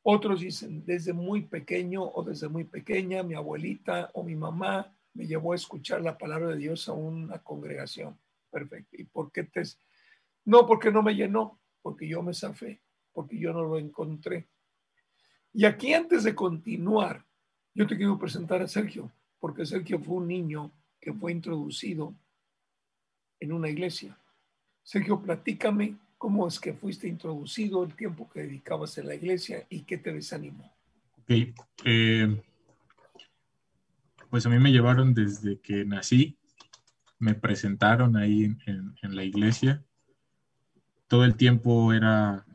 Otros 0.03 0.41
dicen, 0.41 0.85
desde 0.85 1.13
muy 1.13 1.43
pequeño 1.43 2.03
o 2.03 2.25
desde 2.25 2.49
muy 2.49 2.65
pequeña, 2.65 3.23
mi 3.23 3.35
abuelita 3.35 4.11
o 4.15 4.25
mi 4.25 4.35
mamá 4.35 4.93
me 5.15 5.27
llevó 5.27 5.53
a 5.53 5.57
escuchar 5.57 6.03
la 6.03 6.19
palabra 6.19 6.49
de 6.49 6.57
Dios 6.57 6.89
a 6.89 6.93
una 6.93 7.39
congregación. 7.39 8.19
Perfecto. 8.51 8.97
¿Y 8.99 9.05
por 9.05 9.31
qué 9.31 9.45
te... 9.45 9.63
No, 10.45 10.67
porque 10.67 10.91
no 10.91 11.03
me 11.03 11.15
llenó, 11.15 11.61
porque 11.83 12.09
yo 12.09 12.23
me 12.23 12.35
zafé 12.35 12.83
porque 13.13 13.39
yo 13.39 13.53
no 13.53 13.65
lo 13.65 13.79
encontré. 13.79 14.49
Y 15.53 15.65
aquí 15.65 15.93
antes 15.95 16.25
de 16.25 16.35
continuar, 16.35 17.25
yo 17.75 17.87
te 17.87 17.97
quiero 17.97 18.19
presentar 18.19 18.63
a 18.63 18.69
Sergio, 18.69 19.11
porque 19.39 19.67
Sergio 19.67 19.99
fue 19.99 20.17
un 20.17 20.29
niño 20.29 20.73
que 21.01 21.13
fue 21.13 21.33
introducido 21.33 22.15
en 23.41 23.53
una 23.53 23.69
iglesia. 23.69 24.17
Sergio, 24.83 25.21
platícame 25.21 25.97
cómo 26.19 26.47
es 26.47 26.61
que 26.61 26.75
fuiste 26.75 27.09
introducido, 27.09 27.83
el 27.85 27.95
tiempo 27.95 28.29
que 28.29 28.43
dedicabas 28.43 28.97
en 28.99 29.09
la 29.09 29.15
iglesia 29.15 29.67
y 29.69 29.83
qué 29.83 29.99
te 29.99 30.13
desanimó. 30.13 30.73
Ok, 31.23 31.55
eh, 31.85 32.43
pues 34.29 34.47
a 34.47 34.51
mí 34.51 34.59
me 34.59 34.73
llevaron 34.73 35.15
desde 35.15 35.59
que 35.61 35.85
nací, 35.85 36.39
me 37.21 37.35
presentaron 37.35 38.17
ahí 38.17 38.57
en, 38.67 39.15
la 39.15 39.23
iglesia 39.23 39.85
todo 41.11 41.25
el 41.25 41.35
tiempo 41.35 41.93
era 41.93 42.47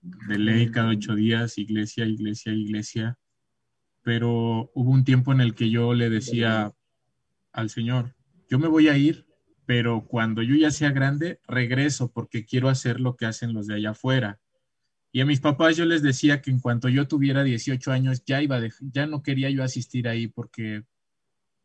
de 0.00 0.36
ley 0.36 0.72
cada 0.72 0.88
ocho 0.88 1.14
días, 1.14 1.58
iglesia, 1.58 2.04
iglesia, 2.06 2.52
iglesia. 2.52 3.18
Pero 4.02 4.68
hubo 4.74 4.90
un 4.90 5.04
tiempo 5.04 5.32
en 5.32 5.40
el 5.40 5.54
que 5.54 5.70
yo 5.70 5.94
le 5.94 6.10
decía 6.10 6.72
al 7.52 7.70
Señor, 7.70 8.16
yo 8.50 8.58
me 8.58 8.66
voy 8.66 8.88
a 8.88 8.96
ir, 8.96 9.28
pero 9.64 10.04
cuando 10.08 10.42
yo 10.42 10.56
ya 10.56 10.72
sea 10.72 10.90
grande, 10.90 11.38
regreso 11.46 12.10
porque 12.10 12.44
quiero 12.44 12.68
hacer 12.68 12.98
lo 12.98 13.14
que 13.14 13.26
hacen 13.26 13.54
los 13.54 13.68
de 13.68 13.76
allá 13.76 13.90
afuera. 13.90 14.40
Y 15.12 15.20
a 15.20 15.24
mis 15.24 15.38
papás 15.38 15.76
yo 15.76 15.84
les 15.84 16.02
decía 16.02 16.42
que 16.42 16.50
en 16.50 16.58
cuanto 16.58 16.88
yo 16.88 17.06
tuviera 17.06 17.44
18 17.44 17.92
años 17.92 18.24
ya 18.24 18.42
iba 18.42 18.58
ya 18.80 19.06
no 19.06 19.22
quería 19.22 19.50
yo 19.50 19.62
asistir 19.62 20.08
ahí 20.08 20.26
porque 20.26 20.82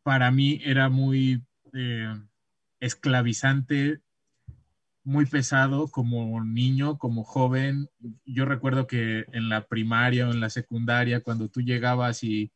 para 0.04 0.30
mí 0.30 0.60
era 0.62 0.88
muy 0.88 1.42
esclavizante 2.80 4.00
muy 5.08 5.24
pesado 5.24 5.88
como 5.88 6.44
niño, 6.44 6.98
como 6.98 7.24
joven. 7.24 7.88
Yo 8.26 8.44
recuerdo 8.44 8.86
que 8.86 9.24
en 9.32 9.48
la 9.48 9.66
primaria 9.66 10.28
o 10.28 10.32
en 10.32 10.40
la 10.40 10.50
secundaria, 10.50 11.20
cuando 11.20 11.48
tú 11.48 11.62
llegabas 11.62 12.22
y, 12.22 12.52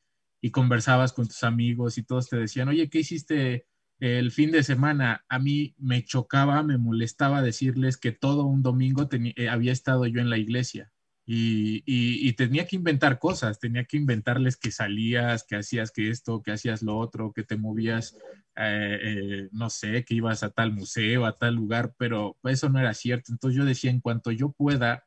conversabas 0.53 1.13
con 1.13 1.29
tus 1.29 1.45
amigos 1.45 1.97
y 1.99 2.03
todos 2.03 2.29
te 2.29 2.37
decían, 2.37 2.69
oye, 2.69 2.91
¿qué 2.91 2.99
hiciste 2.99 3.67
el 4.01 4.33
fin 4.33 4.51
de 4.51 4.65
semana? 4.65 5.25
A 5.29 5.39
mí 5.39 5.75
me 5.79 6.05
chocaba, 6.05 6.63
me 6.63 6.79
molestaba 6.79 7.43
decirles 7.43 7.97
que 7.97 8.13
todo 8.13 8.45
un 8.45 8.63
domingo 8.63 9.09
eh, 9.13 9.49
había 9.49 9.73
estado 9.73 10.05
yo 10.07 10.21
en 10.21 10.29
la 10.29 10.39
iglesia. 10.39 10.93
Y, 11.25 12.33
tenía 12.35 12.67
que 12.67 12.77
inventar 12.77 13.19
cosas, 13.19 13.61
tenía 13.61 13.85
que 13.85 13.97
inventarles 13.97 14.57
que 14.57 14.73
salías, 14.73 15.45
que 15.45 15.57
hacías 15.57 15.91
que 15.91 16.11
esto, 16.11 16.43
que 16.43 16.53
hacías 16.53 16.83
lo 16.83 16.99
otro, 16.99 17.33
que 17.33 17.45
te 17.45 17.57
movías, 17.57 18.17
eh, 18.57 18.99
eh, 19.03 19.49
no 19.53 19.71
sé, 19.71 20.05
que 20.05 20.15
ibas 20.15 20.43
a 20.43 20.51
tal 20.51 20.73
museo, 20.73 21.27
a 21.27 21.37
tal 21.39 21.55
lugar, 21.55 21.95
pero 21.99 22.37
eso 22.45 22.69
no 22.69 22.79
era 22.79 22.95
cierto. 22.95 23.33
Entonces 23.33 23.57
yo 23.57 23.65
decía, 23.65 23.91
en 23.91 24.01
cuanto 24.01 24.31
yo 24.31 24.53
pueda, 24.53 25.05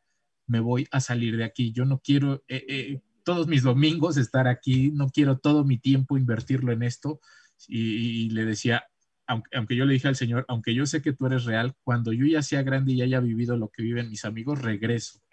me 0.48 0.60
voy 0.60 0.88
a 0.92 1.00
salir 1.00 1.38
de 1.38 1.44
aquí. 1.44 1.72
Yo 1.72 1.86
no 1.86 2.00
quiero 2.00 2.44
eh, 2.48 3.02
todos 3.24 3.48
mis 3.48 3.64
domingos 3.64 4.18
estar 4.18 4.48
aquí, 4.48 4.92
no 4.92 5.10
quiero 5.10 5.38
todo 5.40 5.64
mi 5.64 5.78
tiempo 5.78 6.18
invertirlo 6.18 6.72
en 6.72 6.84
esto. 6.84 7.20
Y, 7.68 8.30
le 8.32 8.46
decía, 8.46 8.86
aunque, 9.28 9.58
aunque, 9.58 9.76
yo 9.76 9.86
le 9.86 9.94
dije 9.94 10.08
al 10.08 10.16
Señor, 10.16 10.46
aunque 10.48 10.74
yo 10.76 10.86
sé 10.86 11.02
que 11.02 11.14
tú 11.14 11.26
eres 11.26 11.46
real, 11.46 11.76
cuando 11.84 12.14
yo 12.14 12.26
ya 12.26 12.42
sea 12.42 12.64
grande 12.64 12.94
y 12.94 13.02
haya 13.02 13.20
vivido 13.20 13.58
lo 13.58 13.70
que 13.70 13.84
viven 13.84 14.10
mis 14.10 14.26
amigos, 14.26 14.62
regreso 14.62 15.25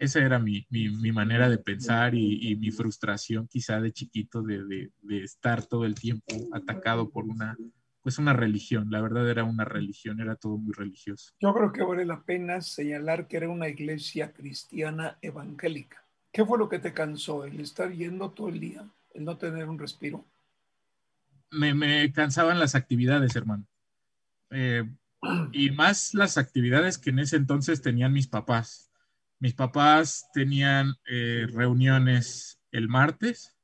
esa 0.00 0.20
era 0.20 0.38
mi, 0.38 0.66
manera 1.12 1.50
de 1.50 1.58
pensar 1.58 2.14
y, 2.14 2.56
mi 2.56 2.70
frustración 2.70 3.46
quizá 3.46 3.80
de 3.80 3.92
chiquito 3.92 4.42
de, 4.42 4.90
estar 5.22 5.66
todo 5.66 5.84
el 5.84 5.94
tiempo 5.94 6.34
atacado 6.52 7.10
por 7.10 7.26
una, 7.26 7.54
pues 8.02 8.16
una 8.16 8.32
religión. 8.32 8.90
La 8.90 9.02
verdad 9.02 9.28
era 9.28 9.44
una 9.44 9.66
religión, 9.66 10.18
era 10.18 10.36
todo 10.36 10.56
muy 10.56 10.72
religioso. 10.72 11.34
Yo 11.38 11.52
creo 11.52 11.70
que 11.70 11.82
vale 11.82 12.06
la 12.06 12.22
pena 12.22 12.62
señalar 12.62 13.28
que 13.28 13.36
era 13.36 13.50
una 13.50 13.68
iglesia 13.68 14.32
cristiana 14.32 15.18
evangélica. 15.20 16.02
¿Qué 16.32 16.46
fue 16.46 16.56
lo 16.56 16.70
que 16.70 16.78
te 16.78 16.94
cansó? 16.94 17.44
¿El 17.44 17.60
estar 17.60 17.92
yendo 17.92 18.30
todo 18.30 18.48
el 18.48 18.58
día? 18.58 18.88
¿El 19.12 19.26
no 19.26 19.36
tener 19.36 19.68
un 19.68 19.78
respiro? 19.78 20.24
Me, 21.50 21.74
me 21.74 22.10
cansaban 22.10 22.58
las 22.58 22.74
actividades, 22.74 23.36
hermano. 23.36 23.66
Eh, 24.48 24.88
y 25.52 25.70
más 25.72 26.14
las 26.14 26.38
actividades 26.38 26.96
que 26.96 27.10
en 27.10 27.18
ese 27.18 27.36
entonces 27.36 27.82
tenían 27.82 28.14
mis 28.14 28.28
papás 28.28 28.89
mis 29.40 29.54
papás 29.54 30.28
tenían 30.34 30.94
eh, 31.06 31.46
reuniones 31.50 32.60
el 32.72 32.88
martes, 32.88 33.56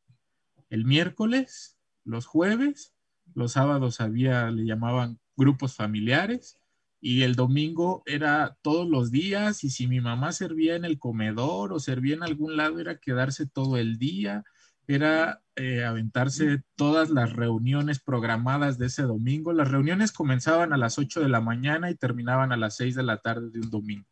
el 0.71 0.85
miércoles, 0.85 1.79
los 2.03 2.27
jueves, 2.27 2.95
los 3.35 3.53
sábados 3.53 4.01
había, 4.01 4.51
le 4.51 4.65
llamaban 4.65 5.21
grupos 5.37 5.75
familiares 5.77 6.59
y 6.99 7.23
el 7.23 7.35
domingo 7.35 8.03
era 8.07 8.57
todos 8.63 8.89
los 8.89 9.11
días 9.11 9.65
y 9.65 9.71
si 9.71 9.87
mi 9.87 10.01
mamá 10.01 10.33
servía 10.33 10.77
en 10.77 10.87
el 10.87 10.99
comedor 10.99 11.75
o 11.75 11.79
servía 11.79 12.15
en 12.15 12.23
algún 12.23 12.57
lado 12.57 12.81
era 12.81 12.99
quedarse 12.99 13.47
todo 13.47 13.77
el 13.77 13.99
día, 13.99 14.45
era 14.89 15.43
eh, 15.57 15.85
aventarse 15.85 16.63
todas 16.75 17.11
las 17.11 17.35
reuniones 17.35 18.01
programadas 18.01 18.79
de 18.79 18.87
ese 18.87 19.03
domingo. 19.03 19.53
Las 19.53 19.71
reuniones 19.71 20.11
comenzaban 20.11 20.73
a 20.73 20.79
las 20.79 20.99
8 20.99 21.21
de 21.21 21.29
la 21.29 21.43
mañana 21.43 21.91
y 21.91 21.97
terminaban 21.97 22.51
a 22.53 22.57
las 22.57 22.77
6 22.77 22.95
de 22.95 23.03
la 23.03 23.19
tarde 23.19 23.51
de 23.51 23.61
un 23.61 23.71
domingo. 23.71 24.09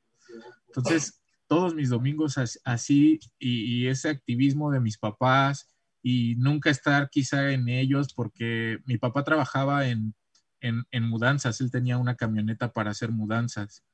Entonces, 0.66 1.23
todos 1.54 1.72
mis 1.72 1.90
domingos 1.90 2.36
así 2.64 3.20
y, 3.38 3.86
ese 3.86 4.08
activismo 4.08 4.72
de 4.72 4.80
mis 4.80 4.98
papás 4.98 5.68
y 6.02 6.34
nunca 6.34 6.68
estar 6.68 7.08
quizá 7.10 7.52
en 7.52 7.68
ellos 7.68 8.12
porque 8.12 8.80
mi 8.86 8.98
papá 8.98 9.22
trabajaba 9.22 9.86
en, 9.86 10.16
en, 10.60 10.84
mudanzas, 11.08 11.60
él 11.60 11.70
tenía 11.70 11.96
una 11.96 12.16
camioneta 12.16 12.72
para 12.72 12.90
hacer 12.90 13.12
mudanzas. 13.12 13.84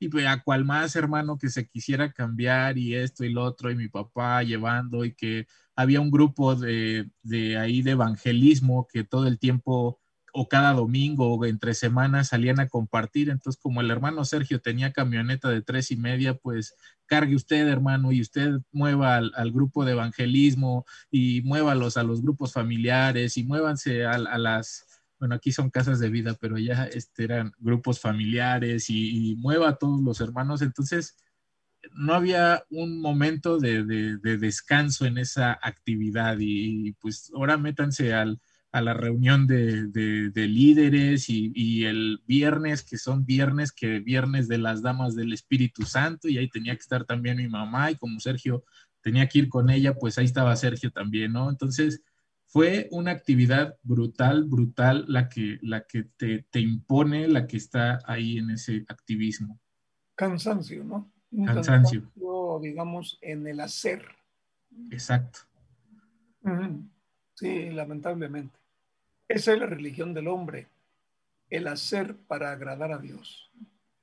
Y 0.00 0.08
pues 0.08 0.26
a 0.26 0.42
cual 0.42 0.64
más 0.64 0.96
hermano 0.96 1.38
que 1.38 1.50
se 1.50 1.68
quisiera 1.68 2.12
cambiar 2.12 2.78
y 2.78 2.96
esto 2.96 3.24
y 3.24 3.32
lo 3.32 3.44
otro, 3.44 3.70
y 3.70 3.76
mi 3.76 3.86
papá 3.88 4.42
llevando, 4.42 5.04
y 5.04 5.14
que 5.14 5.46
había 5.76 6.00
un 6.00 6.10
grupo 6.10 6.56
de, 6.56 7.08
de 7.22 7.56
ahí 7.58 7.82
de 7.82 7.92
evangelismo 7.92 8.88
que 8.92 9.04
todo 9.04 9.28
el 9.28 9.38
tiempo 9.38 10.00
o 10.36 10.48
cada 10.48 10.72
domingo 10.72 11.32
o 11.32 11.44
entre 11.44 11.74
semanas 11.74 12.28
salían 12.28 12.58
a 12.58 12.68
compartir. 12.68 13.30
Entonces, 13.30 13.60
como 13.62 13.80
el 13.80 13.90
hermano 13.90 14.24
Sergio 14.24 14.60
tenía 14.60 14.92
camioneta 14.92 15.48
de 15.48 15.62
tres 15.62 15.92
y 15.92 15.96
media, 15.96 16.34
pues 16.34 16.74
cargue 17.06 17.36
usted, 17.36 17.68
hermano, 17.68 18.12
y 18.12 18.20
usted 18.20 18.60
mueva 18.72 19.16
al, 19.16 19.52
grupo 19.52 19.84
de 19.84 19.92
evangelismo 19.92 20.86
y 21.10 21.42
muévalos 21.42 21.96
a 21.96 22.02
los 22.02 22.22
grupos 22.22 22.52
familiares 22.52 23.36
y 23.36 23.44
muévanse 23.44 24.04
a, 24.04 24.18
las, 24.18 24.86
bueno, 25.18 25.34
aquí 25.34 25.52
son 25.52 25.70
casas 25.70 26.00
de 26.00 26.10
vida, 26.10 26.36
pero 26.40 26.58
ya 26.58 26.84
este, 26.84 27.24
eran 27.24 27.52
grupos 27.58 28.00
familiares 28.00 28.90
y, 28.90 29.36
mueva 29.36 29.70
a 29.70 29.76
todos 29.76 30.00
los 30.02 30.20
hermanos. 30.20 30.62
Entonces, 30.62 31.16
no 31.92 32.14
había 32.14 32.64
un 32.70 33.00
momento 33.00 33.58
de, 33.58 33.84
de 33.84 34.38
descanso 34.38 35.04
en 35.06 35.18
esa 35.18 35.58
actividad 35.62 36.36
y 36.40 36.92
pues 36.94 37.30
ahora 37.34 37.58
métanse 37.58 38.14
al 38.14 38.40
a 38.74 38.80
la 38.80 38.92
reunión 38.92 39.46
de, 39.46 40.32
líderes 40.34 41.30
y, 41.30 41.84
el 41.84 42.20
viernes, 42.26 42.82
que 42.82 42.98
son 42.98 43.24
viernes, 43.24 43.70
que 43.70 44.00
viernes 44.00 44.48
de 44.48 44.58
las 44.58 44.82
damas 44.82 45.14
del 45.14 45.32
Espíritu 45.32 45.84
Santo, 45.84 46.28
y 46.28 46.38
ahí 46.38 46.48
tenía 46.48 46.74
que 46.74 46.80
estar 46.80 47.04
también 47.04 47.36
mi 47.36 47.46
mamá, 47.46 47.92
y 47.92 47.94
como 47.94 48.18
Sergio 48.18 48.64
tenía 49.00 49.28
que 49.28 49.38
ir 49.38 49.48
con 49.48 49.70
ella, 49.70 49.94
pues 49.94 50.18
ahí 50.18 50.24
estaba 50.24 50.56
Sergio 50.56 50.90
también, 50.90 51.34
¿no? 51.34 51.48
Entonces, 51.50 52.02
fue 52.46 52.88
una 52.90 53.12
actividad 53.12 53.76
brutal, 53.84 54.42
brutal 54.42 55.04
la 55.06 55.28
que, 55.28 55.60
la 55.62 55.86
que 55.86 56.08
te, 56.16 56.58
impone, 56.58 57.28
la 57.28 57.46
que 57.46 57.58
está 57.58 58.00
ahí 58.06 58.38
en 58.38 58.50
ese 58.50 58.84
activismo. 58.88 59.60
Cansancio, 60.16 60.82
¿no? 60.82 61.12
cansancio. 61.46 62.10
digamos, 62.60 63.20
en 63.22 63.46
el 63.46 63.60
hacer. 63.60 64.04
Exacto. 64.90 65.42
Sí, 67.34 67.70
lamentablemente. 67.70 68.63
Esa 69.28 69.54
es 69.54 69.58
la 69.58 69.66
religión 69.66 70.12
del 70.12 70.28
hombre, 70.28 70.68
el 71.48 71.66
hacer 71.66 72.16
para 72.16 72.52
agradar 72.52 72.92
a 72.92 72.98
Dios, 72.98 73.50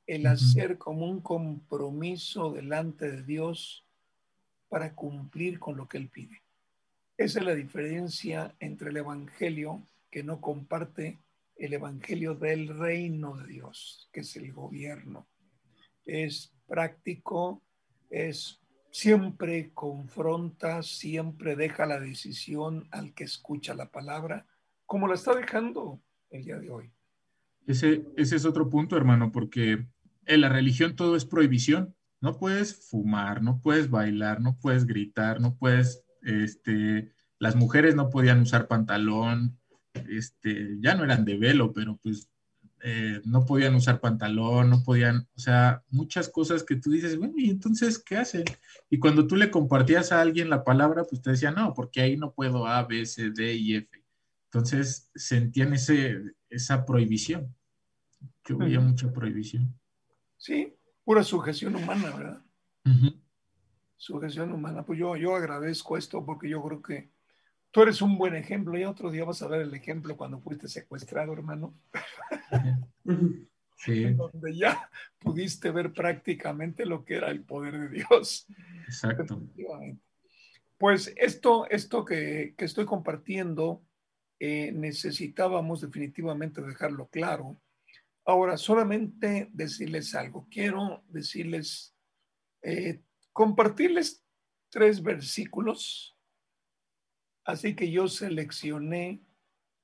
el 0.08 0.26
hacer 0.26 0.80
como 0.80 1.06
un 1.06 1.22
compromiso 1.22 2.52
delante 2.52 3.12
de 3.12 3.22
Dios 3.22 3.86
para 4.68 4.96
cumplir 4.96 5.60
con 5.60 5.78
lo 5.78 5.88
que 5.88 6.00
Él 6.00 6.10
pide. 6.10 6.42
Esa 7.18 7.40
es 7.40 7.46
la 7.46 7.54
diferencia 7.54 8.56
entre 8.60 8.90
el 8.90 8.98
Evangelio 8.98 9.84
que 10.10 10.24
no 10.24 10.42
comparte 10.42 11.20
el 11.56 11.74
Evangelio 11.74 12.34
del 12.34 12.80
reino 12.80 13.38
de 13.38 13.46
Dios, 13.46 14.10
que 14.12 14.22
es 14.22 14.36
el 14.38 14.52
gobierno. 14.52 15.28
Es 16.04 16.52
práctico, 16.68 17.62
es 18.10 18.60
siempre 18.90 19.70
confronta, 19.76 20.82
siempre 20.82 21.56
deja 21.56 21.86
la 21.86 22.00
decisión 22.00 22.88
al 22.90 23.14
que 23.14 23.26
escucha 23.26 23.76
la 23.76 23.92
palabra 23.92 24.48
como 24.92 25.08
la 25.08 25.14
está 25.14 25.34
dejando 25.34 26.02
el 26.32 26.44
día 26.44 26.60
de 26.60 26.70
hoy. 26.70 26.92
Ese, 27.66 28.04
ese 28.18 28.36
es 28.36 28.44
otro 28.44 28.70
punto, 28.70 28.98
hermano, 28.98 29.32
porque 29.32 29.88
en 30.26 30.42
la 30.42 30.50
religión 30.50 30.98
todo 30.98 31.16
es 31.16 31.24
prohibición. 31.24 31.96
No 32.20 32.38
puedes 32.38 32.90
fumar, 32.90 33.42
no 33.42 33.62
puedes 33.62 33.90
bailar, 33.90 34.42
no 34.42 34.58
puedes 34.60 34.86
gritar, 34.86 35.40
no 35.40 35.56
puedes, 35.56 36.04
este, 36.24 37.10
las 37.40 37.56
mujeres 37.56 37.96
no 37.96 38.10
podían 38.10 38.42
usar 38.42 38.68
pantalón, 38.68 39.58
este, 40.10 40.76
ya 40.82 40.94
no 40.94 41.06
eran 41.06 41.24
de 41.24 41.38
velo, 41.38 41.72
pero 41.72 41.98
pues 42.04 42.30
eh, 42.84 43.22
no 43.24 43.46
podían 43.46 43.76
usar 43.76 44.02
pantalón, 44.02 44.70
no 44.70 44.84
podían, 44.84 45.26
o 45.38 45.40
sea, 45.40 45.86
muchas 45.90 46.28
cosas 46.28 46.66
que 46.66 46.76
tú 46.76 46.92
dices, 46.92 47.18
bueno, 47.18 47.36
¿y 47.38 47.50
entonces 47.50 47.98
qué 47.98 48.18
hacen? 48.18 48.44
Y 48.90 49.00
cuando 49.00 49.26
tú 49.26 49.38
le 49.38 49.52
compartías 49.52 50.12
a 50.12 50.20
alguien 50.20 50.50
la 50.50 50.66
palabra, 50.66 51.06
pues 51.06 51.22
te 51.22 51.30
decía, 51.30 51.52
no, 51.52 51.74
porque 51.74 52.02
ahí 52.02 52.18
no 52.18 52.34
puedo 52.34 52.68
A, 52.68 52.84
B, 52.84 53.06
C, 53.06 53.30
D 53.30 53.54
y 53.54 53.76
F. 53.76 54.01
Entonces 54.54 55.10
sentían 55.16 55.74
ese, 55.74 56.22
esa 56.50 56.86
prohibición. 56.86 57.56
Yo 58.46 58.58
veía 58.58 58.82
mucha 58.82 59.10
prohibición. 59.14 59.74
Sí, 60.36 60.76
pura 61.06 61.24
sujeción 61.24 61.74
humana, 61.74 62.12
¿verdad? 62.12 62.42
Sujeción 63.96 64.52
humana. 64.52 64.84
Pues 64.84 65.00
yo, 65.00 65.16
yo 65.16 65.38
agradezco 65.38 65.96
esto 65.96 66.26
porque 66.26 66.50
yo 66.50 66.62
creo 66.64 66.82
que 66.82 67.12
tú 67.72 67.82
eres 67.82 68.02
un 68.02 68.18
buen 68.18 68.36
ejemplo. 68.36 68.78
Y 68.78 68.84
otro 68.84 69.10
día 69.10 69.24
vas 69.24 69.42
a 69.42 69.48
ver 69.48 69.62
el 69.62 69.74
ejemplo 69.74 70.18
cuando 70.18 70.42
fuiste 70.42 70.68
secuestrado, 70.68 71.34
hermano. 71.34 71.74
Sí. 73.84 74.14
donde 74.14 74.56
ya 74.56 74.92
pudiste 75.18 75.72
ver 75.72 75.92
prácticamente 75.92 76.86
lo 76.86 77.04
que 77.04 77.16
era 77.16 77.32
el 77.32 77.42
poder 77.42 77.80
de 77.80 77.90
Dios. 77.90 78.46
Exacto. 78.86 79.42
Pues 80.78 81.12
esto, 81.18 81.68
esto 81.68 82.06
que, 82.06 82.54
que 82.56 82.66
estoy 82.66 82.86
compartiendo 82.86 83.82
eh, 84.44 84.72
necesitábamos 84.72 85.82
definitivamente 85.82 86.64
dejarlo 86.64 87.08
claro. 87.10 87.62
Ahora, 88.26 88.58
solamente 88.58 89.48
decirles 89.54 90.16
algo. 90.16 90.48
Quiero 90.50 91.04
decirles, 91.10 91.96
eh, 92.64 93.04
compartirles 93.34 94.26
tres 94.72 95.04
versículos. 95.04 96.18
Así 97.46 97.76
que 97.76 97.92
yo 97.92 98.08
seleccioné 98.08 99.22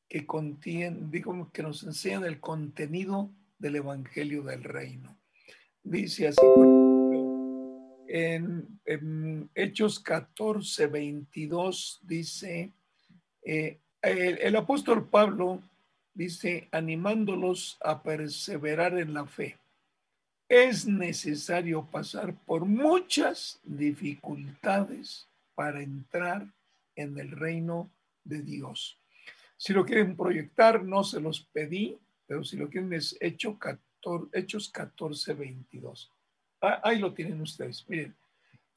que 0.10 0.26
contienen, 0.26 1.12
digo, 1.12 1.52
que 1.52 1.62
nos 1.62 1.84
enseñan 1.84 2.26
el 2.26 2.40
contenido 2.40 3.32
del 3.60 3.76
Evangelio 3.76 4.42
del 4.42 4.64
Reino. 4.64 5.20
Dice 5.84 6.30
así, 6.30 6.42
en, 8.08 8.80
en 8.86 9.52
Hechos 9.54 10.00
14, 10.00 10.88
22, 10.88 12.02
dice, 12.08 12.74
eh, 13.44 13.82
el, 14.08 14.56
apóstol 14.56 15.08
Pablo 15.08 15.62
dice, 16.14 16.68
animándolos 16.72 17.78
a 17.82 18.02
perseverar 18.02 18.98
en 18.98 19.14
la 19.14 19.26
fe, 19.26 19.58
es 20.50 20.88
necesario 20.88 21.86
pasar 21.86 22.34
por 22.46 22.66
muchas 22.66 23.60
dificultades 23.64 25.28
para 25.56 25.82
entrar 25.82 26.48
en 26.96 27.20
el 27.20 27.32
reino 27.32 27.90
de 28.24 28.42
Dios. 28.42 28.98
Si 29.58 29.74
lo 29.74 29.86
quieren 29.86 30.16
proyectar, 30.16 30.84
no 30.84 31.04
se 31.04 31.20
los 31.20 31.42
pedí, 31.42 31.98
pero 32.26 32.44
si 32.44 32.58
lo 32.58 32.70
quieren 32.70 32.94
es 32.94 33.18
Hecho 33.20 33.58
14, 33.58 33.88
Hechos 34.32 34.70
14, 34.70 35.34
22. 35.34 36.12
Ah, 36.62 36.80
ahí 36.84 37.00
lo 37.00 37.14
tienen 37.14 37.42
ustedes. 37.42 37.86
Miren, 37.88 38.16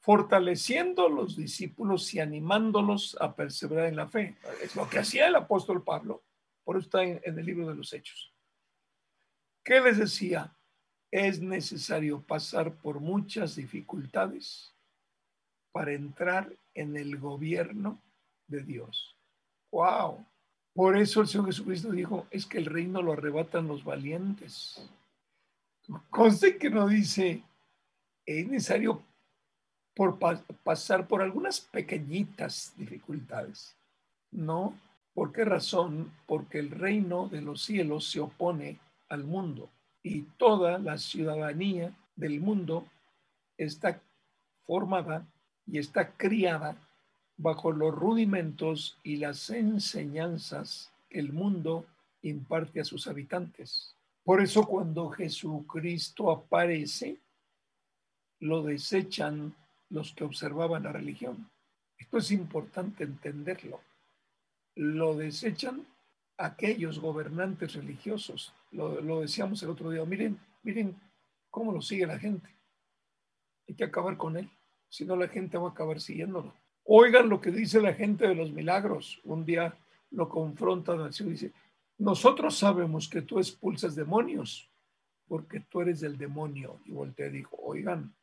fortaleciendo 0.01 1.07
los 1.09 1.37
discípulos 1.37 2.13
y 2.13 2.19
animándolos 2.19 3.15
a 3.21 3.35
perseverar 3.35 3.85
en 3.85 3.95
la 3.95 4.07
fe. 4.07 4.35
Es 4.61 4.75
lo 4.75 4.89
que 4.89 4.99
hacía 4.99 5.27
el 5.27 5.35
apóstol 5.35 5.83
Pablo. 5.83 6.23
Por 6.63 6.75
eso 6.75 6.85
está 6.85 7.03
en 7.03 7.21
el 7.23 7.45
libro 7.45 7.67
de 7.67 7.75
los 7.75 7.93
Hechos. 7.93 8.33
¿Qué 9.63 9.79
les 9.79 9.97
decía? 9.97 10.55
Es 11.11 11.39
necesario 11.39 12.21
pasar 12.21 12.73
por 12.75 12.99
muchas 12.99 13.55
dificultades 13.55 14.73
para 15.71 15.93
entrar 15.93 16.51
en 16.73 16.97
el 16.97 17.17
gobierno 17.17 18.01
de 18.47 18.63
Dios. 18.63 19.15
¡Wow! 19.71 20.25
Por 20.73 20.97
eso 20.97 21.21
el 21.21 21.27
Señor 21.27 21.47
Jesucristo 21.47 21.91
dijo, 21.91 22.27
es 22.31 22.45
que 22.45 22.57
el 22.57 22.65
reino 22.65 23.01
lo 23.01 23.13
arrebatan 23.13 23.67
los 23.67 23.83
valientes. 23.83 24.89
Conste 26.09 26.57
que 26.57 26.69
no 26.69 26.87
dice, 26.87 27.43
es 28.25 28.47
necesario 28.47 29.03
por 29.95 30.17
pasar 30.63 31.07
por 31.07 31.21
algunas 31.21 31.59
pequeñitas 31.59 32.73
dificultades. 32.77 33.75
No, 34.31 34.73
¿por 35.13 35.31
qué 35.31 35.43
razón? 35.43 36.11
Porque 36.25 36.59
el 36.59 36.71
reino 36.71 37.27
de 37.27 37.41
los 37.41 37.61
cielos 37.61 38.09
se 38.09 38.19
opone 38.19 38.79
al 39.09 39.23
mundo 39.23 39.69
y 40.03 40.21
toda 40.37 40.79
la 40.79 40.97
ciudadanía 40.97 41.93
del 42.15 42.39
mundo 42.39 42.87
está 43.57 44.01
formada 44.65 45.27
y 45.67 45.77
está 45.77 46.11
criada 46.13 46.75
bajo 47.37 47.71
los 47.71 47.93
rudimentos 47.93 48.97
y 49.03 49.17
las 49.17 49.49
enseñanzas 49.49 50.91
que 51.09 51.19
el 51.19 51.33
mundo 51.33 51.85
imparte 52.21 52.79
a 52.79 52.85
sus 52.85 53.07
habitantes. 53.07 53.95
Por 54.23 54.41
eso 54.41 54.65
cuando 54.65 55.09
Jesucristo 55.09 56.31
aparece, 56.31 57.17
lo 58.39 58.63
desechan 58.63 59.55
los 59.91 60.13
que 60.13 60.23
observaban 60.23 60.83
la 60.83 60.91
religión. 60.91 61.49
Esto 61.97 62.17
es 62.17 62.31
importante 62.31 63.03
entenderlo. 63.03 63.79
Lo 64.75 65.15
desechan 65.15 65.85
aquellos 66.37 66.99
gobernantes 66.99 67.75
religiosos. 67.75 68.53
Lo, 68.71 69.21
decíamos 69.21 69.61
el 69.61 69.69
otro 69.69 69.91
día. 69.91 70.03
Miren, 70.05 70.39
miren 70.63 70.95
cómo 71.49 71.71
lo 71.71 71.81
sigue 71.81 72.07
la 72.07 72.17
gente. 72.17 72.49
Hay 73.67 73.75
que 73.75 73.83
acabar 73.83 74.17
con 74.17 74.37
él. 74.37 74.49
Si 74.89 75.05
no, 75.05 75.15
la 75.15 75.27
gente 75.27 75.57
va 75.57 75.69
a 75.69 75.71
acabar 75.71 75.99
siguiéndolo. 75.99 76.53
Oigan 76.85 77.29
lo 77.29 77.39
que 77.39 77.51
dice 77.51 77.79
la 77.79 77.93
gente 77.93 78.27
de 78.27 78.35
los 78.35 78.51
milagros. 78.51 79.21
Un 79.23 79.45
día 79.45 79.77
lo 80.09 80.27
confrontan 80.27 80.99
al 80.99 81.11
dice, 81.11 81.53
nosotros 81.97 82.57
sabemos 82.57 83.07
que 83.07 83.21
tú 83.21 83.39
expulsas 83.39 83.95
demonios 83.95 84.69
porque 85.27 85.61
tú 85.61 85.81
eres 85.81 86.01
del 86.01 86.17
demonio. 86.17 86.79
Y 86.85 86.91
voltea 86.91 87.27
y 87.27 87.31
dijo, 87.31 87.57
oigan, 87.61 88.13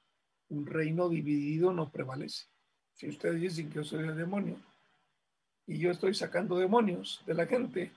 un 0.51 0.67
reino 0.67 1.09
dividido 1.09 1.73
no 1.73 1.91
prevalece. 1.91 2.47
Si 2.95 3.09
ustedes 3.09 3.41
dicen 3.41 3.69
que 3.69 3.77
yo 3.77 3.85
soy 3.85 4.07
el 4.07 4.17
demonio 4.17 4.57
y 5.67 5.79
yo 5.79 5.91
estoy 5.91 6.15
sacando 6.15 6.59
demonios 6.59 7.23
de 7.27 7.35
la 7.35 7.47
gente, 7.47 7.93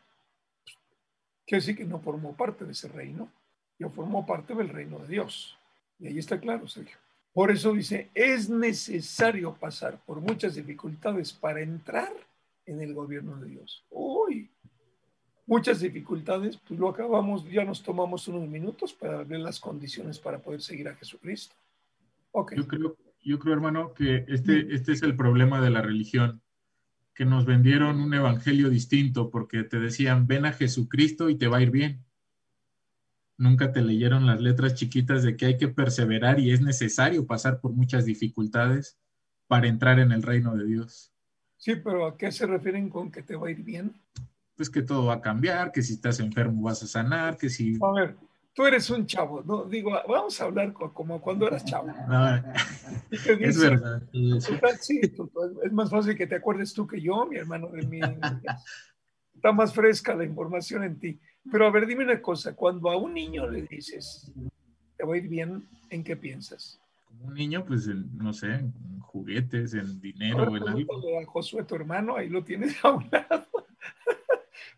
quiere 1.46 1.62
decir 1.62 1.76
que 1.76 1.86
no 1.86 2.00
formo 2.00 2.36
parte 2.36 2.66
de 2.66 2.74
ese 2.74 2.88
reino. 2.88 3.32
Yo 3.80 3.90
formo 3.90 4.26
parte 4.26 4.54
del 4.54 4.70
reino 4.70 5.00
de 5.00 5.08
Dios. 5.08 5.58
Y 5.98 6.08
ahí 6.08 6.20
está 6.20 6.40
claro, 6.40 6.68
Sergio. 6.68 6.98
Por 7.34 7.50
eso 7.50 7.74
dice, 7.74 8.10
es 8.14 8.50
necesario 8.50 9.54
pasar 9.56 10.00
por 10.06 10.20
muchas 10.20 10.56
dificultades 10.56 11.32
para 11.34 11.62
entrar 11.62 12.14
en 12.66 12.82
el 12.82 12.94
gobierno 12.94 13.38
de 13.38 13.50
Dios. 13.50 13.84
Uy, 13.90 14.52
muchas 15.46 15.80
dificultades, 15.80 16.58
pues 16.58 16.80
lo 16.80 16.90
acabamos, 16.90 17.50
ya 17.50 17.64
nos 17.64 17.82
tomamos 17.82 18.28
unos 18.28 18.48
minutos 18.48 18.94
para 18.94 19.24
ver 19.24 19.40
las 19.40 19.60
condiciones 19.60 20.20
para 20.20 20.40
poder 20.40 20.62
seguir 20.62 20.90
a 20.90 20.96
Jesucristo. 20.96 21.56
Yo 22.34 22.68
creo, 22.68 22.98
yo 23.24 23.40
creo, 23.40 23.54
hermano, 23.54 23.94
que 23.94 24.26
este, 24.28 24.74
este 24.74 24.94
es 24.94 25.04
el 25.04 25.16
problema 25.16 25.62
de 25.62 25.70
la 25.70 25.82
religión, 25.82 26.42
que 27.14 27.26
nos 27.26 27.46
vendieron 27.46 28.00
un 28.00 28.14
evangelio 28.14 28.70
distinto 28.70 29.30
porque 29.30 29.64
te 29.64 29.80
decían, 29.80 30.28
ven 30.28 30.46
a 30.46 30.54
Jesucristo 30.54 31.30
y 31.30 31.36
te 31.36 31.48
va 31.48 31.58
a 31.58 31.62
ir 31.62 31.72
bien. 31.72 32.04
Nunca 33.38 33.72
te 33.72 33.82
leyeron 33.82 34.26
las 34.26 34.40
letras 34.40 34.76
chiquitas 34.76 35.24
de 35.24 35.36
que 35.36 35.48
hay 35.48 35.58
que 35.58 35.68
perseverar 35.68 36.40
y 36.40 36.52
es 36.52 36.62
necesario 36.62 37.26
pasar 37.26 37.60
por 37.60 37.74
muchas 37.74 38.06
dificultades 38.06 38.98
para 39.48 39.68
entrar 39.68 40.00
en 40.00 40.12
el 40.12 40.24
reino 40.24 40.56
de 40.56 40.66
Dios. 40.66 41.12
Sí, 41.58 41.76
pero 41.76 42.06
¿a 42.08 42.18
qué 42.18 42.32
se 42.32 42.48
refieren 42.48 42.90
con 42.90 43.12
que 43.12 43.22
te 43.22 43.36
va 43.36 43.48
a 43.48 43.52
ir 43.52 43.64
bien? 43.64 43.94
Pues 44.56 44.70
que 44.70 44.82
todo 44.82 45.06
va 45.08 45.16
a 45.16 45.22
cambiar, 45.22 45.72
que 45.72 45.82
si 45.82 45.94
estás 45.94 46.20
enfermo 46.20 46.64
vas 46.64 46.82
a 46.84 46.88
sanar, 46.88 47.38
que 47.38 47.50
si... 47.50 47.78
A 47.82 47.92
ver, 47.92 48.16
tú 48.54 48.66
eres 48.66 48.90
un 48.90 49.06
chavo, 49.06 49.44
no 49.44 49.66
digo, 49.66 49.92
vamos 50.08 50.40
a 50.42 50.46
hablar 50.46 50.74
como 50.74 51.22
cuando 51.22 51.48
eras 51.48 51.66
chavo. 51.66 51.88
es 53.12 53.60
verdad. 53.60 54.02
Sí, 54.80 55.02
es 55.64 55.72
más 55.72 55.90
fácil 55.90 56.16
que 56.16 56.28
te 56.28 56.36
acuerdes 56.36 56.74
tú 56.74 56.86
que 56.88 57.02
yo, 57.02 57.26
mi 57.26 57.38
hermano 57.38 57.68
de 57.68 57.86
mí. 57.86 58.00
Está 59.36 59.52
más 59.52 59.74
fresca 59.74 60.14
la 60.14 60.24
información 60.24 60.84
en 60.84 61.00
ti. 61.00 61.20
Pero 61.52 61.66
a 61.66 61.72
ver, 61.72 61.88
dime 61.88 62.04
una 62.04 62.22
cosa, 62.22 62.56
cuando 62.56 62.92
a 62.92 62.98
un 62.98 63.14
niño 63.14 63.50
le 63.50 63.64
dices, 63.64 64.32
te 64.96 65.04
va 65.04 65.16
a 65.16 65.18
ir 65.18 65.28
bien, 65.28 65.68
¿en 65.90 66.04
qué 66.04 66.16
piensas? 66.16 66.80
Como 67.06 67.26
un 67.26 67.34
niño, 67.34 67.66
pues, 67.66 67.88
no 67.88 68.34
sé, 68.34 68.54
en 68.54 69.00
juguetes, 69.00 69.74
en 69.74 70.00
dinero, 70.00 70.56
en 70.56 70.68
algo. 70.70 71.20
A 71.20 71.26
Josué, 71.26 71.64
tu 71.64 71.74
hermano, 71.74 72.16
ahí 72.16 72.30
lo 72.30 72.44
tienes 72.44 72.76
a 72.86 72.92
un 72.92 73.10
lado. 73.12 73.48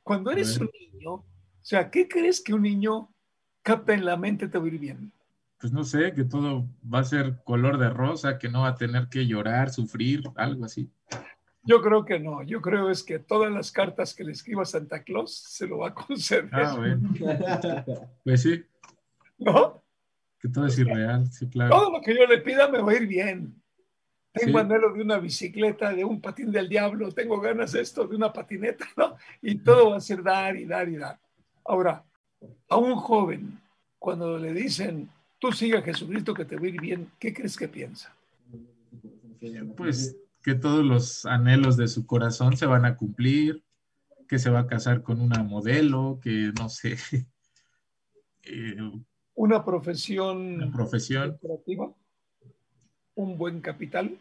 cuando 0.01 0.31
eres 0.31 0.57
un 0.57 0.69
niño, 0.79 1.11
o 1.11 1.25
sea, 1.61 1.91
¿qué 1.91 2.07
crees 2.07 2.39
que 2.41 2.53
un 2.53 2.61
niño 2.61 3.12
capta 3.63 3.93
en 3.93 4.05
la 4.05 4.17
mente 4.17 4.47
te 4.47 4.57
va 4.57 4.65
a 4.65 4.67
ir 4.67 4.77
bien? 4.77 5.11
Pues 5.59 5.71
no 5.71 5.83
sé, 5.83 6.13
que 6.13 6.25
todo 6.25 6.67
va 6.93 6.99
a 6.99 7.03
ser 7.05 7.41
color 7.43 7.77
de 7.77 7.89
rosa, 7.89 8.37
que 8.37 8.49
no 8.49 8.61
va 8.61 8.69
a 8.69 8.75
tener 8.75 9.07
que 9.07 9.25
llorar, 9.25 9.71
sufrir, 9.71 10.21
algo 10.35 10.65
así. 10.65 10.91
Yo 11.63 11.81
creo 11.81 12.03
que 12.03 12.19
no, 12.19 12.43
yo 12.43 12.61
creo 12.61 12.89
es 12.89 13.01
que 13.01 13.19
todas 13.19 13.49
las 13.49 13.71
cartas 13.71 14.13
que 14.13 14.25
le 14.25 14.33
escriba 14.33 14.65
Santa 14.65 15.01
Claus 15.03 15.33
se 15.33 15.65
lo 15.65 15.79
va 15.79 15.87
a 15.87 15.93
conceder. 15.93 16.49
Ah, 16.51 16.75
bueno. 16.75 17.09
pues 18.25 18.41
sí. 18.41 18.65
¿No? 19.37 19.81
Que 20.37 20.49
todo 20.49 20.67
es 20.67 20.77
irreal, 20.77 21.31
sí, 21.31 21.47
claro. 21.47 21.73
Todo 21.73 21.91
lo 21.93 22.01
que 22.01 22.13
yo 22.13 22.27
le 22.27 22.39
pida 22.39 22.67
me 22.67 22.81
va 22.81 22.91
a 22.91 22.95
ir 22.95 23.07
bien. 23.07 23.55
Tengo 24.33 24.57
anhelo 24.57 24.91
de 24.91 25.01
una 25.01 25.19
bicicleta, 25.19 25.93
de 25.93 26.03
un 26.03 26.19
patín 26.19 26.51
del 26.51 26.67
diablo, 26.67 27.11
tengo 27.11 27.39
ganas 27.39 27.71
de 27.71 27.81
esto, 27.81 28.05
de 28.05 28.15
una 28.17 28.33
patineta, 28.33 28.85
¿no? 28.97 29.15
Y 29.41 29.59
todo 29.59 29.91
va 29.91 29.97
a 29.97 30.01
ser 30.01 30.21
dar 30.21 30.57
y 30.57 30.65
dar 30.65 30.89
y 30.89 30.97
dar. 30.97 31.17
Ahora, 31.63 32.03
a 32.69 32.77
un 32.77 32.95
joven, 32.95 33.59
cuando 33.99 34.37
le 34.37 34.53
dicen, 34.53 35.09
tú 35.39 35.51
siga 35.51 35.79
a 35.79 35.83
Jesucristo 35.83 36.33
que 36.33 36.45
te 36.45 36.55
va 36.55 36.63
a 36.63 36.67
ir 36.67 36.79
bien, 36.79 37.11
¿qué 37.19 37.33
crees 37.33 37.57
que 37.57 37.67
piensa? 37.67 38.15
Pues 39.75 40.15
que 40.41 40.55
todos 40.55 40.85
los 40.85 41.25
anhelos 41.25 41.77
de 41.77 41.87
su 41.87 42.05
corazón 42.05 42.57
se 42.57 42.65
van 42.65 42.85
a 42.85 42.97
cumplir, 42.97 43.63
que 44.27 44.39
se 44.39 44.49
va 44.49 44.61
a 44.61 44.67
casar 44.67 45.03
con 45.03 45.21
una 45.21 45.43
modelo, 45.43 46.19
que 46.21 46.51
no 46.59 46.69
sé. 46.69 46.97
Eh, 48.45 48.75
una 49.35 49.63
profesión, 49.63 50.55
una 50.55 50.69
profesión. 50.69 51.39
un 53.15 53.37
buen 53.37 53.61
capital, 53.61 54.19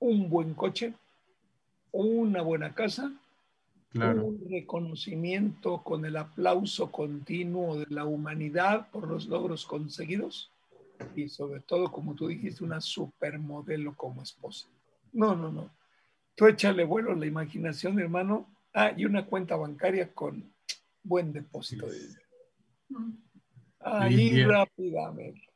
un 0.00 0.28
buen 0.28 0.52
coche, 0.52 0.92
una 1.92 2.42
buena 2.42 2.74
casa, 2.74 3.10
un 3.96 4.40
reconocimiento 4.50 5.82
con 5.82 6.04
el 6.04 6.16
aplauso 6.16 6.90
continuo 6.90 7.78
de 7.78 7.86
la 7.88 8.04
humanidad 8.04 8.90
por 8.90 9.08
los 9.08 9.26
logros 9.26 9.66
conseguidos 9.66 10.50
y 11.14 11.28
sobre 11.28 11.60
todo, 11.60 11.90
como 11.90 12.14
tú 12.14 12.28
dijiste, 12.28 12.64
una 12.64 12.80
supermodelo 12.80 13.94
como 13.94 14.22
esposa. 14.22 14.68
No, 15.12 15.34
no, 15.34 15.50
no. 15.50 15.70
Tú 16.34 16.46
échale 16.46 16.84
vuelo 16.84 17.12
a 17.12 17.16
la 17.16 17.26
imaginación, 17.26 17.98
hermano. 17.98 18.46
Ah, 18.74 18.92
y 18.96 19.04
una 19.04 19.24
cuenta 19.24 19.56
bancaria 19.56 20.12
con 20.12 20.52
buen 21.02 21.32
depósito 21.32 21.86
de 21.86 21.98
dinero. 21.98 22.26
Ahí 23.80 24.44
rápidamente. 24.44 25.48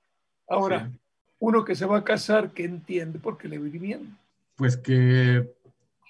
Ahora, 0.49 0.91
uno 1.39 1.65
que 1.65 1.75
se 1.75 1.87
va 1.87 1.99
a 1.99 2.05
casar, 2.05 2.53
¿qué 2.53 2.65
entiende? 2.65 3.19
Porque 3.19 3.49
le 3.49 3.59
vive 3.59 3.79
bien. 3.79 4.17
Pues 4.57 4.77
que 4.77 5.51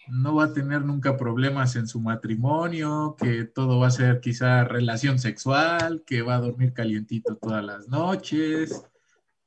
no 0.09 0.34
va 0.34 0.44
a 0.44 0.53
tener 0.53 0.84
nunca 0.84 1.16
problemas 1.16 1.76
en 1.76 1.86
su 1.86 2.01
matrimonio, 2.01 3.16
que 3.18 3.44
todo 3.44 3.78
va 3.78 3.88
a 3.88 3.92
ser 3.92 4.20
quizá 4.20 4.64
relación 4.64 5.18
sexual, 5.18 6.03
que 6.05 6.22
va 6.22 6.36
a 6.36 6.40
dormir 6.40 6.72
calientito 6.72 7.36
todas 7.36 7.64
las 7.64 7.88
noches, 7.88 8.84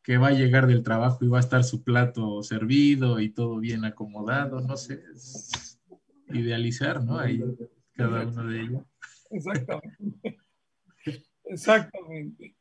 que 0.03 0.17
va 0.17 0.27
a 0.27 0.33
llegar 0.33 0.67
del 0.67 0.83
trabajo 0.83 1.23
y 1.23 1.27
va 1.29 1.37
a 1.37 1.41
estar 1.41 1.63
su 1.63 1.83
plato 1.83 2.43
servido 2.43 3.19
y 3.19 3.29
todo 3.29 3.57
bien 3.57 3.85
acomodado, 3.85 4.61
no 4.61 4.77
sé, 4.77 5.03
idealizar, 6.29 7.03
¿no? 7.03 7.19
Ahí 7.19 7.43
cada 7.93 8.25
uno 8.25 8.45
de 8.45 8.61
ellos. 8.61 8.83
Exactamente. 9.31 10.39
Exactamente. 11.45 12.55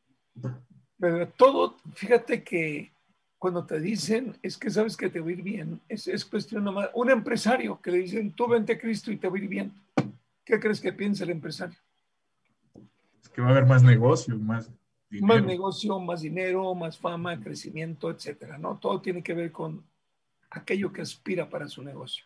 Pero 0.97 1.29
todo, 1.37 1.77
fíjate 1.93 2.43
que 2.43 2.92
cuando 3.43 3.65
te 3.65 3.77
dicen, 3.77 4.37
es 4.41 4.57
que 4.57 4.69
sabes 4.69 4.95
que 4.95 5.09
te 5.09 5.19
va 5.19 5.27
a 5.27 5.31
ir 5.33 5.41
bien, 5.41 5.81
es, 5.89 6.07
es 6.07 6.23
cuestión 6.23 6.63
nomás. 6.63 6.89
Un 6.93 7.11
empresario 7.11 7.77
que 7.81 7.91
le 7.91 7.97
dicen, 7.97 8.31
tú 8.31 8.47
vente 8.47 8.71
a 8.71 8.79
Cristo 8.79 9.11
y 9.11 9.17
te 9.17 9.27
va 9.27 9.35
a 9.35 9.37
ir 9.37 9.49
bien. 9.49 9.73
¿Qué 10.45 10.61
crees 10.61 10.79
que 10.79 10.93
piensa 10.93 11.25
el 11.25 11.31
empresario? 11.31 11.77
Es 13.21 13.27
que 13.27 13.41
va 13.41 13.49
a 13.49 13.51
haber 13.51 13.65
más 13.65 13.83
negocio, 13.83 14.37
más 14.37 14.71
dinero. 15.09 15.27
Más 15.27 15.43
negocio, 15.43 15.99
más 15.99 16.21
dinero, 16.21 16.73
más 16.73 16.97
fama, 16.97 17.37
crecimiento, 17.37 18.09
etcétera, 18.09 18.57
¿no? 18.57 18.77
Todo 18.77 19.01
tiene 19.01 19.21
que 19.21 19.33
ver 19.33 19.51
con 19.51 19.83
aquello 20.49 20.93
que 20.93 21.01
aspira 21.01 21.49
para 21.49 21.67
su 21.67 21.83
negocio. 21.83 22.23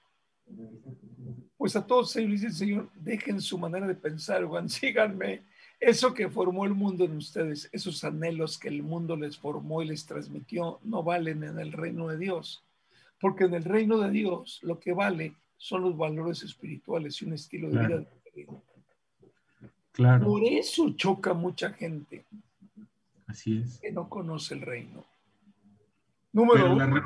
Pues 1.57 1.76
a 1.76 1.84
todos 1.84 2.15
ellos 2.18 2.34
dice 2.34 2.45
el 2.45 2.53
Señor, 2.53 2.91
dejen 2.93 3.41
su 3.41 3.57
manera 3.57 3.88
de 3.88 3.95
pensar, 3.95 4.45
Juan, 4.45 4.70
síganme. 4.70 5.41
Eso 5.80 6.13
que 6.13 6.30
formó 6.30 6.65
el 6.65 6.73
mundo 6.73 7.05
en 7.05 7.17
ustedes, 7.17 7.69
esos 7.71 8.03
anhelos 8.03 8.57
que 8.57 8.67
el 8.67 8.82
mundo 8.82 9.15
les 9.15 9.38
formó 9.38 9.84
y 9.84 9.88
les 9.88 10.05
transmitió, 10.05 10.80
no 10.84 11.03
valen 11.03 11.43
en 11.43 11.59
el 11.59 11.71
reino 11.71 12.07
de 12.07 12.17
Dios. 12.17 12.63
Porque 13.19 13.43
en 13.45 13.53
el 13.53 13.63
reino 13.63 13.97
de 13.99 14.09
Dios 14.11 14.59
lo 14.63 14.80
que 14.80 14.93
vale 14.93 15.36
son 15.57 15.82
los 15.84 15.95
valores 15.97 16.41
espirituales 16.43 17.21
y 17.21 17.25
un 17.25 17.34
estilo 17.34 17.69
de 17.69 17.80
vida 17.88 17.97
diferente. 17.99 18.63
Claro. 19.91 20.25
Por 20.25 20.43
eso 20.43 20.91
choca 20.91 21.34
mucha 21.34 21.71
gente 21.73 22.23
Así 23.25 23.59
es. 23.59 23.80
que 23.80 23.91
no 23.91 24.07
conoce 24.09 24.53
el 24.53 24.61
reino. 24.61 25.03
Número 26.34 26.71
uno, 26.73 26.86
re- 26.86 27.01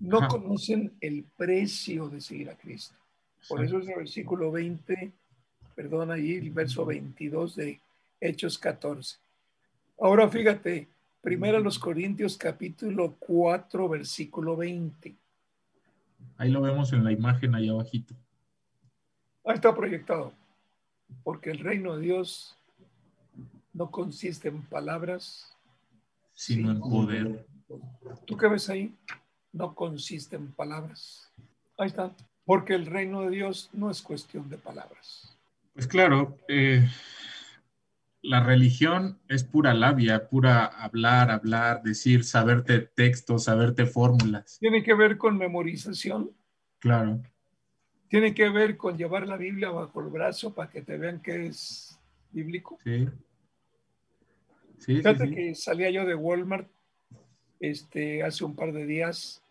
no 0.00 0.18
Ajá. 0.18 0.28
conocen 0.28 0.92
el 1.00 1.24
precio 1.36 2.08
de 2.08 2.20
seguir 2.20 2.50
a 2.50 2.56
Cristo. 2.56 2.94
Por 3.48 3.64
eso 3.64 3.78
es 3.78 3.88
el 3.88 3.96
versículo 3.96 4.50
20, 4.52 5.12
perdón, 5.74 6.10
ahí 6.12 6.34
el 6.34 6.50
verso 6.50 6.84
22 6.86 7.56
de 7.56 7.80
Hechos 8.24 8.58
14. 8.58 9.18
Ahora 10.00 10.28
fíjate, 10.28 10.88
primero 11.20 11.60
los 11.60 11.78
Corintios 11.78 12.38
capítulo 12.38 13.16
4, 13.18 13.88
versículo 13.88 14.56
20. 14.56 15.14
Ahí 16.38 16.50
lo 16.50 16.62
vemos 16.62 16.92
en 16.94 17.04
la 17.04 17.12
imagen 17.12 17.54
ahí 17.54 17.68
abajito. 17.68 18.14
Ahí 19.44 19.56
está 19.56 19.74
proyectado. 19.74 20.32
Porque 21.22 21.50
el 21.50 21.58
reino 21.58 21.96
de 21.96 22.02
Dios 22.02 22.56
no 23.74 23.90
consiste 23.90 24.48
en 24.48 24.62
palabras, 24.62 25.54
Sino 26.32 26.72
en 26.72 26.80
poder. 26.80 27.46
¿Tú 28.24 28.36
qué 28.36 28.48
ves 28.48 28.68
ahí? 28.70 28.92
No 29.52 29.74
consiste 29.74 30.34
en 30.34 30.50
palabras. 30.50 31.30
Ahí 31.76 31.88
está. 31.88 32.10
Porque 32.44 32.74
el 32.74 32.86
reino 32.86 33.22
de 33.22 33.30
Dios 33.30 33.68
no 33.72 33.90
es 33.90 34.02
cuestión 34.02 34.48
de 34.48 34.56
palabras. 34.56 35.36
Pues 35.74 35.86
claro, 35.86 36.36
eh, 36.48 36.88
la 38.24 38.42
religión 38.42 39.18
es 39.28 39.44
pura 39.44 39.74
labia, 39.74 40.28
pura 40.28 40.64
hablar, 40.64 41.30
hablar, 41.30 41.82
decir, 41.82 42.24
saberte 42.24 42.80
textos, 42.80 43.44
saberte 43.44 43.84
fórmulas. 43.84 44.58
Tiene 44.58 44.82
que 44.82 44.94
ver 44.94 45.18
con 45.18 45.36
memorización, 45.36 46.30
Claro, 46.78 47.22
tiene 48.08 48.34
que 48.34 48.48
ver 48.48 48.76
con 48.76 48.96
llevar 48.96 49.26
la 49.26 49.36
Biblia 49.36 49.70
bajo 49.70 50.00
el 50.00 50.08
brazo 50.08 50.54
para 50.54 50.70
que 50.70 50.82
te 50.82 50.96
vean 50.96 51.20
que 51.20 51.46
es 51.46 51.98
bíblico. 52.30 52.78
sí. 52.82 53.08
Sí, 54.78 54.96
Fíjate 54.96 55.28
sí. 55.28 55.34
que 55.34 55.54
salía 55.54 55.90
yo 55.90 56.04
de 56.04 56.14
Walmart 56.14 56.68
este, 57.60 58.22
hace 58.22 58.44
un 58.44 58.54
par 58.54 58.72
de 58.72 58.86
días 58.86 59.42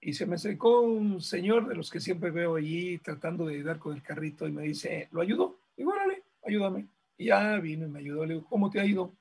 y 0.00 0.12
se 0.12 0.26
me 0.26 0.34
acercó 0.34 0.82
un 0.82 1.20
señor 1.22 1.68
de 1.68 1.74
los 1.74 1.90
que 1.90 2.00
siempre 2.00 2.30
veo 2.30 2.56
allí 2.56 2.98
tratando 2.98 3.46
de 3.46 3.54
ayudar 3.54 3.78
con 3.78 3.94
el 3.96 4.02
carrito 4.02 4.46
y 4.46 4.52
me 4.52 4.62
dice, 4.62 5.08
¿lo 5.10 5.22
ayudo? 5.22 5.58
Digo, 5.76 5.92
órale, 5.92 6.22
ayúdame. 6.46 6.86
Ya 7.18 7.58
vino 7.58 7.86
y 7.86 7.90
me 7.90 8.00
ayudó. 8.00 8.24
Le 8.24 8.34
digo, 8.34 8.46
¿cómo 8.46 8.70
te 8.70 8.80
ha 8.80 8.84
ido? 8.84 9.14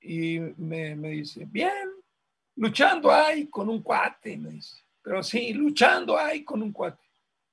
Y 0.00 0.38
me, 0.56 0.94
me 0.94 1.10
dice, 1.10 1.44
bien, 1.46 1.88
luchando 2.56 3.12
ahí 3.12 3.48
con 3.48 3.68
un 3.68 3.82
cuate, 3.82 4.36
me 4.36 4.50
dice. 4.50 4.82
Pero 5.02 5.22
sí, 5.22 5.52
luchando 5.52 6.18
ahí 6.18 6.44
con 6.44 6.62
un 6.62 6.72
cuate. 6.72 7.02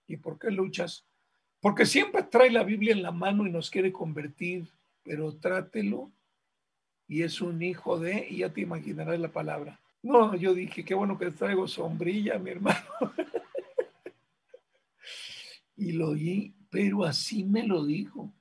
¿Y 0.07 0.17
por 0.17 0.37
qué 0.37 0.51
luchas? 0.51 1.05
Porque 1.59 1.85
siempre 1.85 2.23
trae 2.23 2.51
la 2.51 2.63
Biblia 2.63 2.93
en 2.93 3.01
la 3.01 3.11
mano 3.11 3.47
y 3.47 3.49
nos 3.49 3.69
quiere 3.69 3.91
convertir, 3.91 4.67
pero 5.03 5.35
trátelo 5.35 6.11
y 7.07 7.23
es 7.23 7.41
un 7.41 7.61
hijo 7.61 7.99
de, 7.99 8.27
y 8.29 8.37
ya 8.37 8.51
te 8.51 8.61
imaginarás 8.61 9.19
la 9.19 9.31
palabra. 9.31 9.79
No, 10.01 10.35
yo 10.35 10.53
dije, 10.53 10.83
qué 10.83 10.93
bueno 10.93 11.17
que 11.17 11.31
traigo 11.31 11.67
sombrilla, 11.67 12.37
mi 12.37 12.51
hermano. 12.51 12.85
y 15.77 15.91
lo 15.93 16.09
oí, 16.09 16.53
pero 16.69 17.03
así 17.03 17.43
me 17.43 17.65
lo 17.65 17.85
dijo. 17.85 18.31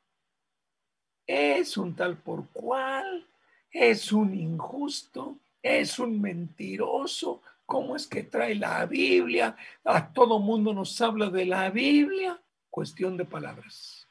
Es 1.26 1.76
un 1.76 1.94
tal 1.94 2.16
por 2.16 2.48
cual, 2.48 3.26
es 3.70 4.12
un 4.12 4.34
injusto, 4.34 5.38
es 5.62 5.98
un 5.98 6.20
mentiroso. 6.20 7.40
¿Cómo 7.66 7.96
es 7.96 8.06
que 8.06 8.22
trae 8.22 8.54
la 8.54 8.84
Biblia? 8.84 9.56
A 9.84 10.12
todo 10.12 10.38
mundo 10.38 10.74
nos 10.74 11.00
habla 11.00 11.30
de 11.30 11.46
la 11.46 11.70
Biblia. 11.70 12.38
Cuestión 12.70 13.16
de 13.16 13.24
palabras. 13.24 14.06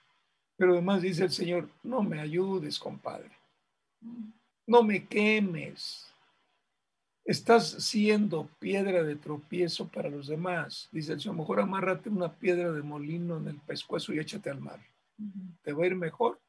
Pero 0.58 0.74
además 0.74 1.02
dice 1.02 1.26
el 1.26 1.32
Señor, 1.32 1.70
no 1.84 2.02
me 2.02 2.20
ayudes, 2.20 2.80
compadre. 2.80 3.32
No 4.66 4.82
me 4.82 5.06
quemes. 5.06 6.12
Estás 7.26 7.70
siendo 7.70 8.50
piedra 8.60 9.04
de 9.04 9.16
tropiezo 9.16 9.88
para 9.88 10.10
los 10.10 10.28
demás. 10.28 10.90
Dice 10.92 11.14
el 11.14 11.22
Señor, 11.22 11.38
mejor 11.38 11.60
amárrate 11.60 12.10
una 12.10 12.34
piedra 12.34 12.72
de 12.72 12.82
molino 12.82 13.38
en 13.38 13.48
el 13.48 13.58
pescuezo 13.58 14.14
y 14.14 14.20
échate 14.20 14.50
al 14.50 14.60
mar. 14.60 14.80
Te 15.62 15.74
va 15.74 15.84
a 15.84 15.88
ir 15.88 15.96
mejor 15.96 16.40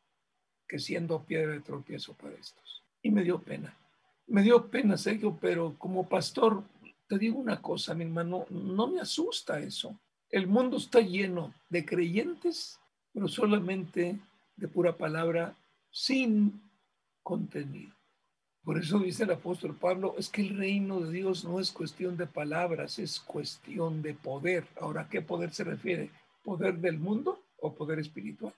que 0.67 0.79
siendo 0.79 1.25
piedra 1.25 1.53
de 1.53 1.61
tropiezo 1.61 2.15
para 2.15 2.35
estos. 2.35 2.83
Y 3.03 3.11
me 3.11 3.23
dio 3.23 3.39
pena. 3.41 3.77
Me 4.27 4.43
dio 4.43 4.71
pena, 4.71 4.97
Sergio, 4.97 5.37
pero 5.41 5.75
como 5.79 6.09
pastor, 6.09 6.63
te 7.07 7.19
digo 7.19 7.39
una 7.39 7.61
cosa, 7.61 7.95
mi 7.95 8.05
hermano, 8.05 8.47
no 8.51 8.87
me 8.89 9.01
asusta 9.01 9.61
eso. 9.61 9.99
El 10.31 10.47
mundo 10.47 10.79
está 10.79 11.01
lleno 11.01 11.55
de 11.69 11.85
creyentes, 11.85 12.81
pero 13.13 13.29
solamente 13.29 14.19
de 14.57 14.69
pura 14.69 14.97
palabra, 14.97 15.55
sin 15.91 16.61
contenido. 17.23 17.93
Por 18.65 18.79
eso 18.79 18.99
dice 18.99 19.25
el 19.25 19.31
apóstol 19.31 19.77
Pablo, 19.77 20.15
es 20.17 20.31
que 20.31 20.41
el 20.41 20.57
reino 20.57 21.01
de 21.01 21.13
Dios 21.13 21.45
no 21.45 21.61
es 21.61 21.71
cuestión 21.71 22.17
de 22.17 22.27
palabras, 22.27 22.99
es 22.99 23.21
cuestión 23.21 24.01
de 24.01 24.15
poder. 24.15 24.67
Ahora, 24.81 25.03
¿a 25.03 25.09
qué 25.09 25.21
poder 25.21 25.53
se 25.53 25.65
refiere? 25.65 26.11
¿Poder 26.43 26.79
del 26.79 26.99
mundo 26.99 27.43
o 27.59 27.75
poder 27.75 27.99
espiritual? 27.99 28.55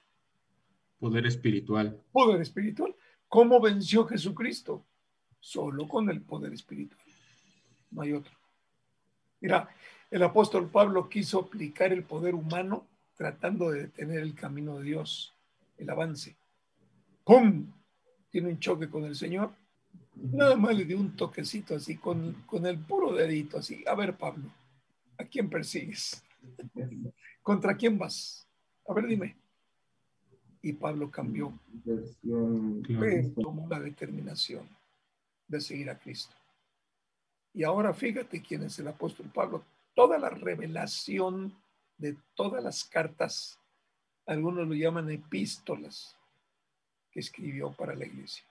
Poder 0.98 1.26
espiritual. 1.26 2.00
Poder 2.12 2.40
espiritual. 2.40 2.94
¿Cómo 3.28 3.60
venció 3.60 4.06
Jesucristo? 4.06 4.86
Solo 5.40 5.86
con 5.86 6.08
el 6.10 6.22
poder 6.22 6.52
espiritual. 6.52 7.00
No 7.90 8.02
hay 8.02 8.12
otro. 8.12 8.32
Mira, 9.40 9.68
el 10.10 10.22
apóstol 10.22 10.68
Pablo 10.70 11.08
quiso 11.08 11.40
aplicar 11.40 11.92
el 11.92 12.04
poder 12.04 12.34
humano 12.34 12.86
tratando 13.16 13.70
de 13.70 13.82
detener 13.82 14.20
el 14.20 14.34
camino 14.34 14.78
de 14.78 14.84
Dios, 14.84 15.34
el 15.78 15.90
avance. 15.90 16.36
¡Pum! 17.24 17.72
Tiene 18.30 18.48
un 18.48 18.58
choque 18.58 18.88
con 18.88 19.04
el 19.04 19.16
Señor. 19.16 19.52
Nada 20.14 20.56
más 20.56 20.76
le 20.76 20.84
dio 20.84 20.98
un 20.98 21.16
toquecito 21.16 21.74
así, 21.74 21.96
con, 21.96 22.44
con 22.46 22.66
el 22.66 22.78
puro 22.78 23.12
dedito 23.12 23.58
así. 23.58 23.84
A 23.86 23.94
ver, 23.94 24.16
Pablo, 24.16 24.50
¿a 25.18 25.24
quién 25.24 25.50
persigues? 25.50 26.22
¿Contra 27.42 27.76
quién 27.76 27.98
vas? 27.98 28.48
A 28.88 28.94
ver, 28.94 29.06
dime. 29.06 29.36
Y 30.66 30.72
Pablo 30.72 31.12
cambió, 31.12 31.56
pero 31.84 33.30
tomó 33.40 33.68
la 33.68 33.78
determinación 33.78 34.68
de 35.46 35.60
seguir 35.60 35.88
a 35.90 35.96
Cristo. 35.96 36.34
Y 37.54 37.62
ahora 37.62 37.94
fíjate 37.94 38.42
quién 38.42 38.64
es 38.64 38.76
el 38.80 38.88
apóstol 38.88 39.30
Pablo. 39.32 39.62
Toda 39.94 40.18
la 40.18 40.28
revelación 40.28 41.54
de 41.98 42.16
todas 42.34 42.64
las 42.64 42.82
cartas, 42.82 43.60
algunos 44.26 44.66
lo 44.66 44.74
llaman 44.74 45.08
epístolas, 45.08 46.16
que 47.12 47.20
escribió 47.20 47.70
para 47.70 47.94
la 47.94 48.04
iglesia. 48.04 48.44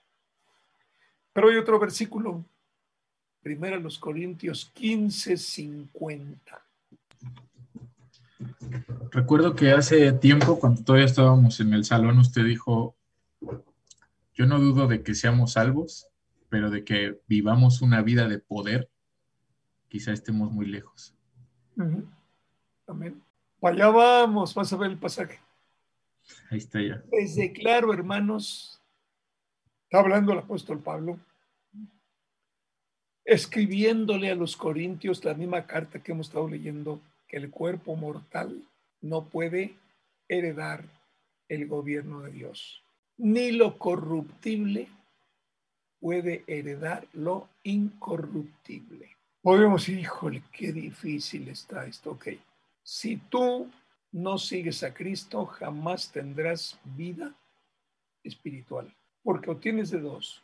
Pero 1.34 1.50
hay 1.50 1.58
otro 1.58 1.78
versículo, 1.78 2.42
primero 3.42 3.78
los 3.78 3.98
Corintios 3.98 4.70
15, 4.72 5.36
50. 5.36 6.64
Recuerdo 9.10 9.54
que 9.54 9.72
hace 9.72 10.12
tiempo, 10.12 10.58
cuando 10.58 10.82
todavía 10.82 11.06
estábamos 11.06 11.60
en 11.60 11.72
el 11.72 11.84
salón, 11.84 12.18
usted 12.18 12.44
dijo, 12.44 12.96
yo 14.34 14.46
no 14.46 14.58
dudo 14.58 14.86
de 14.86 15.02
que 15.02 15.14
seamos 15.14 15.52
salvos, 15.52 16.08
pero 16.48 16.70
de 16.70 16.84
que 16.84 17.20
vivamos 17.26 17.82
una 17.82 18.02
vida 18.02 18.28
de 18.28 18.38
poder, 18.38 18.90
quizá 19.88 20.12
estemos 20.12 20.52
muy 20.52 20.66
lejos. 20.66 21.14
Uh 21.76 21.82
-huh. 21.82 22.06
Amén. 22.86 23.22
Allá 23.62 23.88
vamos, 23.88 24.54
vas 24.54 24.72
a 24.72 24.76
ver 24.76 24.90
el 24.90 24.98
pasaje. 24.98 25.40
Ahí 26.50 26.58
está 26.58 26.80
ya. 26.80 27.02
Desde 27.10 27.52
claro, 27.52 27.92
hermanos, 27.92 28.80
está 29.84 30.00
hablando 30.00 30.32
el 30.32 30.38
apóstol 30.38 30.80
Pablo, 30.80 31.18
escribiéndole 33.24 34.30
a 34.30 34.36
los 34.36 34.56
corintios 34.56 35.24
la 35.24 35.34
misma 35.34 35.66
carta 35.66 36.00
que 36.00 36.12
hemos 36.12 36.28
estado 36.28 36.48
leyendo, 36.48 37.00
que 37.26 37.36
el 37.36 37.50
cuerpo 37.50 37.96
mortal 37.96 38.62
no 39.00 39.28
puede 39.28 39.76
heredar 40.28 40.84
el 41.48 41.66
gobierno 41.66 42.22
de 42.22 42.32
Dios, 42.32 42.82
ni 43.16 43.52
lo 43.52 43.78
corruptible, 43.78 44.88
puede 46.00 46.44
heredar 46.46 47.06
lo 47.12 47.48
incorruptible. 47.62 49.16
Podemos 49.42 49.82
decir, 49.82 50.00
híjole, 50.00 50.42
qué 50.52 50.72
difícil 50.72 51.48
está 51.48 51.86
esto. 51.86 52.12
Ok, 52.12 52.28
si 52.82 53.16
tú 53.16 53.70
no 54.12 54.38
sigues 54.38 54.82
a 54.82 54.92
Cristo, 54.92 55.46
jamás 55.46 56.10
tendrás 56.10 56.78
vida 56.84 57.34
espiritual. 58.24 58.92
Porque 59.22 59.50
o 59.50 59.56
tienes 59.56 59.90
de 59.90 60.00
dos, 60.00 60.42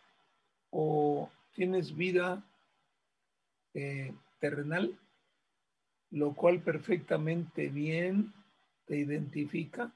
o 0.71 1.31
tienes 1.53 1.95
vida 1.95 2.43
eh, 3.75 4.13
terrenal, 4.39 4.99
lo 6.13 6.35
cual 6.35 6.61
perfectamente 6.61 7.69
bien 7.69 8.33
te 8.87 8.99
identifica 8.99 9.91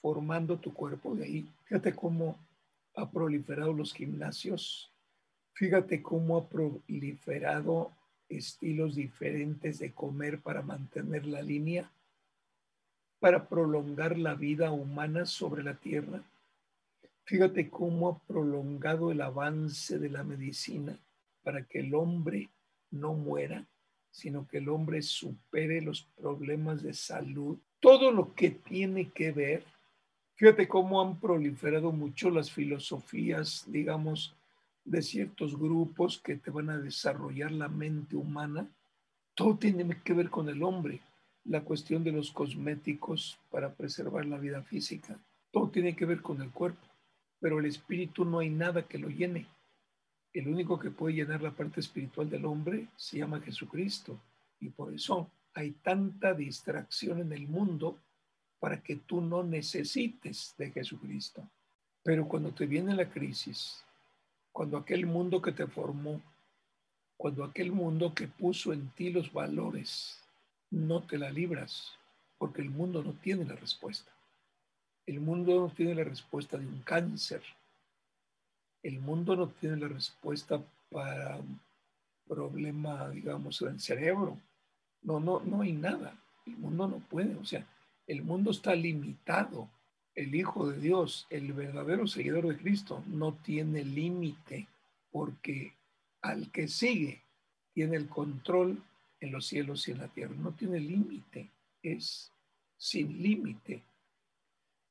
formando 0.00 0.58
tu 0.58 0.72
cuerpo. 0.72 1.14
De 1.14 1.24
ahí, 1.24 1.48
fíjate 1.64 1.94
cómo 1.94 2.38
ha 2.96 3.10
proliferado 3.10 3.72
los 3.72 3.92
gimnasios, 3.92 4.90
fíjate 5.52 6.02
cómo 6.02 6.38
ha 6.38 6.48
proliferado 6.48 7.92
estilos 8.28 8.94
diferentes 8.94 9.78
de 9.78 9.92
comer 9.92 10.40
para 10.40 10.62
mantener 10.62 11.26
la 11.26 11.42
línea, 11.42 11.90
para 13.20 13.46
prolongar 13.46 14.18
la 14.18 14.34
vida 14.34 14.72
humana 14.72 15.26
sobre 15.26 15.62
la 15.62 15.74
tierra. 15.74 16.22
Fíjate 17.24 17.68
cómo 17.68 18.08
ha 18.08 18.18
prolongado 18.26 19.12
el 19.12 19.20
avance 19.20 19.98
de 19.98 20.08
la 20.08 20.24
medicina 20.24 20.98
para 21.42 21.62
que 21.64 21.80
el 21.80 21.94
hombre 21.94 22.48
no 22.90 23.14
muera, 23.14 23.66
sino 24.12 24.46
que 24.46 24.58
el 24.58 24.68
hombre 24.68 25.02
supere 25.02 25.82
los 25.82 26.02
problemas 26.16 26.84
de 26.84 26.94
salud. 26.94 27.58
Todo 27.80 28.12
lo 28.12 28.32
que 28.34 28.50
tiene 28.50 29.10
que 29.10 29.32
ver, 29.32 29.64
fíjate 30.36 30.68
cómo 30.68 31.02
han 31.02 31.18
proliferado 31.18 31.90
mucho 31.90 32.30
las 32.30 32.52
filosofías, 32.52 33.64
digamos, 33.66 34.36
de 34.84 35.02
ciertos 35.02 35.58
grupos 35.58 36.18
que 36.18 36.36
te 36.36 36.52
van 36.52 36.70
a 36.70 36.78
desarrollar 36.78 37.50
la 37.50 37.66
mente 37.66 38.14
humana. 38.14 38.70
Todo 39.34 39.56
tiene 39.56 40.00
que 40.04 40.12
ver 40.12 40.30
con 40.30 40.48
el 40.48 40.62
hombre. 40.62 41.00
La 41.44 41.62
cuestión 41.62 42.04
de 42.04 42.12
los 42.12 42.30
cosméticos 42.30 43.40
para 43.50 43.74
preservar 43.74 44.26
la 44.26 44.38
vida 44.38 44.62
física. 44.62 45.18
Todo 45.50 45.70
tiene 45.70 45.96
que 45.96 46.06
ver 46.06 46.22
con 46.22 46.40
el 46.40 46.52
cuerpo 46.52 46.86
pero 47.42 47.58
el 47.58 47.66
espíritu 47.66 48.24
no 48.24 48.38
hay 48.38 48.48
nada 48.48 48.86
que 48.86 48.98
lo 48.98 49.08
llene. 49.08 49.46
El 50.32 50.48
único 50.48 50.78
que 50.78 50.90
puede 50.90 51.16
llenar 51.16 51.42
la 51.42 51.50
parte 51.50 51.80
espiritual 51.80 52.30
del 52.30 52.44
hombre 52.46 52.88
se 52.96 53.18
llama 53.18 53.40
Jesucristo. 53.40 54.18
Y 54.60 54.70
por 54.70 54.92
eso 54.92 55.30
hay 55.54 55.72
tanta 55.72 56.32
distracción 56.32 57.20
en 57.20 57.32
el 57.32 57.46
mundo 57.48 57.98
para 58.58 58.80
que 58.80 58.96
tú 58.96 59.20
no 59.20 59.42
necesites 59.42 60.54
de 60.56 60.70
Jesucristo. 60.70 61.46
Pero 62.02 62.26
cuando 62.26 62.52
te 62.52 62.66
viene 62.66 62.94
la 62.94 63.10
crisis, 63.10 63.84
cuando 64.52 64.78
aquel 64.78 65.06
mundo 65.06 65.42
que 65.42 65.52
te 65.52 65.66
formó, 65.66 66.20
cuando 67.16 67.44
aquel 67.44 67.72
mundo 67.72 68.14
que 68.14 68.28
puso 68.28 68.72
en 68.72 68.88
ti 68.90 69.10
los 69.10 69.32
valores, 69.32 70.22
no 70.70 71.02
te 71.02 71.18
la 71.18 71.30
libras, 71.30 71.92
porque 72.38 72.62
el 72.62 72.70
mundo 72.70 73.02
no 73.02 73.12
tiene 73.12 73.44
la 73.44 73.54
respuesta. 73.54 74.10
El 75.06 75.20
mundo 75.20 75.60
no 75.60 75.68
tiene 75.68 75.94
la 75.94 76.04
respuesta 76.04 76.56
de 76.56 76.66
un 76.66 76.80
cáncer. 76.82 77.42
El 78.82 79.00
mundo 79.00 79.36
no 79.36 79.48
tiene 79.48 79.76
la 79.76 79.88
respuesta 79.88 80.62
para 80.90 81.36
un 81.36 81.60
problema, 82.26 83.08
digamos, 83.10 83.60
del 83.60 83.80
cerebro. 83.80 84.38
No, 85.02 85.20
no, 85.20 85.40
no 85.40 85.62
hay 85.62 85.72
nada. 85.72 86.16
El 86.46 86.56
mundo 86.56 86.88
no 86.88 86.98
puede. 86.98 87.34
O 87.36 87.44
sea, 87.44 87.66
el 88.06 88.22
mundo 88.22 88.50
está 88.50 88.74
limitado. 88.74 89.68
El 90.14 90.34
Hijo 90.34 90.68
de 90.68 90.78
Dios, 90.78 91.26
el 91.30 91.52
verdadero 91.52 92.06
seguidor 92.06 92.48
de 92.48 92.58
Cristo, 92.58 93.02
no 93.06 93.32
tiene 93.32 93.84
límite 93.84 94.66
porque 95.10 95.72
al 96.20 96.50
que 96.50 96.68
sigue 96.68 97.22
tiene 97.72 97.96
el 97.96 98.08
control 98.08 98.82
en 99.20 99.32
los 99.32 99.46
cielos 99.46 99.88
y 99.88 99.92
en 99.92 99.98
la 99.98 100.08
tierra. 100.08 100.34
No 100.36 100.52
tiene 100.52 100.80
límite. 100.80 101.48
Es 101.82 102.30
sin 102.76 103.22
límite 103.22 103.82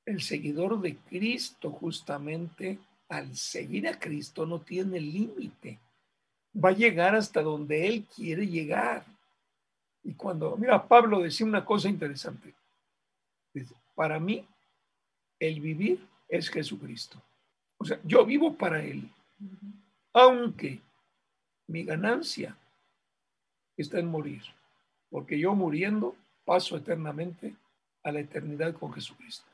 el 0.05 0.21
seguidor 0.21 0.81
de 0.81 0.95
Cristo 0.97 1.71
justamente 1.71 2.79
al 3.11 3.35
seguir 3.35 3.89
a 3.89 3.99
Cristo 3.99 4.45
no 4.45 4.61
tiene 4.61 4.97
límite. 4.97 5.77
Va 6.55 6.69
a 6.69 6.73
llegar 6.73 7.13
hasta 7.13 7.41
donde 7.41 7.85
Él 7.85 8.05
quiere 8.05 8.47
llegar. 8.47 9.05
Y 10.01 10.13
cuando, 10.13 10.55
mira, 10.55 10.87
Pablo 10.87 11.19
decía 11.19 11.45
una 11.45 11.65
cosa 11.65 11.89
interesante. 11.89 12.53
para 13.95 14.17
mí, 14.17 14.47
el 15.39 15.59
vivir 15.59 15.99
es 16.29 16.49
Jesucristo. 16.49 17.21
O 17.77 17.83
sea, 17.83 17.99
yo 18.05 18.25
vivo 18.25 18.55
para 18.55 18.81
Él. 18.81 19.09
Aunque 20.13 20.79
mi 21.67 21.83
ganancia 21.83 22.55
está 23.75 23.99
en 23.99 24.07
morir. 24.07 24.41
Porque 25.09 25.37
yo 25.37 25.53
muriendo 25.53 26.15
paso 26.45 26.77
eternamente 26.77 27.53
a 28.03 28.11
la 28.13 28.21
eternidad 28.21 28.73
con 28.73 28.93
Jesucristo. 28.93 29.50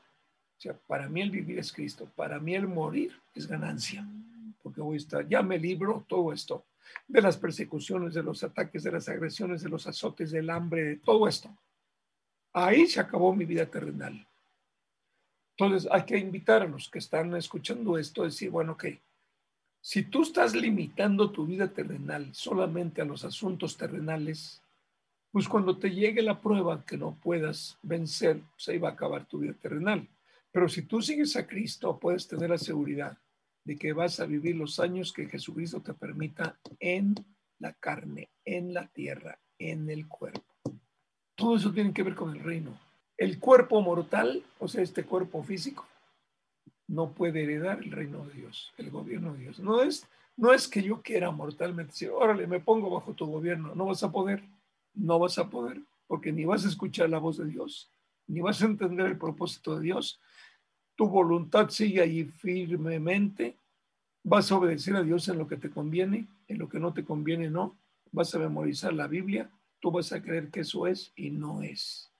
O 0.58 0.60
sea, 0.60 0.76
para 0.88 1.08
mí 1.08 1.20
el 1.20 1.30
vivir 1.30 1.60
es 1.60 1.72
Cristo, 1.72 2.10
para 2.16 2.40
mí 2.40 2.54
el 2.56 2.66
morir 2.66 3.12
es 3.32 3.46
ganancia, 3.46 4.04
porque 4.60 4.80
voy 4.80 4.94
a 4.94 4.96
estar, 4.96 5.28
ya 5.28 5.40
me 5.40 5.56
libro 5.56 6.04
todo 6.08 6.32
esto, 6.32 6.64
de 7.06 7.22
las 7.22 7.36
persecuciones, 7.36 8.14
de 8.14 8.24
los 8.24 8.42
ataques, 8.42 8.82
de 8.82 8.90
las 8.90 9.08
agresiones, 9.08 9.62
de 9.62 9.68
los 9.68 9.86
azotes, 9.86 10.32
del 10.32 10.50
hambre, 10.50 10.82
de 10.82 10.96
todo 10.96 11.28
esto. 11.28 11.48
Ahí 12.52 12.86
se 12.88 12.98
acabó 12.98 13.32
mi 13.32 13.44
vida 13.44 13.66
terrenal. 13.66 14.26
Entonces 15.56 15.88
hay 15.92 16.02
que 16.02 16.18
invitar 16.18 16.62
a 16.62 16.66
los 16.66 16.88
que 16.88 16.98
están 16.98 17.34
escuchando 17.36 17.96
esto, 17.96 18.22
a 18.22 18.26
decir, 18.26 18.50
bueno, 18.50 18.72
ok, 18.72 18.86
si 19.80 20.02
tú 20.02 20.22
estás 20.22 20.56
limitando 20.56 21.30
tu 21.30 21.46
vida 21.46 21.68
terrenal 21.68 22.34
solamente 22.34 23.00
a 23.00 23.04
los 23.04 23.24
asuntos 23.24 23.76
terrenales, 23.76 24.60
pues 25.30 25.48
cuando 25.48 25.76
te 25.76 25.90
llegue 25.90 26.20
la 26.20 26.40
prueba 26.40 26.84
que 26.84 26.96
no 26.96 27.16
puedas 27.22 27.78
vencer, 27.82 28.40
se 28.56 28.74
iba 28.74 28.88
a 28.88 28.92
acabar 28.92 29.24
tu 29.26 29.38
vida 29.38 29.52
terrenal. 29.52 30.06
Pero 30.58 30.68
si 30.68 30.82
tú 30.82 31.00
sigues 31.00 31.36
a 31.36 31.46
Cristo, 31.46 32.00
puedes 32.00 32.26
tener 32.26 32.50
la 32.50 32.58
seguridad 32.58 33.16
de 33.62 33.78
que 33.78 33.92
vas 33.92 34.18
a 34.18 34.26
vivir 34.26 34.56
los 34.56 34.80
años 34.80 35.12
que 35.12 35.28
Jesucristo 35.28 35.80
te 35.80 35.94
permita 35.94 36.58
en 36.80 37.14
la 37.60 37.74
carne, 37.74 38.30
en 38.44 38.74
la 38.74 38.88
tierra, 38.88 39.38
en 39.56 39.88
el 39.88 40.08
cuerpo. 40.08 40.52
Todo 41.36 41.54
eso 41.54 41.72
tiene 41.72 41.92
que 41.92 42.02
ver 42.02 42.16
con 42.16 42.34
el 42.34 42.42
reino. 42.42 42.76
El 43.16 43.38
cuerpo 43.38 43.80
mortal, 43.82 44.42
o 44.58 44.66
sea, 44.66 44.82
este 44.82 45.04
cuerpo 45.04 45.44
físico, 45.44 45.86
no 46.88 47.12
puede 47.12 47.44
heredar 47.44 47.78
el 47.78 47.92
reino 47.92 48.26
de 48.26 48.32
Dios, 48.32 48.74
el 48.78 48.90
gobierno 48.90 49.34
de 49.34 49.38
Dios. 49.38 49.60
No 49.60 49.80
es, 49.80 50.08
no 50.36 50.52
es 50.52 50.66
que 50.66 50.82
yo 50.82 51.02
quiera 51.02 51.30
mortalmente 51.30 51.92
decir, 51.92 52.10
órale, 52.10 52.48
me 52.48 52.58
pongo 52.58 52.90
bajo 52.90 53.14
tu 53.14 53.26
gobierno. 53.26 53.76
No 53.76 53.86
vas 53.86 54.02
a 54.02 54.10
poder, 54.10 54.42
no 54.92 55.20
vas 55.20 55.38
a 55.38 55.48
poder, 55.48 55.80
porque 56.08 56.32
ni 56.32 56.44
vas 56.44 56.64
a 56.64 56.68
escuchar 56.68 57.08
la 57.10 57.20
voz 57.20 57.36
de 57.36 57.46
Dios, 57.46 57.92
ni 58.26 58.40
vas 58.40 58.60
a 58.60 58.66
entender 58.66 59.06
el 59.06 59.18
propósito 59.18 59.76
de 59.76 59.82
Dios, 59.82 60.20
tu 60.98 61.08
voluntad 61.08 61.68
sigue 61.68 62.02
allí 62.02 62.24
firmemente, 62.24 63.56
vas 64.24 64.50
a 64.50 64.56
obedecer 64.56 64.96
a 64.96 65.02
Dios 65.04 65.28
en 65.28 65.38
lo 65.38 65.46
que 65.46 65.56
te 65.56 65.70
conviene, 65.70 66.26
en 66.48 66.58
lo 66.58 66.68
que 66.68 66.80
no 66.80 66.92
te 66.92 67.04
conviene 67.04 67.48
no, 67.48 67.78
vas 68.10 68.34
a 68.34 68.40
memorizar 68.40 68.92
la 68.92 69.06
Biblia, 69.06 69.48
tú 69.78 69.92
vas 69.92 70.12
a 70.12 70.20
creer 70.20 70.48
que 70.48 70.60
eso 70.60 70.88
es 70.88 71.12
y 71.14 71.30
no 71.30 71.62
es. 71.62 72.10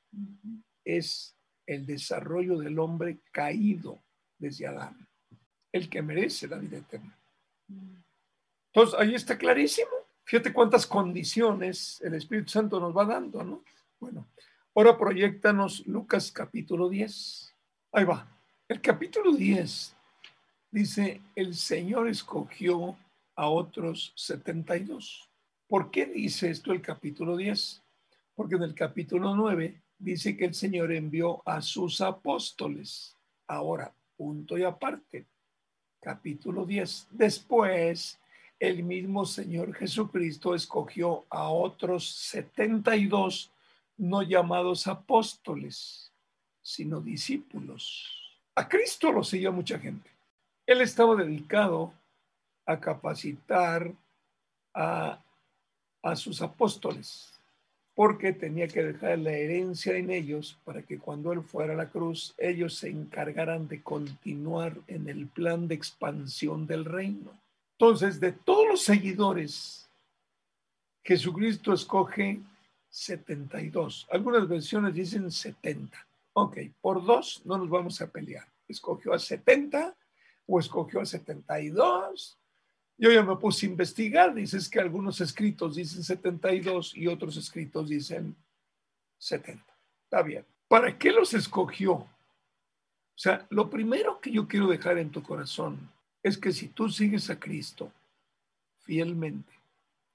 Es 0.85 1.35
el 1.67 1.87
desarrollo 1.87 2.57
del 2.57 2.79
hombre 2.79 3.19
caído 3.33 3.99
desde 4.39 4.69
Adán, 4.69 5.09
el 5.73 5.91
que 5.91 6.01
merece 6.01 6.47
la 6.47 6.59
vida 6.59 6.79
eterna. 6.79 7.19
Entonces, 8.73 8.97
ahí 8.97 9.17
está 9.17 9.37
clarísimo. 9.37 9.91
Fíjate 10.23 10.53
cuántas 10.53 10.87
condiciones 10.87 12.01
el 12.03 12.15
Espíritu 12.15 12.51
Santo 12.51 12.79
nos 12.79 12.97
va 12.97 13.05
dando, 13.05 13.43
¿no? 13.43 13.65
Bueno, 13.99 14.29
ahora 14.77 14.97
proyectanos 14.97 15.85
Lucas 15.89 16.31
capítulo 16.31 16.89
10. 16.89 17.57
Ahí 17.91 18.05
va. 18.05 18.38
El 18.69 18.83
capítulo 18.83 19.33
10 19.33 19.97
dice, 20.71 21.23
el 21.35 21.55
Señor 21.55 22.07
escogió 22.07 22.99
a 23.35 23.49
otros 23.49 24.13
72. 24.15 25.27
¿Por 25.67 25.91
qué 25.91 26.05
dice 26.05 26.51
esto 26.51 26.73
el 26.73 26.83
capítulo 26.83 27.39
10? 27.39 27.83
Porque 28.35 28.57
en 28.57 28.65
el 28.65 28.75
capítulo 28.75 29.35
9 29.35 29.81
dice 29.99 30.37
que 30.37 30.45
el 30.45 30.55
Señor 30.55 30.93
envió 30.93 31.43
a 31.49 31.63
sus 31.63 32.03
apóstoles. 32.03 33.17
Ahora, 33.47 33.91
punto 34.19 34.59
y 34.59 34.65
aparte. 34.65 35.25
Capítulo 35.99 36.67
10. 36.67 37.09
Después, 37.13 38.21
el 38.61 38.83
mismo 38.83 39.25
Señor 39.25 39.73
Jesucristo 39.73 40.55
escogió 40.55 41.25
a 41.31 41.49
otros 41.49 42.07
72 42.07 43.51
no 43.97 44.21
llamados 44.21 44.87
apóstoles, 44.87 46.13
sino 46.61 47.01
discípulos. 47.01 48.18
A 48.59 48.69
Cristo 48.69 49.13
lo 49.13 49.23
siguió 49.23 49.53
mucha 49.53 49.79
gente. 49.79 50.11
Él 50.67 50.81
estaba 50.81 51.15
dedicado 51.15 51.95
a 52.67 52.81
capacitar 52.81 53.95
a, 54.75 55.23
sus 56.17 56.43
apóstoles, 56.43 57.33
porque 57.95 58.33
tenía 58.33 58.67
que 58.67 58.83
dejar 58.83 59.21
la 59.21 59.31
herencia 59.31 59.97
en 59.97 60.11
ellos 60.11 60.59
para 60.65 60.83
que 60.83 60.99
cuando 60.99 61.33
Él 61.33 61.43
fuera 61.43 61.75
a 61.75 61.77
la 61.77 61.89
cruz, 61.89 62.35
ellos 62.37 62.75
se 62.75 62.89
encargaran 62.89 63.69
de 63.69 63.81
continuar 63.81 64.77
en 64.89 65.09
el 65.09 65.29
plan 65.29 65.69
de 65.69 65.77
expansión 65.77 66.67
del 66.67 66.85
reino. 66.85 67.31
Entonces, 67.79 68.19
de 68.19 68.33
todos 68.33 68.67
los 68.67 68.83
seguidores, 68.83 69.89
Jesucristo 71.05 71.73
escoge 71.73 72.41
72. 72.91 74.09
Algunas 74.11 74.49
versiones 74.49 74.95
dicen 74.95 75.31
70. 75.31 76.08
Ok, 76.41 76.59
por 76.81 77.05
dos 77.05 77.43
no 77.45 77.59
nos 77.59 77.69
vamos 77.69 78.01
a 78.01 78.07
pelear. 78.07 78.47
Escogió 78.69 79.13
a 79.13 79.19
70 79.19 79.97
o 80.47 80.61
escogió 80.61 81.01
a 81.01 81.05
72. 81.05 82.39
Yo 82.97 83.11
ya 83.11 83.25
me 83.25 83.35
puse 83.35 83.67
a 83.67 83.71
investigar. 83.71 84.33
Dices 84.33 84.69
que 84.69 84.79
algunos 84.79 85.21
escritos 85.21 85.75
dicen 85.75 86.05
72 86.05 86.97
y 86.97 87.09
otros 87.09 87.37
escritos 87.37 87.89
dicen 87.89 88.37
70. 89.19 89.65
Está 90.05 90.23
bien. 90.23 90.45
¿Para 90.69 90.97
qué 90.97 91.11
los 91.11 91.35
escogió? 91.35 91.95
O 91.95 92.09
sea, 93.17 93.45
lo 93.51 93.69
primero 93.69 94.21
que 94.21 94.31
yo 94.31 94.47
quiero 94.47 94.69
dejar 94.69 94.97
en 94.99 95.11
tu 95.11 95.25
corazón 95.25 95.91
es 96.23 96.39
que 96.39 96.53
si 96.53 96.69
tú 96.69 96.89
sigues 96.89 97.31
a 97.31 97.41
Cristo 97.41 97.91
fielmente 98.85 99.53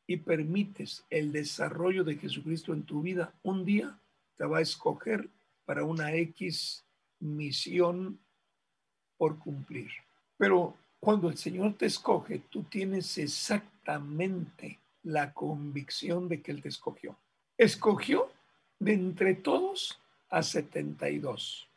y 0.08 0.16
permites 0.16 1.04
el 1.10 1.34
desarrollo 1.34 2.06
de 2.06 2.16
Jesucristo 2.16 2.72
en 2.72 2.84
tu 2.84 3.02
vida, 3.02 3.34
un 3.44 3.66
día 3.66 4.00
te 4.38 4.46
va 4.46 4.60
a 4.60 4.62
escoger 4.62 5.28
para 5.66 5.84
una 5.84 6.14
X 6.14 6.84
misión 7.20 8.20
por 9.18 9.40
cumplir. 9.40 9.90
Pero 10.38 10.76
cuando 11.00 11.30
el 11.30 11.38
Señor 11.38 11.74
te 11.74 11.86
escoge, 11.86 12.40
tú 12.50 12.64
tienes 12.64 13.18
exactamente 13.18 14.80
la 15.04 15.34
convicción 15.34 16.28
de 16.28 16.42
que 16.42 16.52
Él 16.52 16.62
te 16.62 16.70
escogió. 16.70 17.18
Escogió 17.58 18.32
de 18.80 18.94
entre 18.94 19.36
todos 19.36 20.00
a 20.30 20.42
72. 20.42 21.68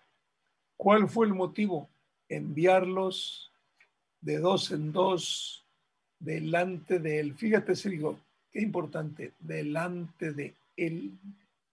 ¿Cuál 0.77 1.09
fue 1.09 1.27
el 1.27 1.35
motivo? 1.35 1.89
Enviarlos 2.29 3.51
de 4.21 4.39
dos 4.39 4.71
en 4.73 4.93
dos 4.93 5.65
delante 6.19 6.99
de 6.99 7.21
él. 7.21 7.35
Fíjate, 7.35 7.77
Sergio, 7.77 8.19
qué 8.53 8.61
importante, 8.61 9.33
delante 9.39 10.33
de 10.33 10.55
él, 10.77 11.13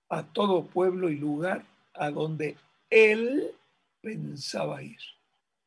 a 0.10 0.24
todo 0.24 0.66
pueblo 0.68 1.10
y 1.10 1.16
lugar 1.16 1.66
a 1.94 2.10
donde 2.12 2.58
él 2.90 3.52
pensaba 4.02 4.84
ir. 4.84 5.00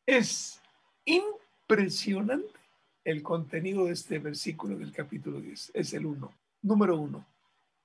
Es 0.07 0.61
impresionante 1.05 2.59
el 3.05 3.23
contenido 3.23 3.87
de 3.87 3.93
este 3.93 4.19
versículo 4.19 4.77
del 4.77 4.93
capítulo 4.93 5.41
10. 5.41 5.73
Es 5.75 5.95
el 5.95 6.07
uno. 6.07 6.33
Número 6.63 6.97
uno, 6.97 7.27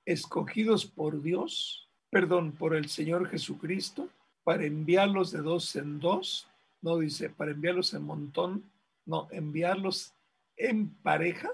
escogidos 0.04 0.84
por 0.84 1.22
Dios, 1.22 1.88
perdón, 2.10 2.52
por 2.52 2.74
el 2.74 2.88
Señor 2.88 3.28
Jesucristo, 3.28 4.08
para 4.44 4.64
enviarlos 4.64 5.30
de 5.30 5.40
dos 5.40 5.76
en 5.76 6.00
dos, 6.00 6.48
no 6.80 6.98
dice, 6.98 7.30
para 7.30 7.52
enviarlos 7.52 7.94
en 7.94 8.02
montón, 8.02 8.64
no, 9.06 9.28
enviarlos 9.30 10.12
en 10.56 10.88
pareja 10.88 11.50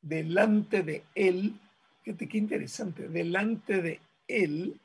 delante 0.00 0.82
de 0.82 1.04
Él. 1.14 1.54
Fíjate 2.02 2.28
qué 2.28 2.38
interesante, 2.38 3.08
delante 3.08 3.80
de 3.80 4.00
Él, 4.26 4.80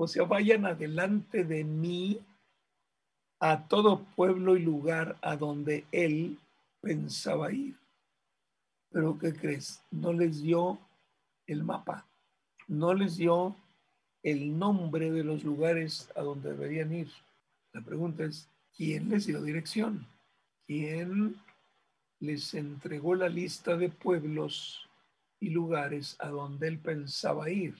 o 0.00 0.06
sea, 0.06 0.22
vayan 0.22 0.64
adelante 0.64 1.42
de 1.42 1.64
mí 1.64 2.20
a 3.40 3.66
todo 3.66 4.04
pueblo 4.14 4.56
y 4.56 4.60
lugar 4.60 5.16
a 5.22 5.36
donde 5.36 5.86
Él 5.90 6.38
pensaba 6.80 7.50
ir. 7.50 7.76
Pero 8.92 9.18
¿qué 9.18 9.34
crees? 9.34 9.82
No 9.90 10.12
les 10.12 10.40
dio 10.40 10.78
el 11.48 11.64
mapa, 11.64 12.06
no 12.68 12.94
les 12.94 13.16
dio 13.16 13.56
el 14.22 14.56
nombre 14.56 15.10
de 15.10 15.24
los 15.24 15.42
lugares 15.42 16.08
a 16.14 16.22
donde 16.22 16.50
deberían 16.50 16.94
ir. 16.94 17.10
La 17.72 17.80
pregunta 17.80 18.22
es, 18.22 18.48
¿quién 18.76 19.08
les 19.08 19.26
dio 19.26 19.42
dirección? 19.42 20.06
¿Quién 20.68 21.34
les 22.20 22.54
entregó 22.54 23.16
la 23.16 23.28
lista 23.28 23.76
de 23.76 23.88
pueblos 23.88 24.88
y 25.40 25.50
lugares 25.50 26.14
a 26.20 26.28
donde 26.28 26.68
él 26.68 26.78
pensaba 26.78 27.50
ir? 27.50 27.74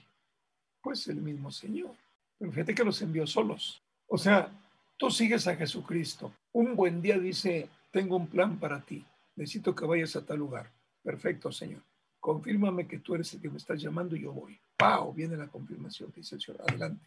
Pues 0.82 1.06
el 1.06 1.22
mismo 1.22 1.52
Señor. 1.52 1.94
Pero 2.38 2.52
fíjate 2.52 2.74
que 2.74 2.84
los 2.84 3.02
envió 3.02 3.26
solos. 3.26 3.82
O 4.06 4.16
sea, 4.16 4.50
tú 4.96 5.10
sigues 5.10 5.46
a 5.46 5.56
Jesucristo. 5.56 6.32
Un 6.52 6.76
buen 6.76 7.02
día 7.02 7.18
dice, 7.18 7.68
tengo 7.90 8.16
un 8.16 8.28
plan 8.28 8.58
para 8.58 8.80
ti. 8.80 9.04
Necesito 9.36 9.74
que 9.74 9.84
vayas 9.84 10.16
a 10.16 10.24
tal 10.24 10.38
lugar. 10.38 10.70
Perfecto, 11.02 11.50
Señor. 11.52 11.82
Confírmame 12.20 12.86
que 12.86 12.98
tú 12.98 13.14
eres 13.14 13.32
el 13.34 13.40
que 13.40 13.50
me 13.50 13.58
estás 13.58 13.80
llamando 13.80 14.16
y 14.16 14.22
yo 14.22 14.32
voy. 14.32 14.58
¡Pau! 14.76 15.12
Viene 15.12 15.36
la 15.36 15.48
confirmación, 15.48 16.12
dice 16.14 16.36
el 16.36 16.40
Señor. 16.40 16.62
Adelante. 16.62 17.06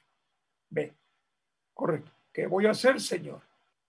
Ve. 0.69 0.93
Correcto. 1.73 2.11
¿Qué 2.33 2.47
voy 2.47 2.65
a 2.65 2.71
hacer, 2.71 3.01
Señor? 3.01 3.41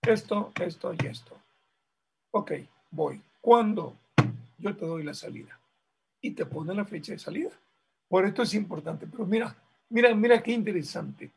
Esto, 0.02 0.52
esto 0.60 0.94
y 0.94 1.06
esto. 1.06 1.38
Ok, 2.32 2.52
voy. 2.90 3.22
¿Cuándo? 3.40 3.96
Yo 4.58 4.76
te 4.76 4.84
doy 4.84 5.04
la 5.04 5.14
salida. 5.14 5.58
Y 6.20 6.32
te 6.32 6.46
pone 6.46 6.74
la 6.74 6.84
fecha 6.84 7.12
de 7.12 7.18
salida. 7.18 7.50
Por 8.08 8.24
esto 8.24 8.42
es 8.42 8.54
importante. 8.54 9.06
Pero 9.06 9.26
mira, 9.26 9.56
mira, 9.92 10.14
mira 10.14 10.42
qué 10.42 10.52
interesante. 10.52 11.30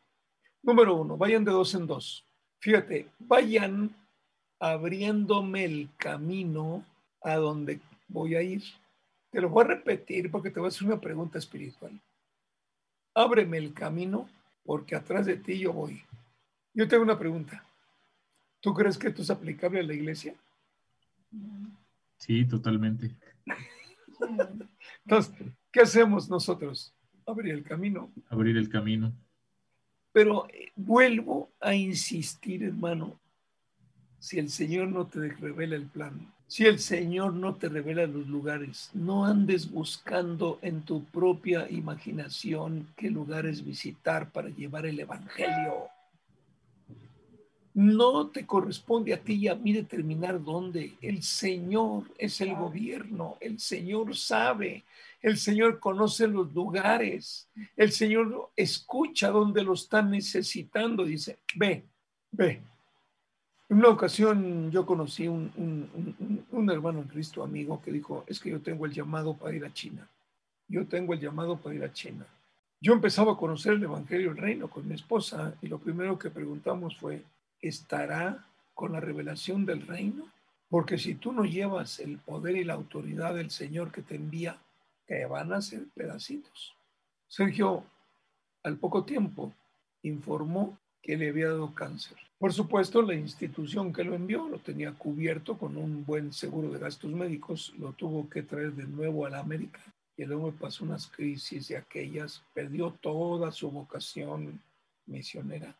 Número 0.64 0.96
uno, 0.96 1.18
vayan 1.18 1.44
de 1.44 1.52
dos 1.52 1.76
en 1.76 1.86
dos. 1.86 2.26
Fíjate, 2.60 3.08
vayan 3.20 3.96
abriéndome 4.60 5.66
el 5.66 5.90
camino 5.98 6.84
a 7.22 7.36
donde 7.36 7.80
voy 8.08 8.36
a 8.36 8.42
ir. 8.42 8.64
Te 9.30 9.42
lo 9.42 9.50
voy 9.50 9.66
a 9.66 9.68
repetir 9.68 10.32
porque 10.32 10.50
te 10.50 10.60
voy 10.60 10.68
a 10.68 10.70
hacer 10.70 10.88
una 10.88 11.00
pregunta 11.00 11.38
espiritual. 11.38 12.00
Ábreme 13.14 13.58
el 13.58 13.74
camino 13.74 14.28
porque 14.64 14.96
atrás 14.96 15.26
de 15.26 15.38
ti 15.38 15.60
yo 15.60 15.74
voy. 15.74 16.02
Yo 16.74 16.88
tengo 16.88 17.04
una 17.04 17.20
pregunta. 17.20 17.64
¿Tú 18.62 18.74
crees 18.74 18.98
que 18.98 19.10
esto 19.10 19.22
es 19.22 19.30
aplicable 19.30 19.80
a 19.80 19.84
la 19.84 19.94
iglesia? 19.94 20.34
Sí, 22.18 22.46
totalmente. 22.46 23.12
Entonces, 25.06 25.36
¿qué 25.72 25.82
hacemos 25.82 26.30
nosotros? 26.30 26.94
Abrir 27.26 27.54
el 27.54 27.64
camino. 27.64 28.12
Abrir 28.30 28.58
el 28.58 28.70
camino. 28.70 29.14
Pero 30.12 30.48
eh, 30.50 30.72
vuelvo 30.76 31.52
a 31.60 31.74
insistir, 31.74 32.64
hermano, 32.64 33.20
si 34.20 34.40
el 34.40 34.50
Señor 34.50 34.90
no 34.90 35.08
te 35.08 35.30
revela 35.30 35.76
el 35.76 35.88
plan, 35.88 36.34
si 36.48 36.66
el 36.66 36.80
Señor 36.80 37.34
no 37.34 37.56
te 37.56 37.70
revela 37.70 38.06
los 38.06 38.28
lugares, 38.28 38.92
no 38.94 39.26
andes 39.26 39.70
buscando 39.70 40.60
en 40.62 40.82
tu 40.84 41.04
propia 41.06 41.70
imaginación 41.70 42.88
qué 42.96 43.10
lugares 43.10 43.66
visitar 43.66 44.32
para 44.32 44.50
llevar 44.50 44.86
el 44.86 45.00
Evangelio. 45.00 45.90
No 47.76 48.28
te 48.28 48.46
corresponde 48.46 49.14
a 49.14 49.22
ti 49.22 49.34
y 49.34 49.48
a 49.50 49.56
mí 49.56 49.74
determinar 49.74 50.42
dónde. 50.42 50.96
El 51.02 51.22
Señor 51.22 52.06
es 52.18 52.40
el 52.40 52.56
gobierno, 52.56 53.38
el 53.42 53.60
Señor 53.60 54.16
sabe, 54.16 54.86
el 55.22 55.38
Señor 55.38 55.82
conoce 55.82 56.26
los 56.28 56.54
lugares, 56.54 57.50
el 57.76 57.92
Señor 57.92 58.50
escucha 58.56 59.30
dónde 59.30 59.62
lo 59.62 59.74
están 59.74 60.10
necesitando. 60.10 61.04
Dice, 61.04 61.40
ve, 61.56 61.84
ve. 62.32 62.62
En 63.68 63.78
una 63.78 63.90
ocasión 63.90 64.72
yo 64.72 64.86
conocí 64.86 65.28
un, 65.28 65.52
un, 65.58 66.46
un 66.50 66.70
hermano 66.72 67.02
en 67.02 67.08
Cristo 67.10 67.44
amigo 67.44 67.82
que 67.82 67.92
dijo, 67.92 68.24
es 68.26 68.40
que 68.40 68.52
yo 68.52 68.62
tengo 68.62 68.86
el 68.86 68.94
llamado 68.94 69.36
para 69.36 69.54
ir 69.54 69.66
a 69.66 69.74
China. 69.74 70.08
Yo 70.70 70.88
tengo 70.88 71.14
el 71.14 71.20
llamado 71.20 71.58
para 71.58 71.76
ir 71.76 71.84
a 71.84 71.92
China. 71.92 72.26
Yo 72.80 72.94
empezaba 72.94 73.34
a 73.34 73.38
conocer 73.38 73.74
el 73.74 73.84
Evangelio 73.84 74.30
del 74.30 74.38
Reino 74.38 74.70
con 74.70 74.88
mi 74.88 74.96
esposa 74.96 75.56
y 75.62 75.68
lo 75.68 75.78
primero 75.78 76.18
que 76.18 76.30
preguntamos 76.30 76.96
fue, 76.96 77.22
estará 77.62 78.46
con 78.74 78.92
la 78.92 79.00
revelación 79.00 79.66
del 79.66 79.86
reino? 79.86 80.32
Porque 80.70 80.98
si 80.98 81.16
tú 81.16 81.32
no 81.32 81.46
llevas 81.46 82.00
el 82.00 82.18
poder 82.18 82.58
y 82.58 82.64
la 82.64 82.74
autoridad 82.74 83.36
del 83.36 83.52
Señor 83.52 83.92
que 83.92 84.02
te 84.02 84.16
envía, 84.16 84.58
te 85.06 85.26
van 85.26 85.54
a 85.54 85.62
ser 85.62 85.86
pedacitos. 85.94 86.76
Sergio, 87.28 87.84
al 88.64 88.78
poco 88.78 89.04
tiempo, 89.04 89.54
informó 90.04 90.78
que 91.02 91.18
le 91.18 91.30
había 91.30 91.50
dado 91.50 91.74
cáncer. 91.74 92.18
Por 92.40 92.52
supuesto, 92.52 93.02
la 93.02 93.14
institución 93.14 93.94
que 93.94 94.04
lo 94.04 94.16
envió 94.16 94.50
lo 94.50 94.60
tenía 94.60 94.92
cubierto 94.94 95.58
con 95.58 95.78
un 95.78 96.04
buen 96.04 96.34
seguro 96.34 96.72
de 96.72 96.80
gastos 96.80 97.12
médicos, 97.12 97.74
lo 97.78 97.94
tuvo 97.94 98.30
que 98.30 98.44
traer 98.44 98.74
de 98.74 98.86
nuevo 98.86 99.26
a 99.26 99.30
la 99.30 99.40
América 99.40 99.82
y 100.18 100.26
luego 100.26 100.52
pasó 100.52 100.84
unas 100.84 101.08
crisis 101.08 101.68
de 101.68 101.78
aquellas, 101.78 102.44
perdió 102.54 102.92
toda 102.92 103.52
su 103.52 103.70
vocación 103.70 104.60
misionera 105.06 105.76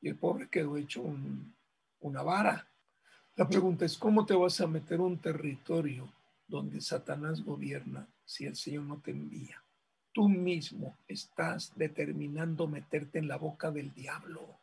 y 0.00 0.08
el 0.08 0.16
pobre 0.16 0.48
quedó 0.48 0.76
hecho 0.76 1.02
una 2.00 2.22
vara. 2.22 2.68
La 3.36 3.48
pregunta 3.48 3.84
es, 3.84 3.98
¿cómo 3.98 4.24
te 4.24 4.34
vas 4.34 4.60
a 4.60 4.66
meter 4.66 5.00
un 5.00 5.18
territorio 5.18 6.08
donde 6.46 6.80
Satanás 6.80 7.42
gobierna 7.44 8.06
si 8.24 8.46
el 8.46 8.56
Señor 8.56 8.84
no 8.84 8.98
te 8.98 9.10
envía? 9.10 9.62
Tú 10.12 10.28
mismo 10.28 10.96
estás 11.06 11.72
determinando 11.76 12.66
meterte 12.66 13.18
en 13.18 13.28
la 13.28 13.36
boca 13.36 13.70
del 13.70 13.92
diablo. 13.92 14.58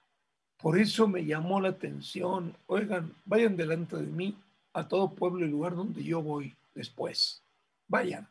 Por 0.57 0.79
eso 0.79 1.07
me 1.07 1.25
llamó 1.25 1.61
la 1.61 1.69
atención. 1.69 2.55
Oigan, 2.65 3.13
vayan 3.25 3.55
delante 3.55 3.97
de 3.97 4.07
mí 4.07 4.35
a 4.73 4.87
todo 4.87 5.13
pueblo 5.13 5.45
y 5.45 5.49
lugar 5.49 5.75
donde 5.75 6.03
yo 6.03 6.21
voy 6.23 6.55
después. 6.73 7.43
Vayan. 7.87 8.27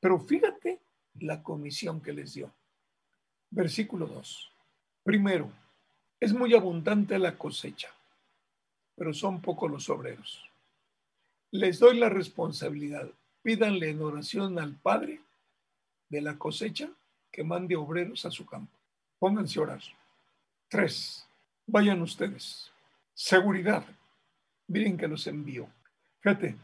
Pero 0.00 0.18
fíjate 0.18 0.80
la 1.20 1.42
comisión 1.42 2.00
que 2.00 2.12
les 2.12 2.34
dio. 2.34 2.52
Versículo 3.50 4.06
2. 4.06 4.52
Primero, 5.04 5.52
es 6.20 6.32
muy 6.32 6.54
abundante 6.54 7.18
la 7.18 7.36
cosecha, 7.36 7.88
pero 8.96 9.14
son 9.14 9.40
pocos 9.40 9.70
los 9.70 9.88
obreros. 9.88 10.44
les 11.50 11.78
doy 11.78 11.98
la 11.98 12.08
responsabilidad. 12.08 13.08
Pídanle 13.42 13.90
en 13.90 14.02
oración 14.02 14.58
al 14.58 14.74
Padre 14.74 15.20
de 16.10 16.20
la 16.20 16.36
cosecha 16.36 16.90
que 17.32 17.44
mande 17.44 17.76
obreros 17.76 18.26
a 18.26 18.30
su 18.30 18.44
campo. 18.44 18.76
Pónganse 19.18 19.58
a 19.58 19.62
orar. 19.62 19.80
Tres, 20.68 21.26
vayan 21.66 22.02
ustedes. 22.02 22.70
Seguridad. 23.14 23.86
Miren 24.66 24.98
que 24.98 25.08
los 25.08 25.26
envió. 25.26 25.68
Fíjate, 26.20 26.56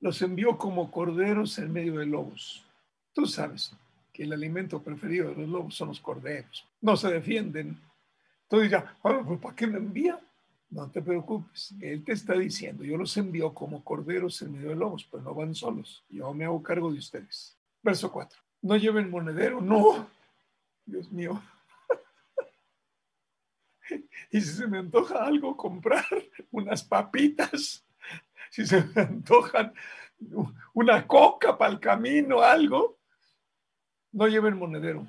los 0.00 0.22
envió 0.22 0.56
como 0.56 0.90
corderos 0.90 1.58
en 1.58 1.72
medio 1.72 1.98
de 1.98 2.06
lobos. 2.06 2.64
Tú 3.12 3.26
sabes 3.26 3.72
que 4.12 4.22
el 4.22 4.32
alimento 4.32 4.82
preferido 4.82 5.30
de 5.30 5.36
los 5.36 5.48
lobos 5.48 5.74
son 5.74 5.88
los 5.88 6.00
corderos. 6.00 6.66
No 6.80 6.96
se 6.96 7.10
defienden. 7.10 7.78
Entonces 8.52 8.70
ya, 8.70 8.98
ah, 9.02 9.22
pues, 9.26 9.40
¿para 9.40 9.56
qué 9.56 9.66
me 9.66 9.78
envía? 9.78 10.20
No 10.68 10.90
te 10.90 11.00
preocupes. 11.00 11.74
Él 11.80 12.04
te 12.04 12.12
está 12.12 12.34
diciendo, 12.34 12.84
yo 12.84 12.98
los 12.98 13.16
envío 13.16 13.54
como 13.54 13.82
corderos 13.82 14.42
en 14.42 14.52
medio 14.52 14.68
de 14.68 14.76
lobos, 14.76 15.08
pero 15.10 15.22
no 15.22 15.34
van 15.34 15.54
solos. 15.54 16.04
Yo 16.10 16.34
me 16.34 16.44
hago 16.44 16.62
cargo 16.62 16.92
de 16.92 16.98
ustedes. 16.98 17.56
Verso 17.82 18.12
4. 18.12 18.38
No 18.60 18.76
lleven 18.76 19.08
monedero. 19.08 19.62
No. 19.62 20.06
Dios 20.84 21.10
mío. 21.10 21.42
y 24.30 24.40
si 24.42 24.52
se 24.52 24.66
me 24.66 24.80
antoja 24.80 25.24
algo, 25.24 25.56
comprar 25.56 26.04
unas 26.50 26.84
papitas. 26.84 27.82
Si 28.50 28.66
se 28.66 28.84
me 28.84 29.00
antojan 29.00 29.72
una 30.74 31.06
coca 31.06 31.56
para 31.56 31.72
el 31.72 31.80
camino, 31.80 32.42
algo, 32.42 32.98
no 34.12 34.28
lleven 34.28 34.58
monedero, 34.58 35.08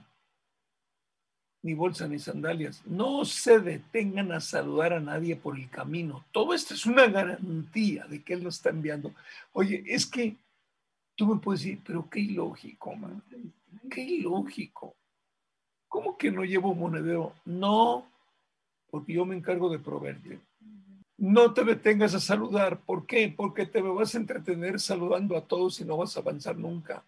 ni 1.64 1.74
bolsa, 1.74 2.08
ni 2.08 2.20
sandalias. 2.20 2.84
No 2.86 3.24
se 3.24 3.60
detengan 3.60 4.34
a 4.34 4.42
saludar 4.42 4.94
a 4.94 5.00
nadie 5.00 5.36
por 5.36 5.58
el 5.58 5.70
camino. 5.70 6.26
Todo 6.32 6.54
esto 6.54 6.74
es 6.74 6.86
una 6.86 7.08
garantía 7.08 8.06
de 8.06 8.22
que 8.22 8.34
Él 8.34 8.44
nos 8.44 8.56
está 8.56 8.70
enviando. 8.70 9.14
Oye, 9.54 9.82
es 9.88 10.06
que 10.06 10.36
tú 11.16 11.26
me 11.26 11.40
puedes 11.40 11.62
decir, 11.62 11.80
pero 11.86 12.10
qué 12.10 12.20
ilógico, 12.20 12.94
man. 12.96 13.24
Qué 13.90 14.02
ilógico. 14.02 14.94
¿Cómo 15.88 16.18
que 16.18 16.32
no 16.32 16.44
llevo 16.44 16.76
monedero? 16.76 17.34
No, 17.46 18.06
porque 18.92 19.14
yo 19.14 19.26
me 19.26 19.36
encargo 19.36 19.70
de 19.70 19.80
proveerte. 19.80 20.40
No 21.18 21.54
te 21.54 21.64
detengas 21.64 22.14
a 22.14 22.20
saludar. 22.20 22.82
¿Por 22.82 23.06
qué? 23.06 23.34
Porque 23.36 23.66
te 23.66 23.82
vas 23.82 24.14
a 24.14 24.18
entretener 24.18 24.82
saludando 24.82 25.38
a 25.38 25.42
todos 25.42 25.80
y 25.80 25.86
no 25.86 25.96
vas 25.96 26.18
a 26.18 26.20
avanzar 26.20 26.58
nunca. 26.58 27.04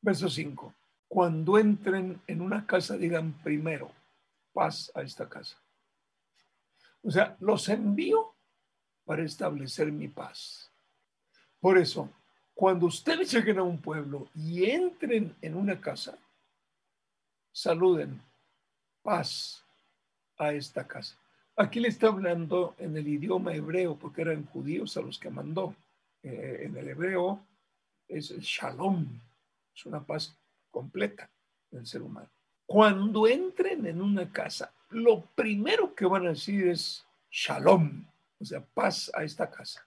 Verso 0.00 0.28
5. 0.28 0.72
Cuando 1.14 1.58
entren 1.58 2.20
en 2.26 2.40
una 2.40 2.66
casa, 2.66 2.96
digan 2.96 3.34
primero, 3.34 3.88
paz 4.52 4.90
a 4.96 5.02
esta 5.02 5.28
casa. 5.28 5.56
O 7.04 7.10
sea, 7.12 7.36
los 7.38 7.68
envío 7.68 8.34
para 9.04 9.22
establecer 9.22 9.92
mi 9.92 10.08
paz. 10.08 10.72
Por 11.60 11.78
eso, 11.78 12.10
cuando 12.52 12.86
ustedes 12.86 13.32
lleguen 13.32 13.60
a 13.60 13.62
un 13.62 13.80
pueblo 13.80 14.28
y 14.34 14.68
entren 14.68 15.36
en 15.40 15.54
una 15.54 15.80
casa, 15.80 16.18
saluden, 17.52 18.20
paz 19.00 19.64
a 20.36 20.52
esta 20.52 20.84
casa. 20.84 21.16
Aquí 21.54 21.78
le 21.78 21.90
está 21.90 22.08
hablando 22.08 22.74
en 22.76 22.96
el 22.96 23.06
idioma 23.06 23.54
hebreo, 23.54 23.96
porque 23.96 24.22
eran 24.22 24.46
judíos 24.46 24.96
a 24.96 25.00
los 25.00 25.20
que 25.20 25.30
mandó. 25.30 25.76
Eh, 26.24 26.62
en 26.64 26.76
el 26.76 26.88
hebreo 26.88 27.38
es 28.08 28.32
el 28.32 28.40
shalom, 28.40 29.20
es 29.72 29.86
una 29.86 30.04
paz 30.04 30.36
completa 30.74 31.30
del 31.70 31.86
ser 31.86 32.02
humano. 32.02 32.28
Cuando 32.66 33.28
entren 33.28 33.86
en 33.86 34.02
una 34.02 34.28
casa, 34.32 34.74
lo 34.90 35.24
primero 35.36 35.94
que 35.94 36.04
van 36.04 36.26
a 36.26 36.30
decir 36.30 36.66
es 36.66 37.06
shalom, 37.30 38.04
o 38.40 38.44
sea, 38.44 38.60
paz 38.60 39.08
a 39.14 39.22
esta 39.22 39.48
casa. 39.48 39.86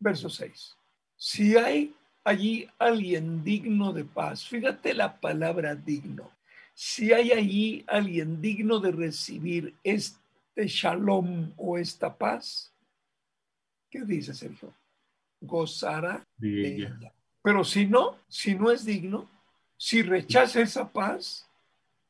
Verso 0.00 0.28
6. 0.28 0.76
Si 1.16 1.56
hay 1.56 1.94
allí 2.24 2.68
alguien 2.78 3.44
digno 3.44 3.92
de 3.92 4.04
paz, 4.04 4.44
fíjate 4.44 4.92
la 4.92 5.20
palabra 5.20 5.76
digno. 5.76 6.32
Si 6.74 7.12
hay 7.12 7.30
allí 7.30 7.84
alguien 7.86 8.40
digno 8.40 8.80
de 8.80 8.90
recibir 8.90 9.76
este 9.84 10.66
shalom 10.66 11.52
o 11.56 11.78
esta 11.78 12.16
paz, 12.16 12.72
¿qué 13.88 14.04
dice 14.04 14.34
Sergio? 14.34 14.74
Gozará 15.40 16.26
de 16.36 16.74
ella. 16.74 17.12
Pero 17.40 17.62
si 17.62 17.86
no, 17.86 18.16
si 18.28 18.56
no 18.56 18.70
es 18.72 18.84
digno, 18.84 19.28
si 19.78 20.02
rechaza 20.02 20.60
esa 20.60 20.88
paz, 20.88 21.48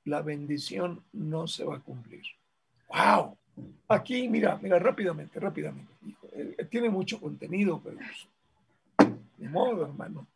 la 0.05 0.23
bendición 0.23 1.05
no 1.13 1.47
se 1.47 1.65
va 1.65 1.77
a 1.77 1.81
cumplir. 1.81 2.23
¡Wow! 2.89 3.37
Aquí, 3.89 4.27
mira, 4.29 4.59
mira, 4.61 4.79
rápidamente, 4.79 5.39
rápidamente. 5.39 5.93
Eh, 6.33 6.67
tiene 6.71 6.89
mucho 6.89 7.21
contenido, 7.21 7.81
pero 7.85 7.99
pues, 7.99 9.21
de 9.37 9.49
modo, 9.49 9.85
hermano. 9.85 10.27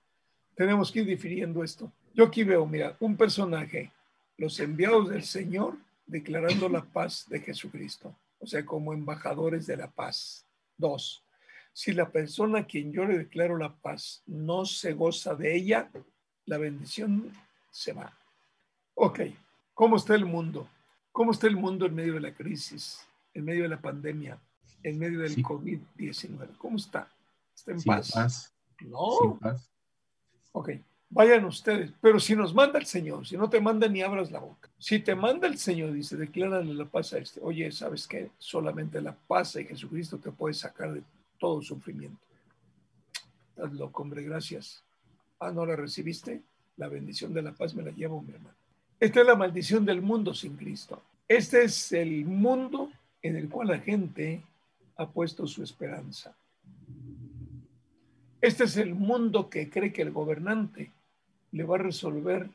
Tenemos 0.54 0.92
que 0.92 1.00
ir 1.00 1.06
difiriendo 1.06 1.64
esto. 1.64 1.90
Yo 2.14 2.26
aquí 2.26 2.44
veo, 2.44 2.66
mira, 2.66 2.96
un 3.00 3.16
personaje, 3.16 3.90
los 4.36 4.60
enviados 4.60 5.08
del 5.08 5.22
Señor 5.22 5.78
declarando 6.06 6.68
la 6.68 6.84
paz 6.84 7.26
de 7.28 7.40
Jesucristo, 7.40 8.14
o 8.38 8.46
sea, 8.46 8.66
como 8.66 8.92
embajadores 8.92 9.66
de 9.66 9.78
la 9.78 9.90
paz. 9.90 10.44
Dos, 10.76 11.24
si 11.72 11.92
la 11.92 12.10
persona 12.10 12.60
a 12.60 12.66
quien 12.66 12.92
yo 12.92 13.06
le 13.06 13.16
declaro 13.16 13.56
la 13.56 13.74
paz 13.74 14.22
no 14.26 14.66
se 14.66 14.92
goza 14.92 15.34
de 15.34 15.56
ella, 15.56 15.90
la 16.46 16.58
bendición 16.58 17.32
se 17.70 17.92
va. 17.92 18.12
Ok, 18.94 19.20
¿cómo 19.74 19.96
está 19.96 20.14
el 20.14 20.24
mundo? 20.24 20.68
¿Cómo 21.12 21.32
está 21.32 21.46
el 21.46 21.56
mundo 21.56 21.86
en 21.86 21.94
medio 21.94 22.14
de 22.14 22.20
la 22.20 22.34
crisis, 22.34 23.06
en 23.34 23.44
medio 23.44 23.62
de 23.64 23.68
la 23.68 23.80
pandemia, 23.80 24.38
en 24.82 24.98
medio 24.98 25.20
del 25.20 25.36
COVID-19? 25.36 26.56
¿Cómo 26.58 26.76
está? 26.76 27.08
¿Está 27.54 27.72
en 27.72 27.82
paz? 27.82 28.52
No. 28.80 29.38
paz. 29.40 29.70
Ok, 30.52 30.70
vayan 31.08 31.44
ustedes, 31.44 31.92
pero 32.00 32.18
si 32.18 32.34
nos 32.34 32.54
manda 32.54 32.78
el 32.78 32.86
Señor, 32.86 33.26
si 33.26 33.36
no 33.36 33.48
te 33.48 33.60
manda 33.60 33.88
ni 33.88 34.02
abras 34.02 34.30
la 34.30 34.40
boca. 34.40 34.68
Si 34.78 34.98
te 34.98 35.14
manda 35.14 35.46
el 35.46 35.58
Señor, 35.58 35.92
dice, 35.92 36.16
declárale 36.16 36.74
la 36.74 36.86
paz 36.86 37.12
a 37.12 37.18
este. 37.18 37.40
Oye, 37.42 37.70
¿sabes 37.70 38.06
qué? 38.06 38.30
Solamente 38.38 39.00
la 39.00 39.14
paz 39.14 39.54
de 39.54 39.64
Jesucristo 39.64 40.18
te 40.18 40.30
puede 40.30 40.54
sacar 40.54 40.92
de 40.92 41.02
todo 41.38 41.62
sufrimiento. 41.62 42.18
Estás 43.50 43.72
loco, 43.74 44.02
hombre, 44.02 44.22
gracias. 44.22 44.82
Ah, 45.42 45.50
no 45.50 45.66
la 45.66 45.74
recibiste. 45.74 46.40
La 46.76 46.88
bendición 46.88 47.34
de 47.34 47.42
la 47.42 47.52
paz 47.52 47.74
me 47.74 47.82
la 47.82 47.90
llevo, 47.90 48.22
mi 48.22 48.32
hermano. 48.32 48.54
Esta 48.98 49.20
es 49.20 49.26
la 49.26 49.34
maldición 49.34 49.84
del 49.84 50.00
mundo 50.00 50.32
sin 50.32 50.56
Cristo. 50.56 51.02
Este 51.26 51.64
es 51.64 51.92
el 51.92 52.24
mundo 52.24 52.90
en 53.20 53.36
el 53.36 53.48
cual 53.48 53.68
la 53.68 53.78
gente 53.78 54.42
ha 54.96 55.08
puesto 55.08 55.46
su 55.46 55.62
esperanza. 55.62 56.34
Este 58.40 58.64
es 58.64 58.76
el 58.76 58.94
mundo 58.94 59.50
que 59.50 59.68
cree 59.68 59.92
que 59.92 60.02
el 60.02 60.12
gobernante 60.12 60.90
le 61.50 61.64
va 61.64 61.74
a 61.74 61.82
resolver 61.82 62.48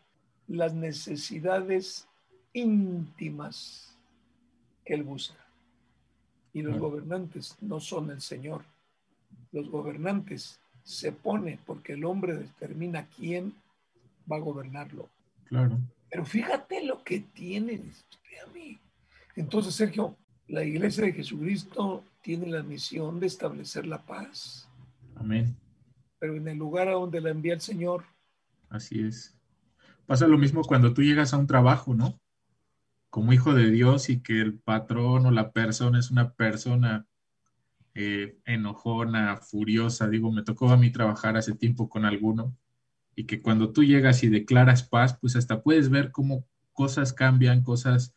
las 0.48 0.74
necesidades 0.74 2.08
íntimas 2.54 3.96
que 4.86 4.94
él 4.94 5.04
busca. 5.04 5.46
Y 6.54 6.62
los 6.62 6.78
gobernantes 6.78 7.58
no 7.60 7.80
son 7.80 8.12
el 8.12 8.22
Señor 8.22 8.64
los 9.52 9.70
gobernantes 9.70 10.60
se 10.88 11.12
pone 11.12 11.60
porque 11.66 11.94
el 11.94 12.06
hombre 12.06 12.34
determina 12.34 13.08
quién 13.08 13.54
va 14.32 14.38
a 14.38 14.40
gobernarlo. 14.40 15.10
Claro. 15.44 15.78
Pero 16.10 16.24
fíjate 16.24 16.86
lo 16.86 17.04
que 17.04 17.20
tiene. 17.20 17.82
Entonces, 19.36 19.76
Sergio, 19.76 20.16
la 20.48 20.64
iglesia 20.64 21.04
de 21.04 21.12
Jesucristo 21.12 22.06
tiene 22.22 22.48
la 22.48 22.64
misión 22.64 23.20
de 23.20 23.28
establecer 23.28 23.86
la 23.86 24.02
paz. 24.02 24.70
Amén. 25.18 25.58
Pero 26.20 26.38
en 26.38 26.48
el 26.48 26.58
lugar 26.58 26.88
a 26.88 26.94
donde 26.94 27.20
la 27.20 27.32
envía 27.32 27.54
el 27.54 27.62
Señor. 27.62 28.06
Así 28.70 29.02
es. 29.02 29.36
Pasa 30.06 30.26
lo 30.26 30.38
mismo 30.38 30.64
cuando 30.64 30.94
tú 30.94 31.02
llegas 31.02 31.34
a 31.34 31.38
un 31.38 31.48
trabajo, 31.48 31.96
¿no? 31.96 32.18
Como 33.10 33.34
hijo 33.34 33.54
de 33.54 33.72
Dios 33.72 34.08
y 34.08 34.22
que 34.22 34.40
el 34.40 34.58
patrón 34.58 35.26
o 35.26 35.32
la 35.32 35.52
persona 35.52 36.00
es 36.00 36.12
una 36.12 36.32
persona 36.32 37.06
eh, 38.00 38.38
enojona, 38.45 39.38
furiosa. 39.38 40.08
Digo, 40.08 40.32
me 40.32 40.43
tocó 40.43 40.70
a 40.70 40.78
mí 40.78 40.91
trabajar 40.91 41.36
hace 41.36 41.56
tiempo 41.56 41.89
con 41.89 42.06
alguno 42.06 42.56
y 43.16 43.24
que 43.24 43.41
cuando 43.41 43.72
tú 43.72 43.84
llegas 43.84 44.24
y 44.24 44.30
declaras 44.30 44.84
paz, 44.84 45.18
pues 45.20 45.36
hasta 45.36 45.64
puedes 45.64 45.89
ver 45.89 46.12
cómo 46.12 46.45
cosas 46.74 47.12
cambian, 47.12 47.64
cosas 47.64 48.16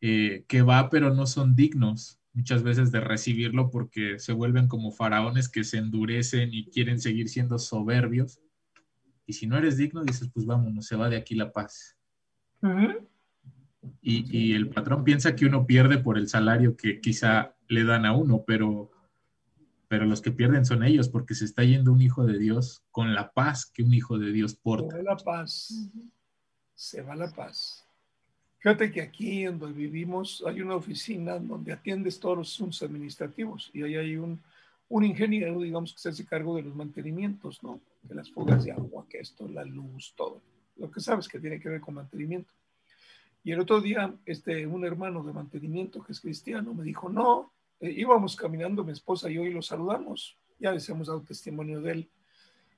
eh, 0.00 0.44
que 0.48 0.62
va, 0.62 0.90
pero 0.90 1.14
no 1.14 1.28
son 1.28 1.54
dignos 1.54 2.18
muchas 2.32 2.64
veces 2.64 2.90
de 2.90 2.98
recibirlo 2.98 3.70
porque 3.70 4.18
se 4.18 4.32
vuelven 4.32 4.66
como 4.66 4.90
faraones 4.90 5.48
que 5.48 5.62
se 5.62 5.78
endurecen 5.78 6.48
y 6.52 6.68
quieren 6.68 7.00
seguir 7.00 7.28
siendo 7.28 7.56
soberbios. 7.60 8.40
Y 9.26 9.34
si 9.34 9.46
no 9.46 9.56
eres 9.56 9.76
digno, 9.76 10.02
dices, 10.02 10.28
pues 10.34 10.44
vámonos, 10.44 10.86
se 10.86 10.96
va 10.96 11.08
de 11.08 11.16
aquí 11.16 11.36
la 11.36 11.52
paz. 11.52 11.96
y, 14.02 14.26
y, 14.36 14.54
el 14.54 14.70
patrón 14.70 15.04
piensa 15.04 15.36
que 15.36 15.46
uno 15.46 15.66
pierde 15.66 15.98
por 15.98 16.18
el 16.18 16.26
salario 16.26 16.76
que 16.76 17.00
quizá 17.00 17.54
le 17.68 17.84
dan 17.84 18.04
a 18.06 18.12
uno, 18.12 18.42
pero 18.44 18.90
pero 19.90 20.06
los 20.06 20.20
que 20.20 20.30
pierden 20.30 20.64
son 20.64 20.84
ellos 20.84 21.08
porque 21.08 21.34
se 21.34 21.44
está 21.44 21.64
yendo 21.64 21.92
un 21.92 22.00
hijo 22.00 22.24
de 22.24 22.38
Dios 22.38 22.84
con 22.92 23.12
la 23.12 23.32
paz 23.32 23.66
que 23.66 23.82
un 23.82 23.92
hijo 23.92 24.20
de 24.20 24.30
Dios 24.30 24.54
porta. 24.54 24.96
Se 24.96 25.02
va 25.02 25.02
la 25.02 25.16
paz, 25.16 25.90
se 26.76 27.02
va 27.02 27.16
la 27.16 27.28
paz. 27.32 27.84
Fíjate 28.60 28.92
que 28.92 29.02
aquí 29.02 29.46
donde 29.46 29.72
vivimos 29.72 30.44
hay 30.46 30.62
una 30.62 30.76
oficina 30.76 31.40
donde 31.40 31.72
atiendes 31.72 32.20
todos 32.20 32.38
los 32.38 32.52
asuntos 32.52 32.84
administrativos 32.84 33.68
y 33.74 33.82
ahí 33.82 33.96
hay 33.96 34.16
un, 34.16 34.40
un 34.90 35.04
ingeniero, 35.04 35.60
digamos, 35.60 35.92
que 35.92 35.98
se 35.98 36.10
hace 36.10 36.24
cargo 36.24 36.54
de 36.54 36.62
los 36.62 36.76
mantenimientos, 36.76 37.60
¿no? 37.64 37.80
De 38.02 38.14
las 38.14 38.30
fugas 38.30 38.62
de 38.62 38.70
agua, 38.70 39.06
que 39.10 39.18
esto, 39.18 39.48
la 39.48 39.64
luz, 39.64 40.14
todo. 40.16 40.40
Lo 40.76 40.88
que 40.88 41.00
sabes 41.00 41.26
que 41.26 41.40
tiene 41.40 41.58
que 41.58 41.68
ver 41.68 41.80
con 41.80 41.94
mantenimiento. 41.94 42.52
Y 43.42 43.50
el 43.50 43.58
otro 43.58 43.80
día, 43.80 44.14
este, 44.24 44.68
un 44.68 44.84
hermano 44.84 45.24
de 45.24 45.32
mantenimiento 45.32 46.00
que 46.00 46.12
es 46.12 46.20
cristiano 46.20 46.74
me 46.74 46.84
dijo, 46.84 47.08
no, 47.08 47.50
eh, 47.80 47.90
íbamos 47.90 48.36
caminando 48.36 48.84
mi 48.84 48.92
esposa 48.92 49.30
y 49.30 49.34
yo 49.34 49.44
y 49.44 49.52
lo 49.52 49.62
saludamos, 49.62 50.36
ya 50.58 50.72
les 50.72 50.88
hemos 50.88 51.08
dado 51.08 51.22
testimonio 51.22 51.80
de 51.80 51.92
él, 51.92 52.10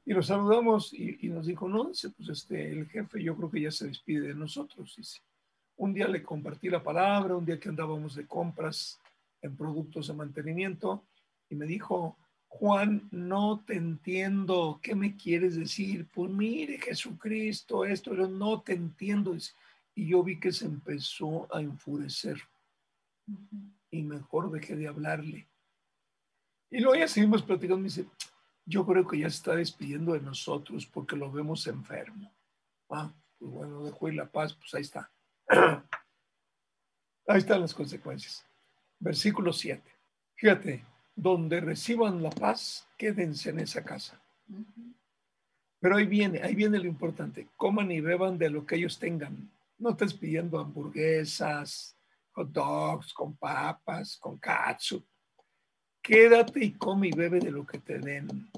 y 0.04 0.12
lo 0.12 0.22
saludamos 0.22 0.92
y, 0.92 1.28
nos 1.28 1.46
dijo, 1.46 1.68
no, 1.68 1.84
dice, 1.84 2.10
pues 2.10 2.28
este, 2.28 2.72
el 2.72 2.88
jefe 2.88 3.22
yo 3.22 3.36
creo 3.36 3.50
que 3.50 3.60
ya 3.60 3.70
se 3.70 3.86
despide 3.86 4.28
de 4.28 4.34
nosotros, 4.34 4.94
dice. 4.96 5.20
Un 5.76 5.94
día 5.94 6.08
le 6.08 6.22
compartí 6.22 6.68
la 6.68 6.82
palabra, 6.82 7.36
un 7.36 7.44
día 7.44 7.58
que 7.58 7.68
andábamos 7.68 8.16
de 8.16 8.26
compras 8.26 9.00
en 9.40 9.56
productos 9.56 10.08
de 10.08 10.14
mantenimiento, 10.14 11.04
y 11.48 11.54
me 11.54 11.66
dijo, 11.66 12.16
Juan, 12.48 13.08
no 13.10 13.64
te 13.66 13.76
entiendo, 13.76 14.78
¿qué 14.82 14.94
me 14.94 15.16
quieres 15.16 15.56
decir? 15.56 16.06
Pues 16.12 16.30
mire, 16.30 16.78
Jesucristo, 16.78 17.84
esto, 17.84 18.14
yo 18.14 18.28
no 18.28 18.60
te 18.60 18.74
entiendo. 18.74 19.34
Y 19.94 20.06
yo 20.06 20.22
vi 20.22 20.38
que 20.38 20.52
se 20.52 20.66
empezó 20.66 21.52
a 21.54 21.60
enfurecer. 21.60 22.38
Y 23.92 24.02
mejor 24.02 24.50
dejé 24.50 24.74
de 24.74 24.88
hablarle. 24.88 25.46
Y 26.70 26.80
luego 26.80 26.96
ya 26.96 27.06
seguimos 27.06 27.42
platicando. 27.42 27.76
Me 27.76 27.84
dice, 27.84 28.06
yo 28.64 28.84
creo 28.84 29.06
que 29.06 29.18
ya 29.18 29.30
se 29.30 29.36
está 29.36 29.54
despidiendo 29.54 30.14
de 30.14 30.20
nosotros 30.20 30.86
porque 30.86 31.14
lo 31.14 31.30
vemos 31.30 31.66
enfermo. 31.66 32.32
Ah, 32.88 33.12
pues 33.38 33.50
bueno, 33.50 33.84
dejó 33.84 34.08
ir 34.08 34.14
la 34.14 34.26
paz, 34.30 34.54
pues 34.54 34.74
ahí 34.74 34.82
está. 34.82 35.10
ahí 37.28 37.38
están 37.38 37.60
las 37.60 37.74
consecuencias. 37.74 38.44
Versículo 38.98 39.52
7. 39.52 39.82
Fíjate, 40.34 40.84
donde 41.14 41.60
reciban 41.60 42.22
la 42.22 42.30
paz, 42.30 42.88
quédense 42.96 43.50
en 43.50 43.60
esa 43.60 43.84
casa. 43.84 44.20
Pero 45.80 45.96
ahí 45.96 46.06
viene, 46.06 46.42
ahí 46.42 46.54
viene 46.54 46.78
lo 46.78 46.86
importante. 46.86 47.48
Coman 47.56 47.90
y 47.92 48.00
beban 48.00 48.38
de 48.38 48.48
lo 48.48 48.64
que 48.64 48.76
ellos 48.76 48.98
tengan. 48.98 49.50
No 49.78 49.90
estés 49.90 50.14
pidiendo 50.14 50.58
hamburguesas, 50.58 51.96
hot 52.32 52.50
dogs, 52.50 53.12
con 53.12 53.36
papas, 53.36 54.16
con 54.16 54.38
katsu. 54.38 55.04
Quédate 56.02 56.64
y 56.64 56.72
come 56.72 57.08
y 57.08 57.12
bebe 57.12 57.38
de 57.38 57.50
lo 57.50 57.64
que 57.64 57.78
te 57.78 57.98
den. 57.98 58.50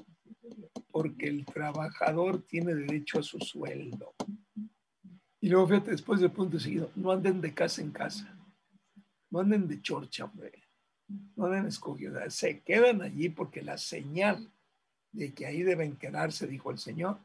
Porque 0.91 1.27
el 1.27 1.45
trabajador 1.45 2.41
tiene 2.43 2.73
derecho 2.73 3.19
a 3.19 3.23
su 3.23 3.39
sueldo. 3.39 4.15
Y 5.41 5.49
luego 5.49 5.67
fíjate, 5.67 5.91
después 5.91 6.19
del 6.19 6.31
punto 6.31 6.59
seguido, 6.59 6.89
no 6.95 7.11
anden 7.11 7.41
de 7.41 7.53
casa 7.53 7.81
en 7.81 7.91
casa. 7.91 8.37
No 9.29 9.39
anden 9.39 9.67
de 9.67 9.81
chorcha, 9.81 10.25
hombre 10.25 10.65
no 11.35 11.45
han 11.45 11.67
escogido, 11.67 12.19
se 12.29 12.61
quedan 12.61 13.01
allí 13.01 13.29
porque 13.29 13.61
la 13.61 13.77
señal 13.77 14.51
de 15.11 15.33
que 15.33 15.45
ahí 15.45 15.63
deben 15.63 15.95
quedarse, 15.95 16.47
dijo 16.47 16.71
el 16.71 16.77
Señor, 16.77 17.19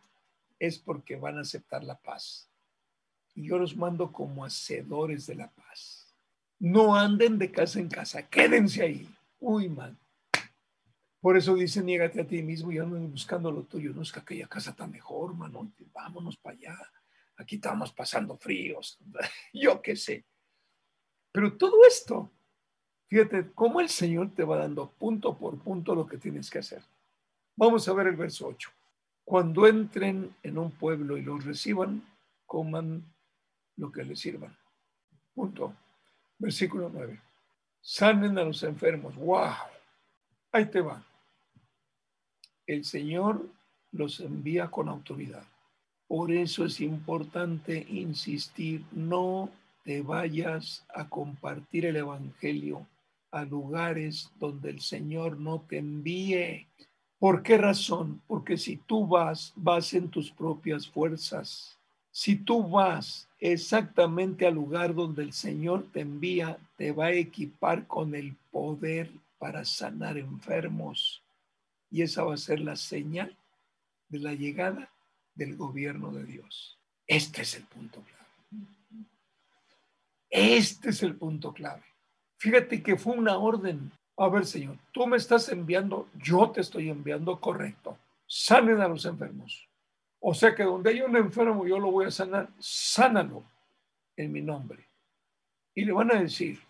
es 0.59 0.79
porque 0.79 1.17
van 1.17 1.39
a 1.39 1.41
aceptar 1.41 1.83
la 1.83 1.99
paz. 1.99 2.51
Y 3.35 3.49
yo 3.49 3.59
los 3.59 3.77
mando 3.77 4.13
como 4.13 4.45
hacedores 4.45 5.27
de 5.27 5.37
la 5.37 5.51
paz. 5.51 6.00
No 6.61 6.95
anden 6.95 7.39
de 7.39 7.51
casa 7.51 7.81
en 7.81 7.89
casa, 7.89 8.29
quédense 8.29 8.83
ahí. 8.83 9.09
Uy, 9.41 9.69
man. 9.69 9.99
Por 11.21 11.37
eso 11.37 11.55
dice, 11.55 11.83
niégate 11.83 12.21
a 12.21 12.27
ti 12.27 12.43
mismo 12.43 12.71
y 12.71 12.79
anden 12.79 13.11
buscando 13.11 13.51
lo 13.51 13.65
tuyo. 13.65 13.93
No 13.93 14.03
es 14.03 14.13
que 14.13 14.21
aquella 14.21 14.47
casa 14.47 14.71
está 14.71 14.87
mejor, 14.87 15.35
mano. 15.35 15.73
Vámonos 15.93 16.37
para 16.37 16.57
allá. 16.57 16.79
Aquí 17.37 17.57
estamos 17.57 17.93
pasando 17.93 18.37
fríos. 18.37 18.99
Yo 19.53 19.83
qué 19.83 19.97
sé. 19.97 20.25
Pero 21.33 21.57
todo 21.57 21.85
esto 21.87 22.31
Fíjate 23.11 23.51
cómo 23.57 23.81
el 23.81 23.89
Señor 23.89 24.31
te 24.37 24.45
va 24.45 24.57
dando 24.57 24.89
punto 24.89 25.37
por 25.37 25.59
punto 25.59 25.97
lo 25.97 26.07
que 26.07 26.17
tienes 26.17 26.49
que 26.49 26.61
hacer. 26.61 26.81
Vamos 27.57 27.89
a 27.89 27.93
ver 27.93 28.07
el 28.07 28.15
verso 28.15 28.47
8. 28.47 28.71
Cuando 29.25 29.67
entren 29.67 30.33
en 30.45 30.59
un 30.59 30.71
pueblo 30.71 31.17
y 31.17 31.23
los 31.23 31.45
reciban, 31.45 32.05
coman 32.47 33.03
lo 33.77 33.91
que 33.91 34.05
les 34.05 34.21
sirvan. 34.21 34.57
Punto. 35.35 35.75
Versículo 36.41 36.91
9. 36.93 37.21
Sanen 37.83 38.39
a 38.39 38.45
los 38.45 38.63
enfermos. 38.63 39.15
¡Wow! 39.15 39.53
Ahí 40.51 40.65
te 40.67 40.81
va. 40.81 41.05
El 42.67 42.85
Señor 42.85 43.47
los 43.93 44.21
envía 44.21 44.71
con 44.71 44.89
autoridad. 44.89 45.45
Por 46.09 46.33
eso 46.33 46.65
es 46.65 46.81
importante 46.81 47.87
insistir, 47.89 48.85
no 48.91 49.51
te 49.85 50.03
vayas 50.03 50.85
a 50.95 51.09
compartir 51.09 51.87
el 51.87 51.97
Evangelio 51.97 52.87
a 53.31 53.45
lugares 53.45 54.31
donde 54.39 54.71
el 54.71 54.81
Señor 54.81 55.39
no 55.39 55.61
te 55.61 55.79
envíe. 55.79 56.67
¿Por 57.19 57.43
qué 57.43 57.59
razón? 57.59 58.23
Porque 58.27 58.57
si 58.57 58.79
tú 58.79 59.07
vas, 59.07 59.53
vas 59.57 59.93
en 59.93 60.09
tus 60.09 60.31
propias 60.31 60.89
fuerzas. 60.89 61.80
Si 62.11 62.37
tú 62.37 62.69
vas 62.69 63.29
exactamente 63.39 64.47
al 64.47 64.55
lugar 64.55 64.95
donde 64.95 65.23
el 65.23 65.33
Señor 65.33 65.87
te 65.93 66.01
envía, 66.01 66.59
te 66.77 66.93
va 66.93 67.07
a 67.07 67.13
equipar 67.13 67.87
con 67.87 68.15
el 68.15 68.37
poder 68.51 69.11
para 69.39 69.65
sanar 69.65 70.19
enfermos. 70.19 71.23
Y 71.91 72.03
esa 72.03 72.25
va 72.25 72.35
a 72.35 72.39
ser 72.39 72.61
la 72.61 72.77
señal 72.77 73.37
de 74.09 74.19
la 74.19 74.35
llegada 74.35 74.91
del 75.35 75.57
gobierno 75.57 76.13
de 76.13 76.25
Dios. 76.25 76.79
Este 77.07 77.43
es 77.43 77.55
el 77.55 77.65
punto 77.65 78.03
clave. 78.03 78.21
Este 80.29 80.91
es 80.91 81.03
el 81.03 81.17
punto 81.17 81.53
clave. 81.53 81.83
Fíjate 82.39 82.83
que 82.83 82.97
fue 82.97 83.15
una 83.15 83.39
orden. 83.39 83.91
A 84.17 84.29
ver, 84.29 84.47
Señor, 84.47 84.77
tú 84.93 85.07
me 85.07 85.17
estás 85.17 85.49
enviando, 85.49 86.09
yo 86.15 86.51
te 86.51 86.61
estoy 86.61 86.91
enviando, 86.91 87.41
correcto. 87.41 87.97
Sanen 88.27 88.81
a 88.81 88.89
los 88.89 89.05
enfermos. 89.07 89.70
O 90.21 90.35
sea 90.35 90.55
que 90.55 90.63
donde 90.63 90.91
hay 90.91 91.01
un 91.01 91.17
enfermo, 91.17 91.67
yo 91.67 91.79
lo 91.79 91.91
voy 91.91 92.07
a 92.07 92.11
sanar. 92.11 92.51
Sánalo 92.59 93.43
en 94.17 94.31
mi 94.31 94.43
nombre. 94.43 94.85
Y 95.75 95.85
le 95.85 95.93
van 95.93 96.15
a 96.15 96.21
decir, 96.21 96.61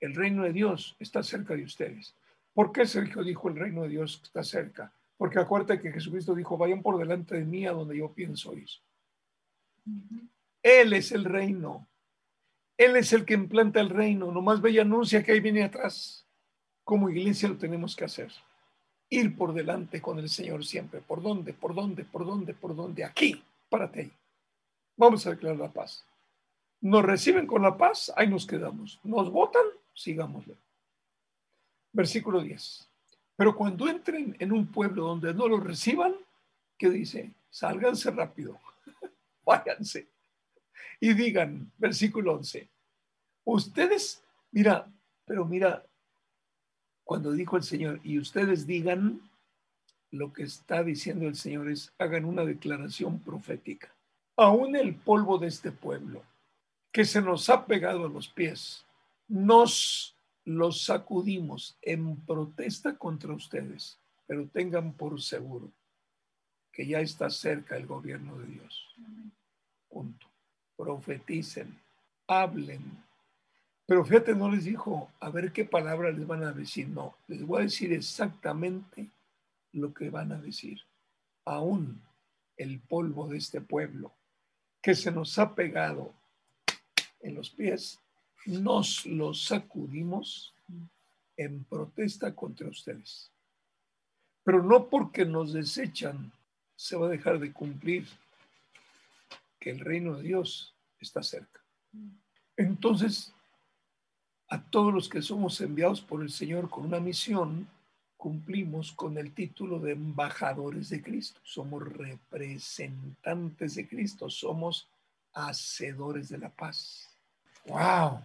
el 0.00 0.14
reino 0.14 0.42
de 0.42 0.52
Dios 0.52 0.96
está 0.98 1.22
cerca 1.22 1.54
de 1.54 1.62
ustedes. 1.62 2.14
¿Por 2.52 2.72
qué 2.72 2.86
Sergio 2.86 3.22
dijo 3.22 3.48
el 3.48 3.56
reino 3.56 3.82
de 3.82 3.90
Dios 3.90 4.20
está 4.24 4.42
cerca? 4.42 4.92
Porque 5.16 5.38
acuérdate 5.38 5.80
que 5.80 5.92
Jesucristo 5.92 6.34
dijo, 6.34 6.56
vayan 6.56 6.82
por 6.82 6.98
delante 6.98 7.36
de 7.36 7.44
mí 7.44 7.66
a 7.66 7.72
donde 7.72 7.96
yo 7.96 8.12
pienso 8.12 8.52
ir. 8.56 8.68
Él 10.62 10.92
es 10.92 11.12
el 11.12 11.24
reino. 11.24 11.86
Él 12.76 12.96
es 12.96 13.12
el 13.12 13.24
que 13.24 13.34
implanta 13.34 13.80
el 13.80 13.90
reino. 13.90 14.32
Nomás 14.32 14.60
ve 14.60 14.72
y 14.72 14.78
anuncia 14.78 15.22
que 15.22 15.32
ahí 15.32 15.40
viene 15.40 15.62
atrás. 15.62 16.26
Como 16.84 17.10
iglesia 17.10 17.48
lo 17.48 17.56
tenemos 17.56 17.94
que 17.94 18.04
hacer. 18.04 18.32
Ir 19.10 19.36
por 19.36 19.54
delante 19.54 20.00
con 20.00 20.18
el 20.18 20.28
Señor 20.28 20.64
siempre. 20.64 21.00
¿Por 21.00 21.22
dónde? 21.22 21.54
¿Por 21.54 21.74
dónde? 21.74 22.04
¿Por 22.04 22.26
dónde? 22.26 22.54
¿Por 22.54 22.76
dónde? 22.76 23.04
Aquí. 23.04 23.42
Párate 23.68 24.00
ahí. 24.00 24.12
Vamos 24.96 25.26
a 25.26 25.30
declarar 25.30 25.58
la 25.58 25.72
paz. 25.72 26.04
Nos 26.80 27.04
reciben 27.04 27.46
con 27.46 27.62
la 27.62 27.76
paz, 27.76 28.12
ahí 28.16 28.28
nos 28.28 28.46
quedamos. 28.46 29.00
Nos 29.02 29.30
votan, 29.30 29.64
sigámosle. 29.94 30.54
Versículo 31.92 32.40
10. 32.40 32.88
Pero 33.36 33.56
cuando 33.56 33.88
entren 33.88 34.36
en 34.38 34.52
un 34.52 34.66
pueblo 34.66 35.04
donde 35.04 35.32
no 35.34 35.48
los 35.48 35.62
reciban, 35.62 36.14
¿qué 36.76 36.90
dice? 36.90 37.32
Sálganse 37.50 38.10
rápido. 38.10 38.58
Váyanse 39.44 40.08
y 41.00 41.14
digan, 41.14 41.70
versículo 41.78 42.34
11, 42.34 42.68
ustedes, 43.44 44.22
mira, 44.50 44.90
pero 45.24 45.44
mira, 45.44 45.84
cuando 47.08 47.32
dijo 47.32 47.56
el 47.56 47.62
Señor, 47.62 48.00
y 48.04 48.18
ustedes 48.18 48.66
digan, 48.66 49.22
lo 50.10 50.30
que 50.34 50.42
está 50.42 50.84
diciendo 50.84 51.26
el 51.26 51.36
Señor 51.36 51.70
es, 51.70 51.90
hagan 51.96 52.26
una 52.26 52.44
declaración 52.44 53.20
profética. 53.20 53.94
Aún 54.36 54.76
el 54.76 54.94
polvo 54.94 55.38
de 55.38 55.46
este 55.46 55.72
pueblo, 55.72 56.22
que 56.92 57.06
se 57.06 57.22
nos 57.22 57.48
ha 57.48 57.64
pegado 57.64 58.04
a 58.04 58.10
los 58.10 58.28
pies, 58.28 58.84
nos 59.26 60.18
los 60.44 60.84
sacudimos 60.84 61.78
en 61.80 62.14
protesta 62.26 62.98
contra 62.98 63.32
ustedes, 63.32 63.98
pero 64.26 64.46
tengan 64.46 64.92
por 64.92 65.18
seguro 65.22 65.72
que 66.70 66.86
ya 66.86 67.00
está 67.00 67.30
cerca 67.30 67.78
el 67.78 67.86
gobierno 67.86 68.36
de 68.36 68.48
Dios. 68.48 68.86
Punto 69.88 70.26
profeticen, 70.76 71.74
hablen. 72.26 73.07
Pero 73.88 74.04
fíjate, 74.04 74.34
no 74.34 74.50
les 74.50 74.64
dijo, 74.64 75.10
a 75.18 75.30
ver 75.30 75.50
qué 75.50 75.64
palabra 75.64 76.10
les 76.10 76.26
van 76.26 76.44
a 76.44 76.52
decir. 76.52 76.86
No, 76.88 77.16
les 77.26 77.42
voy 77.42 77.60
a 77.60 77.64
decir 77.64 77.90
exactamente 77.94 79.08
lo 79.72 79.94
que 79.94 80.10
van 80.10 80.30
a 80.30 80.38
decir. 80.38 80.78
Aún 81.46 81.98
el 82.58 82.80
polvo 82.80 83.28
de 83.28 83.38
este 83.38 83.62
pueblo 83.62 84.12
que 84.82 84.94
se 84.94 85.10
nos 85.10 85.38
ha 85.38 85.54
pegado 85.54 86.12
en 87.20 87.34
los 87.34 87.48
pies, 87.48 87.98
nos 88.44 89.06
lo 89.06 89.32
sacudimos 89.32 90.54
en 91.38 91.64
protesta 91.64 92.34
contra 92.34 92.68
ustedes. 92.68 93.32
Pero 94.44 94.62
no 94.62 94.86
porque 94.88 95.24
nos 95.24 95.54
desechan 95.54 96.30
se 96.76 96.94
va 96.94 97.06
a 97.06 97.10
dejar 97.10 97.38
de 97.38 97.54
cumplir 97.54 98.06
que 99.58 99.70
el 99.70 99.80
reino 99.80 100.18
de 100.18 100.24
Dios 100.24 100.74
está 101.00 101.22
cerca. 101.22 101.62
Entonces, 102.54 103.32
a 104.48 104.62
todos 104.62 104.92
los 104.92 105.08
que 105.08 105.22
somos 105.22 105.60
enviados 105.60 106.00
por 106.00 106.22
el 106.22 106.30
Señor 106.30 106.70
con 106.70 106.86
una 106.86 107.00
misión, 107.00 107.68
cumplimos 108.16 108.92
con 108.92 109.16
el 109.18 109.32
título 109.32 109.78
de 109.78 109.92
embajadores 109.92 110.88
de 110.88 111.02
Cristo. 111.02 111.40
Somos 111.44 111.82
representantes 111.82 113.74
de 113.76 113.88
Cristo, 113.88 114.28
somos 114.30 114.88
hacedores 115.34 116.28
de 116.28 116.38
la 116.38 116.50
paz. 116.50 117.14
¡Wow! 117.66 118.20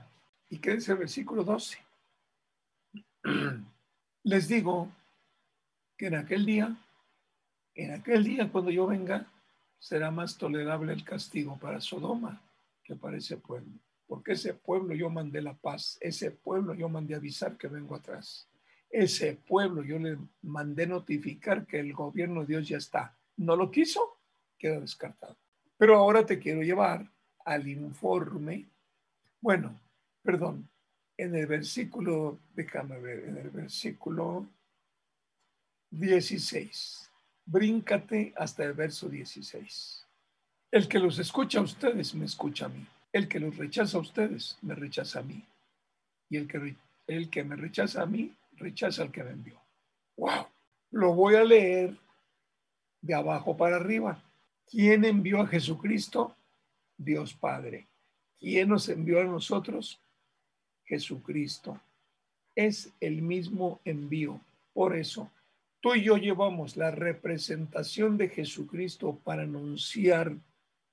¿Y 0.49 0.57
qué 0.57 0.75
dice 0.75 0.93
el 0.93 0.99
versículo 0.99 1.43
12? 1.43 1.77
Les 4.23 4.47
digo 4.47 4.89
que 5.97 6.07
en 6.07 6.15
aquel 6.15 6.45
día, 6.45 6.75
en 7.75 7.93
aquel 7.93 8.23
día 8.23 8.49
cuando 8.51 8.71
yo 8.71 8.87
venga, 8.87 9.27
será 9.77 10.09
más 10.11 10.37
tolerable 10.37 10.93
el 10.93 11.03
castigo 11.03 11.57
para 11.57 11.81
Sodoma 11.81 12.41
que 12.83 12.95
para 12.95 13.17
ese 13.17 13.37
pueblo. 13.37 13.73
Porque 14.13 14.33
ese 14.33 14.53
pueblo 14.53 14.93
yo 14.93 15.09
mandé 15.09 15.41
la 15.41 15.55
paz, 15.55 15.97
ese 15.99 16.29
pueblo 16.29 16.75
yo 16.75 16.87
mandé 16.87 17.15
avisar 17.15 17.57
que 17.57 17.67
vengo 17.67 17.95
atrás. 17.95 18.47
Ese 18.91 19.33
pueblo 19.33 19.81
yo 19.83 19.97
le 19.97 20.19
mandé 20.43 20.85
notificar 20.85 21.65
que 21.65 21.79
el 21.79 21.93
gobierno 21.93 22.41
de 22.41 22.45
Dios 22.45 22.67
ya 22.67 22.77
está. 22.77 23.17
No 23.37 23.55
lo 23.55 23.71
quiso, 23.71 24.19
queda 24.59 24.79
descartado. 24.79 25.35
Pero 25.79 25.95
ahora 25.97 26.23
te 26.27 26.37
quiero 26.37 26.61
llevar 26.61 27.11
al 27.43 27.67
informe. 27.67 28.67
Bueno, 29.41 29.81
perdón, 30.21 30.69
en 31.17 31.33
el 31.33 31.47
versículo, 31.47 32.37
déjame 32.53 32.99
ver, 32.99 33.23
en 33.29 33.37
el 33.37 33.49
versículo 33.49 34.47
16. 35.89 37.11
Bríncate 37.47 38.31
hasta 38.37 38.63
el 38.63 38.73
verso 38.73 39.09
16. 39.09 40.05
El 40.69 40.87
que 40.87 40.99
los 40.99 41.17
escucha 41.17 41.57
a 41.57 41.63
ustedes 41.63 42.13
me 42.13 42.25
escucha 42.25 42.67
a 42.67 42.69
mí. 42.69 42.85
El 43.13 43.27
que 43.27 43.39
los 43.39 43.55
rechaza 43.55 43.97
a 43.97 44.01
ustedes 44.01 44.57
me 44.63 44.75
rechaza 44.75 45.19
a 45.19 45.23
mí. 45.23 45.45
Y 46.29 46.37
el 46.37 46.47
que, 46.47 46.75
el 47.07 47.29
que 47.29 47.43
me 47.43 47.55
rechaza 47.55 48.01
a 48.01 48.05
mí 48.07 48.33
rechaza 48.57 49.03
al 49.03 49.11
que 49.11 49.23
me 49.23 49.31
envió. 49.31 49.61
¡Wow! 50.17 50.47
Lo 50.91 51.13
voy 51.13 51.35
a 51.35 51.43
leer 51.43 51.95
de 53.01 53.13
abajo 53.13 53.55
para 53.55 53.75
arriba. 53.75 54.21
¿Quién 54.69 55.05
envió 55.05 55.41
a 55.41 55.47
Jesucristo? 55.47 56.35
Dios 56.97 57.33
Padre. 57.33 57.85
¿Quién 58.39 58.69
nos 58.69 58.89
envió 58.89 59.21
a 59.21 59.25
nosotros? 59.25 59.99
Jesucristo. 60.85 61.79
Es 62.55 62.91
el 62.99 63.21
mismo 63.21 63.79
envío. 63.85 64.39
Por 64.73 64.95
eso, 64.95 65.29
tú 65.81 65.93
y 65.93 66.03
yo 66.03 66.17
llevamos 66.17 66.77
la 66.77 66.91
representación 66.91 68.17
de 68.17 68.29
Jesucristo 68.29 69.19
para 69.23 69.43
anunciar 69.43 70.35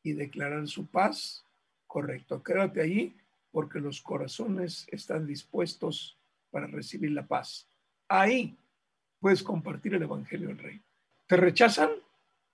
y 0.02 0.12
declarar 0.12 0.68
su 0.68 0.86
paz. 0.86 1.44
Correcto, 1.90 2.40
quédate 2.40 2.80
ahí 2.80 3.16
porque 3.50 3.80
los 3.80 4.00
corazones 4.00 4.86
están 4.92 5.26
dispuestos 5.26 6.16
para 6.52 6.68
recibir 6.68 7.10
la 7.10 7.26
paz. 7.26 7.66
Ahí 8.06 8.56
puedes 9.18 9.42
compartir 9.42 9.94
el 9.94 10.02
Evangelio 10.04 10.46
del 10.46 10.58
Rey. 10.58 10.80
¿Te 11.26 11.36
rechazan? 11.36 11.90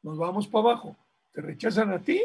Nos 0.03 0.16
vamos 0.16 0.49
para 0.49 0.70
abajo. 0.70 0.97
¿Te 1.34 1.43
rechazan 1.43 1.93
a 1.93 1.99
ti? 1.99 2.24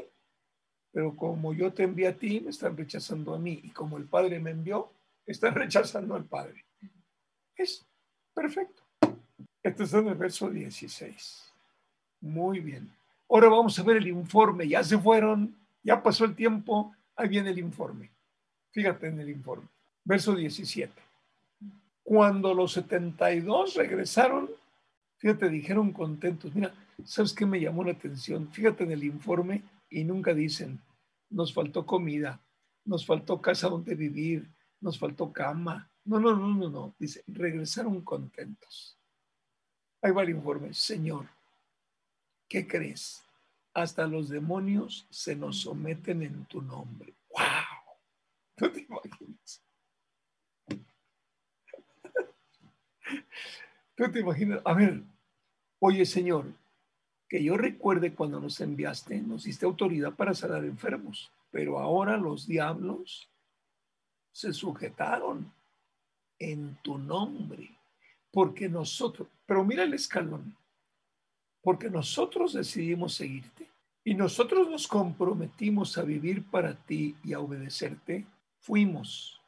Pero 0.93 1.13
como 1.17 1.53
yo 1.53 1.73
te 1.73 1.83
envié 1.83 2.07
a 2.07 2.17
ti, 2.17 2.39
me 2.39 2.51
están 2.51 2.77
rechazando 2.77 3.35
a 3.35 3.39
mí. 3.39 3.59
Y 3.61 3.71
como 3.71 3.97
el 3.97 4.05
Padre 4.05 4.39
me 4.39 4.51
envió, 4.51 4.89
están 5.25 5.53
rechazando 5.63 6.15
al 6.15 6.23
Padre. 6.23 6.63
Es 7.57 7.85
perfecto. 8.33 8.83
Esto 9.61 9.83
es 9.83 9.93
en 9.93 10.07
el 10.07 10.15
verso 10.15 10.49
16. 10.49 11.51
Muy 12.21 12.61
bien. 12.61 12.89
Ahora 13.29 13.49
vamos 13.49 13.77
a 13.77 13.83
ver 13.83 13.97
el 13.97 14.07
informe. 14.07 14.65
Ya 14.65 14.81
se 14.81 14.97
fueron, 14.97 15.53
ya 15.83 16.01
pasó 16.01 16.23
el 16.23 16.35
tiempo. 16.35 16.95
Ahí 17.21 17.29
viene 17.29 17.51
el 17.51 17.59
informe. 17.59 18.09
Fíjate 18.71 19.05
en 19.05 19.19
el 19.19 19.29
informe. 19.29 19.67
Verso 20.03 20.33
17. 20.35 20.91
Cuando 22.01 22.51
los 22.55 22.71
72 22.71 23.75
regresaron, 23.75 24.49
fíjate, 25.17 25.47
dijeron 25.47 25.91
contentos. 25.91 26.55
Mira, 26.55 26.73
¿sabes 27.05 27.33
qué 27.33 27.45
me 27.45 27.59
llamó 27.59 27.83
la 27.83 27.91
atención? 27.91 28.51
Fíjate 28.51 28.85
en 28.85 28.91
el 28.93 29.03
informe 29.03 29.61
y 29.87 30.03
nunca 30.03 30.33
dicen, 30.33 30.81
nos 31.29 31.53
faltó 31.53 31.85
comida, 31.85 32.41
nos 32.85 33.05
faltó 33.05 33.39
casa 33.39 33.69
donde 33.69 33.93
vivir, 33.93 34.49
nos 34.79 34.97
faltó 34.97 35.31
cama. 35.31 35.91
No, 36.05 36.19
no, 36.19 36.35
no, 36.35 36.47
no, 36.55 36.69
no. 36.71 36.95
Dice, 36.97 37.23
regresaron 37.27 38.01
contentos. 38.01 38.97
Ahí 40.01 40.11
va 40.11 40.23
el 40.23 40.31
informe. 40.31 40.73
Señor, 40.73 41.27
¿qué 42.49 42.67
crees? 42.67 43.21
Hasta 43.73 44.05
los 44.07 44.29
demonios 44.29 45.07
se 45.09 45.35
nos 45.35 45.61
someten 45.61 46.23
en 46.23 46.45
tu 46.45 46.61
nombre. 46.61 47.13
¡Wow! 47.29 47.95
¿Tú 48.55 48.71
te 48.71 48.81
imaginas? 48.81 49.63
¿Tú 53.95 54.11
te 54.11 54.19
imaginas? 54.19 54.61
A 54.65 54.73
ver, 54.73 55.03
oye 55.79 56.05
Señor, 56.05 56.45
que 57.29 57.43
yo 57.43 57.55
recuerde 57.55 58.13
cuando 58.13 58.41
nos 58.41 58.59
enviaste, 58.59 59.21
nos 59.21 59.43
diste 59.43 59.65
autoridad 59.65 60.13
para 60.13 60.33
sanar 60.33 60.65
enfermos, 60.65 61.31
pero 61.49 61.79
ahora 61.79 62.17
los 62.17 62.45
diablos 62.45 63.29
se 64.33 64.53
sujetaron 64.53 65.51
en 66.39 66.75
tu 66.81 66.97
nombre, 66.97 67.77
porque 68.31 68.67
nosotros, 68.67 69.27
pero 69.45 69.63
mira 69.63 69.83
el 69.83 69.93
escalón, 69.93 70.57
porque 71.61 71.89
nosotros 71.89 72.53
decidimos 72.53 73.13
seguirte 73.13 73.69
y 74.03 74.15
nosotros 74.15 74.69
nos 74.69 74.87
comprometimos 74.87 75.97
a 75.97 76.03
vivir 76.03 76.43
para 76.49 76.73
ti 76.73 77.15
y 77.23 77.33
a 77.33 77.39
obedecerte, 77.39 78.25
fuimos, 78.59 79.39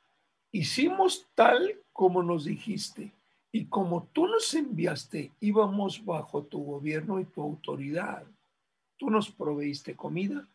hicimos 0.52 1.26
tal 1.36 1.76
como 1.92 2.22
nos 2.22 2.46
dijiste 2.46 3.12
y 3.52 3.66
como 3.66 4.10
tú 4.14 4.28
nos 4.28 4.54
enviaste, 4.54 5.32
íbamos 5.40 6.04
bajo 6.04 6.44
tu 6.44 6.64
gobierno 6.64 7.20
y 7.20 7.26
tu 7.26 7.42
autoridad. 7.42 8.26
Tú 8.98 9.12
nos 9.12 9.30
proveíste 9.30 9.96
comida, 9.96 10.48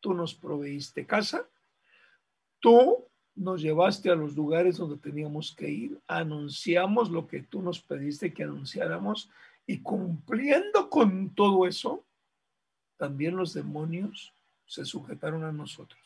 tú 0.00 0.12
nos 0.12 0.34
proveíste 0.34 1.06
casa, 1.06 1.46
tú 2.60 3.06
nos 3.34 3.62
llevaste 3.62 4.10
a 4.10 4.14
los 4.14 4.34
lugares 4.34 4.76
donde 4.76 4.98
teníamos 4.98 5.54
que 5.54 5.70
ir, 5.70 5.98
anunciamos 6.06 7.10
lo 7.10 7.26
que 7.26 7.42
tú 7.42 7.62
nos 7.62 7.80
pediste 7.80 8.34
que 8.34 8.42
anunciáramos 8.42 9.30
y 9.66 9.80
cumpliendo 9.80 10.90
con 10.90 11.34
todo 11.34 11.66
eso, 11.66 12.04
también 12.96 13.36
los 13.36 13.54
demonios 13.54 14.32
se 14.66 14.84
sujetaron 14.84 15.44
a 15.44 15.52
nosotros. 15.52 16.00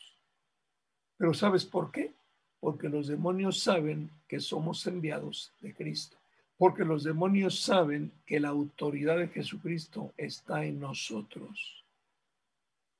Pero 1.17 1.33
¿sabes 1.33 1.65
por 1.65 1.91
qué? 1.91 2.13
Porque 2.59 2.89
los 2.89 3.07
demonios 3.07 3.59
saben 3.59 4.11
que 4.27 4.39
somos 4.39 4.85
enviados 4.87 5.53
de 5.61 5.73
Cristo. 5.73 6.17
Porque 6.57 6.83
los 6.83 7.03
demonios 7.03 7.59
saben 7.59 8.11
que 8.25 8.39
la 8.39 8.49
autoridad 8.49 9.17
de 9.17 9.27
Jesucristo 9.27 10.13
está 10.17 10.65
en 10.65 10.79
nosotros. 10.79 11.85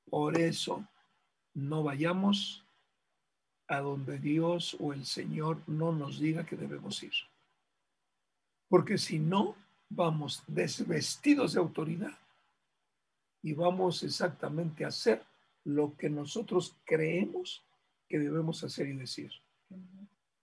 Por 0.08 0.38
eso, 0.38 0.86
no 1.54 1.82
vayamos 1.82 2.64
a 3.66 3.80
donde 3.80 4.18
Dios 4.18 4.76
o 4.80 4.92
el 4.92 5.04
Señor 5.04 5.60
no 5.66 5.92
nos 5.92 6.18
diga 6.18 6.46
que 6.46 6.56
debemos 6.56 7.02
ir. 7.02 7.12
Porque 8.68 8.96
si 8.96 9.18
no, 9.18 9.56
vamos 9.88 10.42
desvestidos 10.46 11.54
de 11.54 11.60
autoridad 11.60 12.16
y 13.42 13.52
vamos 13.52 14.02
exactamente 14.02 14.84
a 14.84 14.88
hacer 14.88 15.22
lo 15.64 15.96
que 15.96 16.10
nosotros 16.10 16.76
creemos 16.84 17.64
que 18.08 18.18
debemos 18.18 18.62
hacer 18.64 18.88
y 18.88 18.96
decir. 18.96 19.30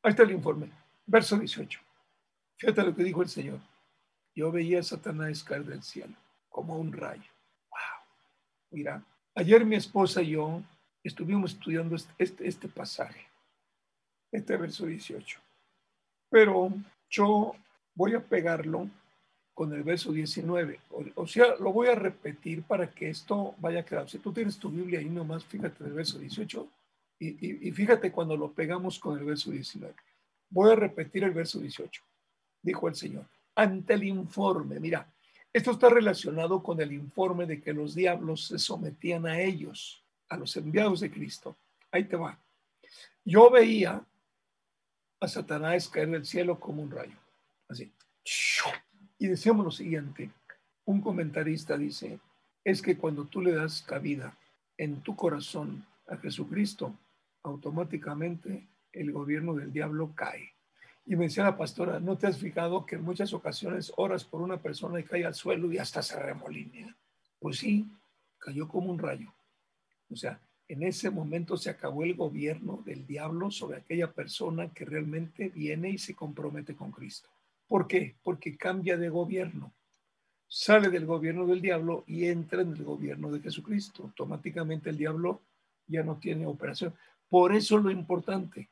Ahí 0.04 0.12
está 0.12 0.24
el 0.24 0.32
informe, 0.32 0.72
verso 1.06 1.38
18. 1.38 1.80
Fíjate 2.58 2.84
lo 2.84 2.96
que 2.96 3.04
dijo 3.04 3.22
el 3.22 3.30
Señor. 3.30 3.60
Yo 4.36 4.52
veía 4.52 4.80
a 4.80 4.84
Satanás 4.84 5.44
caer 5.44 5.66
del 5.66 5.84
cielo 5.84 6.16
como 6.50 6.78
un 6.78 6.94
rayo. 6.94 7.30
Wow. 7.70 7.80
Mira, 8.72 9.04
ayer 9.34 9.66
mi 9.66 9.76
esposa 9.76 10.22
y 10.22 10.32
yo 10.32 10.62
estuvimos 11.04 11.54
estudiando 11.54 11.96
este, 11.96 12.14
este, 12.18 12.48
este 12.48 12.68
pasaje, 12.68 13.28
este 14.32 14.58
verso 14.58 14.86
18. 14.86 15.40
Pero 16.30 16.72
yo 17.10 17.54
voy 17.94 18.14
a 18.14 18.24
pegarlo 18.24 18.90
con 19.56 19.73
el 19.73 19.84
verso 19.84 20.11
19. 20.11 20.80
O, 21.15 21.26
sea, 21.26 21.56
lo 21.60 21.72
voy 21.72 21.88
a 21.88 21.95
repetir 21.95 22.61
para 22.64 22.91
que 22.91 23.10
esto 23.10 23.56
vaya 23.57 23.80
a 23.80 23.86
quedar. 23.86 24.07
Si 24.07 24.19
tú 24.19 24.34
tienes 24.34 24.57
tu 24.57 24.69
Biblia 24.69 24.99
ahí 24.99 25.10
nomás, 25.10 25.45
fíjate 25.45 25.86
el 25.86 25.94
verso 25.94 26.19
18 26.19 26.68
y, 27.19 27.68
y, 27.68 27.72
fíjate 27.72 28.11
cuando 28.11 28.36
lo 28.36 28.52
pegamos 28.52 28.99
con 28.99 29.18
el 29.18 29.23
verso 29.23 29.49
19. 29.49 29.95
Voy 30.49 30.72
a 30.72 30.76
repetir 30.76 31.23
el 31.23 31.32
verso 31.32 31.60
18. 31.60 32.03
Dijo 32.61 32.88
el 32.90 32.95
Señor, 32.95 33.26
ante 33.56 33.94
el 33.94 34.03
informe, 34.03 34.80
mira, 34.80 35.07
esto 35.53 35.72
está 35.72 35.88
relacionado 35.88 36.61
con 36.61 36.82
el 36.82 36.91
informe 36.91 37.45
de 37.45 37.61
que 37.61 37.72
los 37.72 37.95
diablos 37.95 38.48
se 38.48 38.60
sometían 38.60 39.26
a 39.26 39.40
ellos, 39.40 40.03
a 40.27 40.36
los 40.36 40.57
enviados 40.57 40.99
de 40.99 41.10
Cristo. 41.10 41.56
Ahí 41.91 42.03
te 42.03 42.18
va. 42.18 42.38
Yo 43.23 43.49
veía 43.49 44.06
a 45.22 45.27
Satanás 45.30 45.88
caer 45.88 46.10
del 46.10 46.26
cielo 46.26 46.60
como 46.60 46.84
un 46.84 46.91
rayo, 46.91 47.18
así. 47.69 47.90
Y 49.18 49.28
decíamos 49.28 49.66
lo 49.66 49.72
siguiente, 49.72 50.30
un 50.86 51.02
comentarista 51.02 51.78
dice, 51.78 52.20
es 52.64 52.82
que 52.82 52.98
cuando 52.98 53.26
tú 53.26 53.42
le 53.42 53.54
das 53.54 53.82
cabida 53.82 54.38
en 54.78 55.02
tu 55.02 55.16
corazón 55.16 55.86
a 56.08 56.18
Jesucristo, 56.18 56.94
automáticamente 57.44 58.68
el 58.92 59.12
gobierno 59.12 59.54
del 59.54 59.72
diablo 59.72 60.14
cae. 60.16 60.54
Y 61.06 61.16
me 61.16 61.26
decía 61.26 61.44
la 61.44 61.58
pastora, 61.58 62.00
¿no 62.00 62.18
te 62.18 62.28
has 62.28 62.40
fijado 62.40 62.86
que 62.86 62.96
en 62.96 63.04
muchas 63.04 63.34
ocasiones 63.34 63.94
oras 63.96 64.24
por 64.24 64.42
una 64.42 64.58
persona 64.58 65.00
y 65.00 65.04
cae 65.04 65.26
al 65.26 65.36
suelo 65.36 65.72
y 65.72 65.78
hasta 65.78 66.02
se 66.02 66.20
remolinea? 66.20 66.96
Pues 67.40 67.58
sí, 67.58 67.88
cayó 68.40 68.68
como 68.68 68.92
un 68.92 69.00
rayo. 69.00 69.32
O 70.10 70.16
sea, 70.16 70.40
en 70.68 70.82
ese 70.84 71.12
momento 71.12 71.58
se 71.58 71.70
acabó 71.70 72.04
el 72.04 72.16
gobierno 72.16 72.82
del 72.86 73.06
diablo 73.06 73.52
sobre 73.52 73.78
aquella 73.78 74.12
persona 74.12 74.74
que 74.74 74.86
realmente 74.86 75.50
viene 75.50 75.92
y 75.92 76.00
se 76.00 76.16
compromete 76.16 76.76
con 76.76 76.92
Cristo. 76.92 77.30
¿Por 77.68 77.88
qué? 77.88 78.16
Porque 78.24 78.58
cambia 78.58 78.98
de 78.98 79.10
gobierno. 79.10 79.74
Sale 80.48 80.90
del 80.90 81.06
gobierno 81.06 81.46
del 81.48 81.62
diablo 81.62 82.04
y 82.08 82.26
entra 82.26 82.62
en 82.62 82.74
el 82.74 82.84
gobierno 82.84 83.32
de 83.32 83.40
Jesucristo. 83.40 84.04
Automáticamente 84.04 84.90
el 84.90 84.98
diablo 84.98 85.42
ya 85.88 86.04
no 86.04 86.18
tiene 86.18 86.46
operación. 86.46 86.94
Por 87.30 87.56
eso 87.56 87.78
lo 87.78 87.90
importante, 87.90 88.70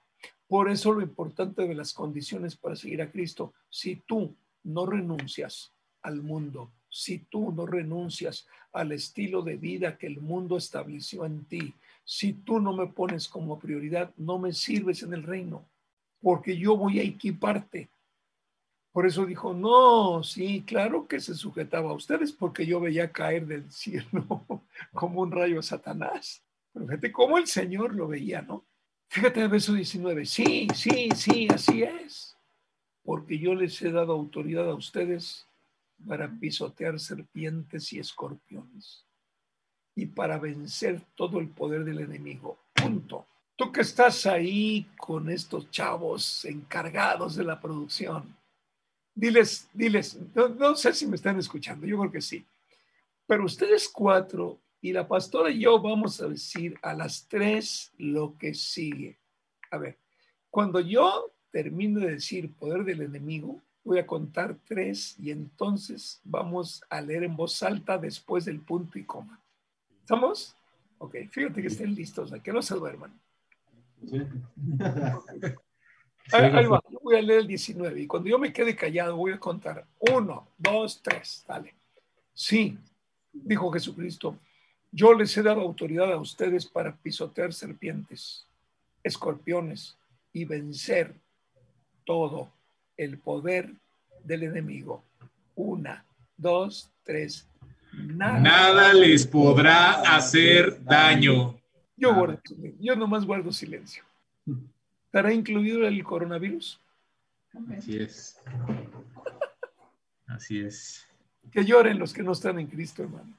por 0.48 0.70
eso 0.70 0.94
lo 0.94 1.02
importante 1.02 1.68
de 1.68 1.74
las 1.74 1.94
condiciones 1.94 2.56
para 2.56 2.76
seguir 2.76 3.02
a 3.02 3.12
Cristo. 3.12 3.54
Si 3.70 3.96
tú 3.96 4.36
no 4.64 4.86
renuncias 4.86 5.72
al 6.04 6.22
mundo, 6.22 6.72
si 6.90 7.20
tú 7.20 7.52
no 7.52 7.66
renuncias 7.66 8.48
al 8.72 8.92
estilo 8.92 9.42
de 9.42 9.58
vida 9.58 9.98
que 9.98 10.08
el 10.08 10.22
mundo 10.22 10.58
estableció 10.58 11.26
en 11.26 11.46
ti, 11.46 11.74
si 12.04 12.34
tú 12.34 12.60
no 12.60 12.74
me 12.74 12.88
pones 12.88 13.28
como 13.28 13.60
prioridad, 13.60 14.14
no 14.18 14.38
me 14.38 14.54
sirves 14.54 15.02
en 15.04 15.14
el 15.14 15.24
reino, 15.24 15.66
porque 16.22 16.58
yo 16.58 16.78
voy 16.78 17.00
a 17.00 17.04
equiparte. 17.04 17.90
Por 18.94 19.08
eso 19.08 19.26
dijo, 19.26 19.56
no, 19.56 20.24
sí, 20.24 20.64
claro 20.66 21.08
que 21.08 21.20
se 21.20 21.34
sujetaba 21.34 21.90
a 21.90 21.96
ustedes 21.96 22.32
porque 22.32 22.66
yo 22.68 22.80
veía 22.80 23.12
caer 23.12 23.48
del 23.48 23.70
cielo 23.72 24.46
como 24.94 25.22
un 25.22 25.32
rayo 25.32 25.60
a 25.60 25.64
Satanás. 25.64 26.44
Pero 26.72 26.86
fíjate 26.86 27.12
cómo 27.12 27.40
el 27.40 27.48
Señor 27.48 27.96
lo 27.96 28.08
veía, 28.08 28.44
¿no? 28.44 28.64
Fíjate 29.10 29.42
el 29.42 29.50
verso 29.50 29.74
19, 29.74 30.26
sí, 30.26 30.68
sí, 30.76 31.10
sí, 31.16 31.48
así 31.52 31.84
es. 31.84 32.38
Porque 33.04 33.38
yo 33.38 33.56
les 33.56 33.82
he 33.82 33.92
dado 33.92 34.14
autoridad 34.14 34.70
a 34.70 34.76
ustedes 34.76 35.48
para 36.08 36.32
pisotear 36.40 37.00
serpientes 37.00 37.92
y 37.94 38.00
escorpiones 38.00 39.06
y 39.96 40.06
para 40.06 40.38
vencer 40.38 41.02
todo 41.16 41.40
el 41.40 41.50
poder 41.50 41.84
del 41.84 42.00
enemigo. 42.00 42.60
Punto. 42.74 43.28
Tú 43.56 43.72
que 43.72 43.82
estás 43.82 44.26
ahí 44.26 44.88
con 44.98 45.30
estos 45.30 45.70
chavos 45.72 46.46
encargados 46.46 47.36
de 47.36 47.44
la 47.44 47.60
producción, 47.60 48.36
diles, 49.16 49.70
diles, 49.74 50.20
no, 50.36 50.76
sé 50.76 50.94
si 50.94 51.06
me 51.08 51.16
están 51.16 51.38
escuchando, 51.40 51.86
yo 51.86 51.98
creo 52.00 52.12
que 52.12 52.22
sí, 52.22 52.46
pero 53.28 53.46
ustedes 53.46 53.90
cuatro 53.90 54.60
y 54.82 54.92
la 54.92 55.08
pastora 55.08 55.50
y 55.50 55.60
yo 55.60 55.82
vamos 55.82 56.20
a 56.22 56.28
decir 56.28 56.78
a 56.82 56.94
las 56.94 57.28
tres 57.28 57.94
lo 57.98 58.38
que 58.38 58.54
sigue. 58.54 59.18
A 59.72 59.78
ver, 59.78 59.98
cuando 60.50 60.80
yo 60.82 61.32
termino 61.52 62.02
de 62.02 62.12
decir 62.12 62.52
poder 62.54 62.84
del 62.84 63.02
enemigo, 63.02 63.62
voy 63.84 64.00
a 64.00 64.08
contar 64.08 64.58
tres 64.68 65.16
y 65.20 65.32
entonces 65.32 66.20
vamos 66.24 66.84
a 66.90 67.02
leer 67.02 67.24
en 67.24 67.36
voz 67.36 67.64
alta 67.64 67.98
después 67.98 68.46
del 68.46 68.60
punto 68.60 69.00
y 69.00 69.04
coma. 69.04 69.40
¿Estamos? 70.02 70.56
Ok, 70.98 71.16
fíjate 71.32 71.62
que 71.62 71.68
estén 71.68 71.96
listos, 71.96 72.34
que 72.44 72.54
no 72.54 72.62
se 72.62 72.76
duerman. 72.76 73.14
Sí. 74.06 74.22
Ahí, 76.32 76.66
va, 76.66 76.82
yo 76.90 77.00
voy 77.04 77.18
a 77.18 77.22
leer 77.22 77.42
el 77.42 77.48
19 77.48 78.02
y 78.02 78.08
cuando 78.08 78.30
yo 78.30 78.40
me 78.40 78.54
quede 78.54 78.76
callado 78.76 79.18
voy 79.18 79.34
a 79.34 79.40
contar 79.40 79.86
uno, 80.00 80.48
dos, 80.58 81.02
tres, 81.02 81.44
dale. 81.48 81.74
Sí, 82.34 82.78
dijo 83.32 83.72
Jesucristo, 83.72 84.38
yo 84.92 85.14
les 85.14 85.36
he 85.38 85.44
dado 85.44 85.62
autoridad 85.62 86.12
a 86.12 86.18
ustedes 86.18 86.66
para 86.66 86.96
pisotear 86.96 87.52
serpientes, 87.52 88.46
escorpiones 89.04 89.98
y 90.32 90.46
vencer 90.46 91.14
todo 92.06 92.50
el 92.96 93.18
poder 93.18 93.74
del 94.24 94.44
enemigo. 94.44 95.04
Una, 95.56 96.06
dos, 96.38 96.90
tres. 97.04 97.48
Nada, 97.92 98.94
les 98.94 99.28
podrá 99.28 100.02
hacer 100.16 100.84
daño. 100.84 101.56
Yo, 101.96 102.14
guardo, 102.16 102.40
yo 102.80 102.96
nomás 102.96 103.26
guardo 103.26 103.52
silencio. 103.52 104.04
¿Estará 105.14 105.32
incluido 105.32 105.88
el 105.88 106.04
coronavirus? 106.04 106.80
Así 107.78 107.98
es. 107.98 108.42
Así 110.26 110.60
es. 110.60 111.08
Que 111.52 111.64
lloren 111.64 112.00
los 112.00 112.14
que 112.14 112.24
no 112.24 112.32
están 112.32 112.58
en 112.58 112.66
Cristo, 112.66 113.04
hermano. 113.04 113.38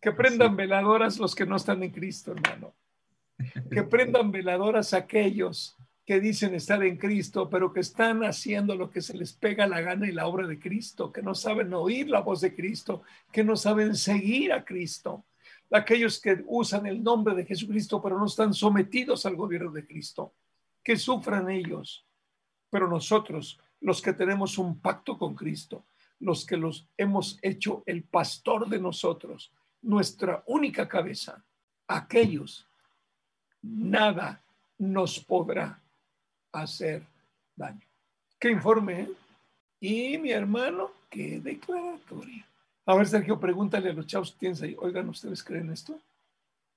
Que 0.00 0.12
prendan 0.12 0.56
veladoras 0.56 1.18
los 1.18 1.34
que 1.34 1.44
no 1.44 1.56
están 1.56 1.82
en 1.82 1.90
Cristo, 1.90 2.32
hermano. 2.32 2.72
Que 3.70 3.82
prendan 3.82 4.32
veladoras 4.32 4.94
aquellos 4.94 5.76
que 6.06 6.20
dicen 6.20 6.54
estar 6.54 6.82
en 6.82 6.96
Cristo, 6.96 7.50
pero 7.50 7.70
que 7.70 7.80
están 7.80 8.24
haciendo 8.24 8.74
lo 8.74 8.88
que 8.88 9.02
se 9.02 9.12
les 9.12 9.34
pega 9.34 9.66
la 9.66 9.82
gana 9.82 10.08
y 10.08 10.12
la 10.12 10.26
obra 10.26 10.46
de 10.46 10.58
Cristo, 10.58 11.12
que 11.12 11.20
no 11.20 11.34
saben 11.34 11.74
oír 11.74 12.08
la 12.08 12.20
voz 12.20 12.40
de 12.40 12.54
Cristo, 12.54 13.02
que 13.30 13.44
no 13.44 13.56
saben 13.56 13.94
seguir 13.94 14.54
a 14.54 14.64
Cristo. 14.64 15.22
Aquellos 15.70 16.18
que 16.18 16.42
usan 16.46 16.86
el 16.86 17.02
nombre 17.02 17.34
de 17.34 17.44
Jesucristo, 17.44 18.00
pero 18.00 18.18
no 18.18 18.24
están 18.24 18.54
sometidos 18.54 19.26
al 19.26 19.36
gobierno 19.36 19.70
de 19.70 19.84
Cristo. 19.86 20.32
Que 20.84 20.96
sufran 20.96 21.50
ellos. 21.50 22.04
Pero 22.70 22.88
nosotros, 22.88 23.58
los 23.80 24.02
que 24.02 24.12
tenemos 24.12 24.58
un 24.58 24.78
pacto 24.78 25.18
con 25.18 25.34
Cristo, 25.34 25.84
los 26.20 26.46
que 26.46 26.56
los 26.56 26.86
hemos 26.96 27.38
hecho 27.42 27.82
el 27.86 28.02
pastor 28.04 28.68
de 28.68 28.78
nosotros, 28.78 29.52
nuestra 29.82 30.42
única 30.46 30.88
cabeza, 30.88 31.44
aquellos, 31.86 32.66
nada 33.62 34.42
nos 34.78 35.20
podrá 35.20 35.80
hacer 36.52 37.06
daño. 37.56 37.86
¿Qué 38.38 38.50
informe? 38.50 39.02
Eh? 39.02 39.12
Y 39.80 40.18
mi 40.18 40.30
hermano, 40.30 40.90
qué 41.10 41.40
declaratoria. 41.40 42.46
A 42.86 42.94
ver, 42.94 43.06
Sergio, 43.06 43.40
pregúntale 43.40 43.90
a 43.90 43.92
los 43.94 44.06
chavos 44.06 44.32
que 44.32 44.38
tienes 44.38 44.62
ahí. 44.62 44.76
Oigan, 44.78 45.08
¿ustedes 45.08 45.42
creen 45.42 45.70
esto? 45.70 45.98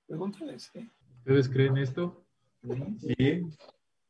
Pregúntales. 0.08 0.72
¿eh? 0.76 0.88
¿Ustedes 1.20 1.50
creen 1.50 1.78
esto? 1.78 2.24
Sí, 3.00 3.46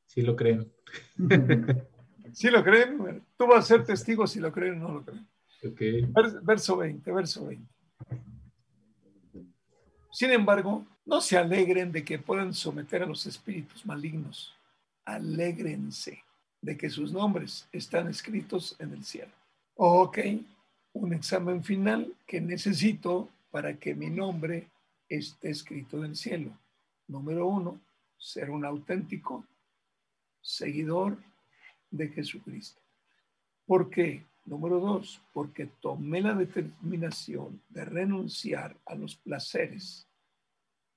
sí 0.07 0.21
lo 0.21 0.35
creen. 0.35 0.71
¿Sí 2.33 2.49
lo 2.49 2.63
creen? 2.63 3.23
Tú 3.37 3.47
vas 3.47 3.59
a 3.59 3.67
ser 3.67 3.85
testigo 3.85 4.27
si 4.27 4.39
lo 4.39 4.51
creen 4.51 4.81
o 4.81 4.87
no 4.87 4.93
lo 4.95 5.05
creen. 5.05 5.27
Okay. 5.71 6.07
Verso 6.43 6.77
20, 6.77 7.11
verso 7.11 7.45
20. 7.45 7.65
Sin 10.11 10.31
embargo, 10.31 10.85
no 11.05 11.21
se 11.21 11.37
alegren 11.37 11.91
de 11.91 12.03
que 12.03 12.19
puedan 12.19 12.53
someter 12.53 13.03
a 13.03 13.05
los 13.05 13.25
espíritus 13.25 13.85
malignos 13.85 14.57
alégrense 15.07 16.21
de 16.61 16.77
que 16.77 16.89
sus 16.89 17.13
nombres 17.13 17.67
están 17.71 18.09
escritos 18.09 18.75
en 18.79 18.91
el 18.91 19.03
cielo. 19.05 19.31
Ok, 19.75 20.19
un 20.93 21.13
examen 21.13 21.63
final 21.63 22.13
que 22.25 22.41
necesito 22.41 23.29
para 23.49 23.77
que 23.77 23.95
mi 23.95 24.09
nombre 24.09 24.67
esté 25.07 25.49
escrito 25.49 25.97
en 25.97 26.11
el 26.11 26.15
cielo. 26.15 26.51
Número 27.07 27.47
uno, 27.47 27.79
ser 28.17 28.49
un 28.49 28.65
auténtico 28.65 29.45
seguidor 30.41 31.17
de 31.91 32.09
Jesucristo. 32.09 32.81
¿Por 33.65 33.89
qué? 33.89 34.23
Número 34.45 34.79
dos, 34.79 35.21
porque 35.33 35.65
tomé 35.81 36.21
la 36.21 36.33
determinación 36.33 37.61
de 37.69 37.83
renunciar 37.83 38.77
a 38.85 38.95
los 38.95 39.15
placeres, 39.15 40.07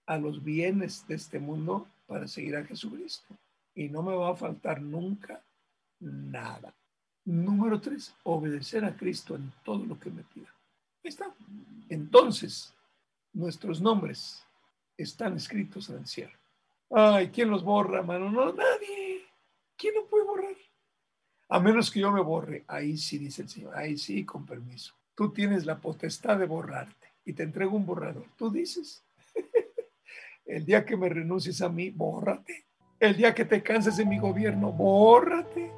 a 0.06 0.18
los 0.18 0.42
bienes 0.44 1.06
de 1.08 1.16
este 1.16 1.40
mundo 1.40 1.88
para 2.06 2.28
seguir 2.28 2.56
a 2.56 2.64
Jesucristo 2.64 3.36
y 3.74 3.88
no 3.88 4.02
me 4.02 4.14
va 4.14 4.30
a 4.30 4.36
faltar 4.36 4.80
nunca 4.80 5.42
nada. 5.98 6.74
Número 7.24 7.80
tres, 7.80 8.14
obedecer 8.24 8.84
a 8.84 8.96
Cristo 8.96 9.36
en 9.36 9.52
todo 9.64 9.84
lo 9.84 9.98
que 9.98 10.10
me 10.10 10.22
pida. 10.22 10.48
Ahí 11.02 11.08
está. 11.08 11.34
Entonces, 11.88 12.72
nuestros 13.32 13.80
nombres 13.80 14.44
están 14.96 15.36
escritos 15.36 15.88
en 15.90 15.98
el 15.98 16.06
cielo. 16.06 16.32
Ay, 16.90 17.28
¿quién 17.28 17.50
los 17.50 17.62
borra, 17.62 18.02
mano? 18.02 18.30
No, 18.30 18.52
nadie. 18.52 18.99
¿Quién 19.80 19.94
lo 19.94 20.06
puede 20.06 20.24
borrar? 20.24 20.56
A 21.48 21.58
menos 21.58 21.90
que 21.90 22.00
yo 22.00 22.12
me 22.12 22.20
borre. 22.20 22.64
Ahí 22.68 22.98
sí, 22.98 23.16
dice 23.16 23.42
el 23.42 23.48
Señor. 23.48 23.76
Ahí 23.76 23.96
sí, 23.96 24.24
con 24.24 24.44
permiso. 24.44 24.94
Tú 25.14 25.32
tienes 25.32 25.64
la 25.64 25.78
potestad 25.78 26.38
de 26.38 26.46
borrarte 26.46 27.08
y 27.24 27.32
te 27.32 27.44
entrego 27.44 27.76
un 27.76 27.86
borrador. 27.86 28.26
Tú 28.36 28.50
dices, 28.50 29.02
el 30.44 30.66
día 30.66 30.84
que 30.84 30.96
me 30.96 31.08
renuncies 31.08 31.62
a 31.62 31.70
mí, 31.70 31.90
bórrate. 31.90 32.66
El 32.98 33.16
día 33.16 33.34
que 33.34 33.46
te 33.46 33.62
canses 33.62 33.96
de 33.96 34.04
mi 34.04 34.18
gobierno, 34.18 34.70
bórrate 34.70 35.70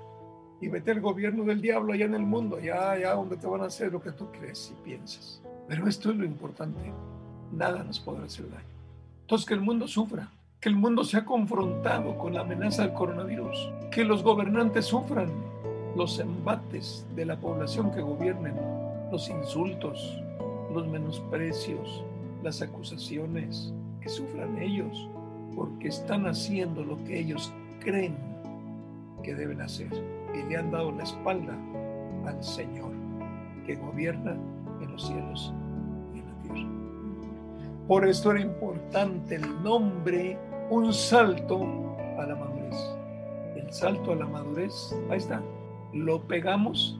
y 0.61 0.69
vete 0.69 0.91
al 0.91 1.01
gobierno 1.01 1.45
del 1.45 1.61
diablo 1.61 1.93
allá 1.93 2.07
en 2.07 2.15
el 2.15 2.23
mundo, 2.23 2.57
allá, 2.57 2.93
allá 2.93 3.13
donde 3.13 3.37
te 3.37 3.47
van 3.47 3.63
a 3.63 3.67
hacer 3.67 3.93
lo 3.93 4.03
que 4.03 4.11
tú 4.11 4.31
crees 4.33 4.73
y 4.77 4.83
piensas. 4.83 5.41
Pero 5.69 5.87
esto 5.87 6.11
es 6.11 6.17
lo 6.17 6.25
importante. 6.25 6.93
Nada 7.53 7.85
nos 7.85 8.01
podrá 8.01 8.25
hacer 8.25 8.51
daño. 8.51 8.67
Entonces, 9.21 9.47
que 9.47 9.55
el 9.55 9.61
mundo 9.61 9.87
sufra, 9.87 10.29
que 10.63 10.69
el 10.69 10.77
mundo 10.77 11.03
sea 11.03 11.25
confrontado 11.25 12.17
con 12.17 12.35
la 12.35 12.43
amenaza 12.43 12.83
del 12.83 12.95
coronavirus, 12.95 13.73
que 13.91 14.05
los 14.05 14.23
gobernantes 14.23 14.87
sufran 14.87 15.29
los 15.97 16.21
embates 16.21 17.05
de 17.17 17.27
la 17.27 17.37
población 17.37 17.91
que 17.91 18.01
gobiernen, 18.01 18.55
los 19.11 19.29
insultos, 19.29 20.23
los 20.73 20.87
menosprecios, 20.87 22.05
las 22.45 22.63
acusaciones, 22.63 23.75
que 24.01 24.09
sufran 24.09 24.57
ellos 24.63 25.09
porque 25.57 25.89
están 25.89 26.29
haciendo 26.29 26.85
lo 26.85 26.97
que 27.05 27.19
ellos 27.19 27.53
creen 27.81 28.15
que 29.25 29.35
deben 29.35 29.61
hacer. 29.61 29.91
y 30.33 30.49
le 30.49 30.57
han 30.57 30.71
dado 30.71 30.93
la 30.93 31.03
espalda 31.03 31.59
al 32.25 32.43
Señor 32.43 32.93
que 33.67 33.75
gobierna 33.75 34.37
en 34.81 34.93
los 34.93 35.07
cielos 35.09 35.53
y 36.15 36.21
en 36.21 36.27
la 36.27 36.43
tierra. 36.43 36.69
Por 37.89 38.07
esto 38.07 38.31
era 38.31 38.41
importante 38.41 39.35
el 39.35 39.63
nombre, 39.63 40.39
un 40.73 40.91
salto 40.95 41.61
a 42.19 42.25
la 42.25 42.35
madurez. 42.35 42.97
El 43.57 43.71
salto 43.71 44.13
a 44.13 44.17
la 44.17 44.27
madurez, 44.27 44.97
ahí 45.11 45.19
está, 45.19 45.43
lo 45.93 46.23
pegamos 46.23 46.99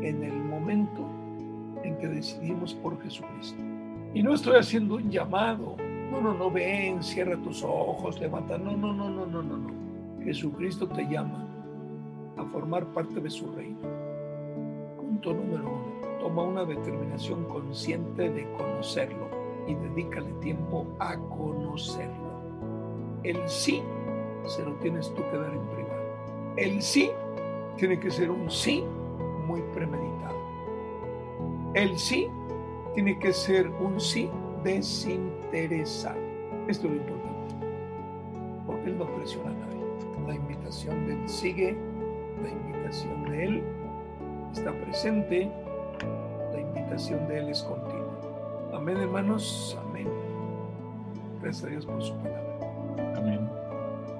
en 0.00 0.22
el 0.22 0.36
momento 0.36 1.04
en 1.82 1.96
que 1.98 2.06
decidimos 2.06 2.74
por 2.74 3.02
Jesucristo. 3.02 3.60
Y 4.14 4.22
no 4.22 4.34
estoy 4.34 4.56
haciendo 4.56 4.94
un 4.94 5.10
llamado. 5.10 5.74
No, 6.12 6.20
no, 6.20 6.32
no, 6.32 6.48
ven, 6.48 7.02
cierra 7.02 7.36
tus 7.38 7.64
ojos, 7.64 8.20
levanta. 8.20 8.56
No, 8.56 8.76
no, 8.76 8.92
no, 8.92 9.10
no, 9.10 9.26
no, 9.26 9.42
no, 9.42 9.56
no. 9.56 10.22
Jesucristo 10.22 10.86
te 10.88 11.02
llama 11.02 11.44
a 12.36 12.44
formar 12.44 12.86
parte 12.86 13.20
de 13.20 13.30
su 13.30 13.50
reino. 13.52 13.80
Punto 14.96 15.34
número 15.34 15.64
uno. 15.64 16.18
Toma 16.20 16.44
una 16.44 16.64
determinación 16.64 17.44
consciente 17.46 18.30
de 18.30 18.48
conocerlo 18.52 19.28
y 19.66 19.74
dedícale 19.74 20.30
tiempo 20.40 20.86
a 21.00 21.16
conocerlo. 21.16 22.27
El 23.24 23.48
sí 23.48 23.82
se 24.46 24.64
lo 24.64 24.72
tienes 24.76 25.12
tú 25.14 25.22
que 25.30 25.36
dar 25.36 25.52
en 25.52 25.66
privado. 25.66 26.02
El 26.56 26.82
sí 26.82 27.10
tiene 27.76 27.98
que 27.98 28.10
ser 28.10 28.30
un 28.30 28.50
sí 28.50 28.84
muy 29.46 29.60
premeditado. 29.74 30.36
El 31.74 31.98
sí 31.98 32.28
tiene 32.94 33.18
que 33.18 33.32
ser 33.32 33.68
un 33.68 34.00
sí 34.00 34.30
desinteresado. 34.64 36.18
Esto 36.66 36.86
es 36.86 36.92
lo 36.94 36.96
importante. 36.96 37.54
Porque 38.66 38.90
Él 38.90 38.98
no 38.98 39.06
presiona 39.14 39.50
a 39.50 39.54
nadie. 39.54 39.78
La 40.26 40.34
invitación 40.34 41.06
de 41.06 41.14
Él 41.14 41.28
sigue, 41.28 41.76
la 42.42 42.50
invitación 42.50 43.24
de 43.30 43.44
Él 43.44 43.62
está 44.52 44.72
presente, 44.72 45.50
la 46.52 46.60
invitación 46.60 47.26
de 47.28 47.38
Él 47.38 47.48
es 47.48 47.62
continua. 47.62 48.20
Amén, 48.72 48.96
hermanos. 48.98 49.78
Amén. 49.88 50.08
Gracias 51.40 51.64
a 51.64 51.68
Dios 51.68 51.86
por 51.86 52.02
su 52.02 52.14
palabra. 52.16 52.47
Amén. 53.28 53.50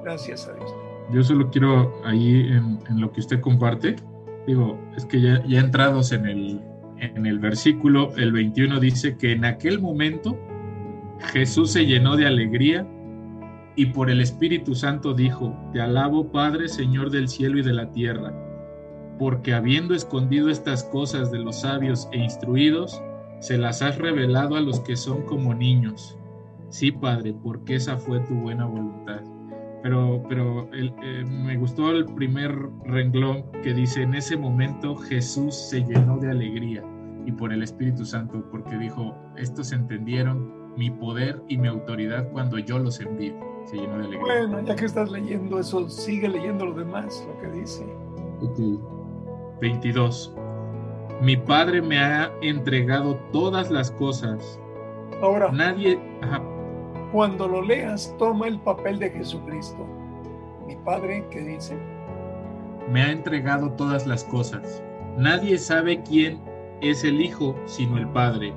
Gracias 0.02 0.48
a 0.48 0.54
Dios. 0.54 0.74
Yo 1.12 1.22
solo 1.22 1.50
quiero 1.50 1.92
ahí 2.04 2.48
en, 2.52 2.78
en 2.88 3.00
lo 3.00 3.10
que 3.12 3.20
usted 3.20 3.40
comparte, 3.40 3.96
digo, 4.46 4.78
es 4.96 5.04
que 5.06 5.20
ya, 5.20 5.42
ya 5.46 5.60
entrados 5.60 6.12
en 6.12 6.26
el, 6.26 6.60
en 6.98 7.26
el 7.26 7.38
versículo, 7.38 8.14
el 8.16 8.32
21 8.32 8.80
dice 8.80 9.16
que 9.16 9.32
en 9.32 9.44
aquel 9.44 9.80
momento 9.80 10.36
Jesús 11.32 11.72
se 11.72 11.86
llenó 11.86 12.16
de 12.16 12.26
alegría 12.26 12.86
y 13.76 13.86
por 13.86 14.10
el 14.10 14.20
Espíritu 14.20 14.74
Santo 14.74 15.14
dijo, 15.14 15.56
Te 15.72 15.80
alabo 15.80 16.30
Padre, 16.30 16.68
Señor 16.68 17.10
del 17.10 17.28
cielo 17.28 17.58
y 17.58 17.62
de 17.62 17.72
la 17.72 17.90
tierra, 17.92 18.34
porque 19.18 19.54
habiendo 19.54 19.94
escondido 19.94 20.50
estas 20.50 20.84
cosas 20.84 21.30
de 21.30 21.38
los 21.38 21.60
sabios 21.60 22.08
e 22.12 22.18
instruidos, 22.18 23.00
se 23.40 23.56
las 23.56 23.82
has 23.82 23.96
revelado 23.98 24.56
a 24.56 24.60
los 24.60 24.80
que 24.80 24.96
son 24.96 25.22
como 25.22 25.54
niños. 25.54 26.17
Sí, 26.70 26.92
Padre, 26.92 27.34
porque 27.42 27.76
esa 27.76 27.96
fue 27.96 28.20
tu 28.20 28.34
buena 28.34 28.66
voluntad. 28.66 29.20
Pero, 29.82 30.22
pero 30.28 30.68
el, 30.72 30.92
eh, 31.02 31.24
me 31.24 31.56
gustó 31.56 31.90
el 31.90 32.04
primer 32.04 32.52
renglón 32.84 33.44
que 33.62 33.72
dice, 33.72 34.02
en 34.02 34.14
ese 34.14 34.36
momento 34.36 34.96
Jesús 34.96 35.54
se 35.54 35.82
llenó 35.82 36.18
de 36.18 36.30
alegría 36.30 36.84
y 37.26 37.32
por 37.32 37.52
el 37.52 37.62
Espíritu 37.62 38.04
Santo, 38.04 38.44
porque 38.50 38.76
dijo, 38.76 39.14
estos 39.36 39.72
entendieron 39.72 40.74
mi 40.76 40.90
poder 40.90 41.42
y 41.48 41.56
mi 41.58 41.68
autoridad 41.68 42.28
cuando 42.32 42.58
yo 42.58 42.78
los 42.78 43.00
envío. 43.00 43.34
Se 43.66 43.76
llenó 43.76 43.98
de 43.98 44.04
alegría. 44.04 44.20
Bueno, 44.20 44.60
ya 44.62 44.74
que 44.74 44.84
estás 44.84 45.10
leyendo 45.10 45.58
eso, 45.58 45.88
sigue 45.88 46.28
leyendo 46.28 46.66
lo 46.66 46.74
demás, 46.74 47.26
lo 47.26 47.40
que 47.40 47.58
dice. 47.58 47.84
Okay. 48.40 48.78
22. 49.60 50.34
Mi 51.22 51.36
Padre 51.36 51.82
me 51.82 51.98
ha 51.98 52.32
entregado 52.42 53.16
todas 53.32 53.70
las 53.70 53.90
cosas. 53.92 54.60
Ahora, 55.20 55.50
Nadie... 55.52 55.98
Ajá. 56.22 56.42
Cuando 57.12 57.48
lo 57.48 57.62
leas, 57.62 58.14
toma 58.18 58.48
el 58.48 58.58
papel 58.60 58.98
de 58.98 59.10
Jesucristo. 59.10 59.86
Mi 60.66 60.76
Padre, 60.76 61.24
que 61.30 61.40
dice? 61.40 61.76
me 62.90 63.02
ha 63.02 63.12
entregado 63.12 63.70
todas 63.72 64.06
las 64.06 64.24
cosas. 64.24 64.82
Nadie 65.18 65.58
sabe 65.58 66.02
quién 66.04 66.40
es 66.80 67.04
el 67.04 67.20
Hijo 67.20 67.54
sino 67.66 67.98
el 67.98 68.08
Padre. 68.08 68.54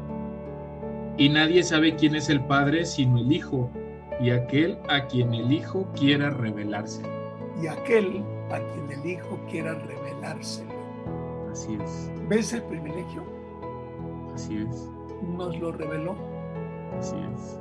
Y 1.18 1.28
nadie 1.28 1.64
sabe 1.64 1.96
quién 1.96 2.16
es 2.16 2.30
el 2.30 2.40
Padre 2.46 2.86
sino 2.86 3.18
el 3.18 3.30
Hijo 3.30 3.70
y 4.22 4.30
aquel 4.32 4.78
a 4.90 5.06
quien 5.08 5.34
el 5.34 5.52
Hijo 5.52 5.86
quiera 5.98 6.30
revelarse. 6.30 7.02
Y 7.62 7.68
aquel 7.68 8.24
a 8.52 8.60
quien 8.72 9.00
el 9.02 9.06
Hijo 9.06 9.38
quiera 9.50 9.74
revelárselo. 9.74 10.72
Así 11.52 11.78
es, 11.84 12.10
¿Ves 12.30 12.54
el 12.54 12.64
privilegio? 12.64 13.24
así 14.34 14.66
es, 14.66 14.90
Nos 15.38 15.60
lo 15.60 15.74
reveló. 15.74 16.16
así 16.98 17.16
es. 17.36 17.60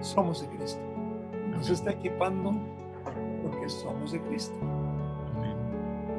Somos 0.00 0.42
de 0.42 0.56
Cristo. 0.56 0.80
Nos 1.50 1.70
está 1.70 1.92
equipando 1.92 2.54
porque 3.42 3.68
somos 3.68 4.12
de 4.12 4.20
Cristo. 4.22 4.56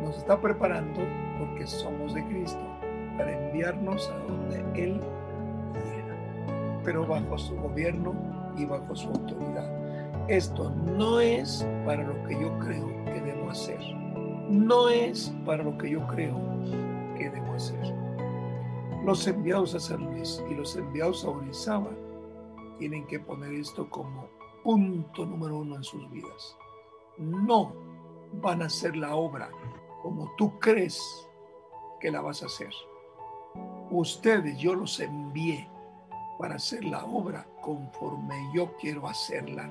Nos 0.04 0.18
está 0.18 0.40
preparando 0.40 1.02
porque 1.40 1.68
somos 1.68 2.14
de 2.14 2.24
Cristo 2.26 2.62
para 3.18 3.48
enviarnos 3.48 4.10
a 4.10 4.18
donde 4.20 4.58
Él 4.58 5.00
quiera, 5.74 6.16
pero 6.84 7.06
bajo 7.06 7.38
su 7.38 7.56
gobierno 7.56 8.14
y 8.56 8.66
bajo 8.66 8.96
su 8.96 9.10
autoridad. 9.10 9.70
Esto 10.28 10.70
no 10.98 11.20
es 11.20 11.66
para 11.86 12.04
lo 12.04 12.24
que 12.28 12.40
yo 12.40 12.58
creo 12.60 12.88
que 13.06 13.22
debo 13.22 13.50
hacer. 13.50 13.80
No 14.50 14.90
es 14.90 15.34
para 15.46 15.64
lo 15.64 15.78
que 15.78 15.92
yo 15.92 16.06
creo 16.08 16.40
que 17.18 17.30
debo 17.30 17.54
hacer. 17.54 17.94
Los 19.06 19.28
enviados 19.28 19.74
a 19.76 19.80
San 19.80 20.04
Luis 20.04 20.44
y 20.50 20.56
los 20.56 20.76
enviados 20.76 21.24
a 21.26 21.30
Orizaba 21.30 21.90
tienen 22.78 23.06
que 23.08 23.20
poner 23.20 23.54
esto 23.54 23.90
como 23.90 24.28
punto 24.64 25.26
número 25.26 25.60
uno 25.60 25.76
en 25.76 25.84
sus 25.84 26.10
vidas. 26.12 26.58
No 27.18 27.74
van 28.34 28.62
a 28.62 28.66
hacer 28.66 28.96
la 28.96 29.16
obra 29.16 29.50
como 30.02 30.32
tú 30.38 30.58
crees 30.60 31.28
que 32.00 32.12
la 32.12 32.22
vas 32.22 32.44
a 32.44 32.48
hacer. 32.48 32.72
Ustedes, 33.90 34.58
yo 34.58 34.76
los 34.76 35.00
envié 35.00 35.68
para 36.38 36.56
hacer 36.56 36.84
la 36.86 37.04
obra 37.06 37.48
conforme 37.62 38.36
yo 38.54 38.76
quiero 38.78 39.08
hacerla. 39.08 39.70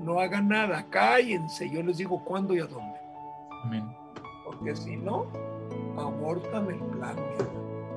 No 0.00 0.18
hagan 0.18 0.48
nada, 0.48 0.88
cállense, 0.90 1.70
yo 1.70 1.82
les 1.82 1.98
digo 1.98 2.22
cuándo 2.24 2.54
y 2.54 2.60
a 2.60 2.66
dónde. 2.66 3.00
Amén. 3.64 3.96
Porque 4.44 4.74
si 4.74 4.96
no, 4.96 5.26
abortan 5.96 6.68
el 6.68 6.80
plan 6.80 7.16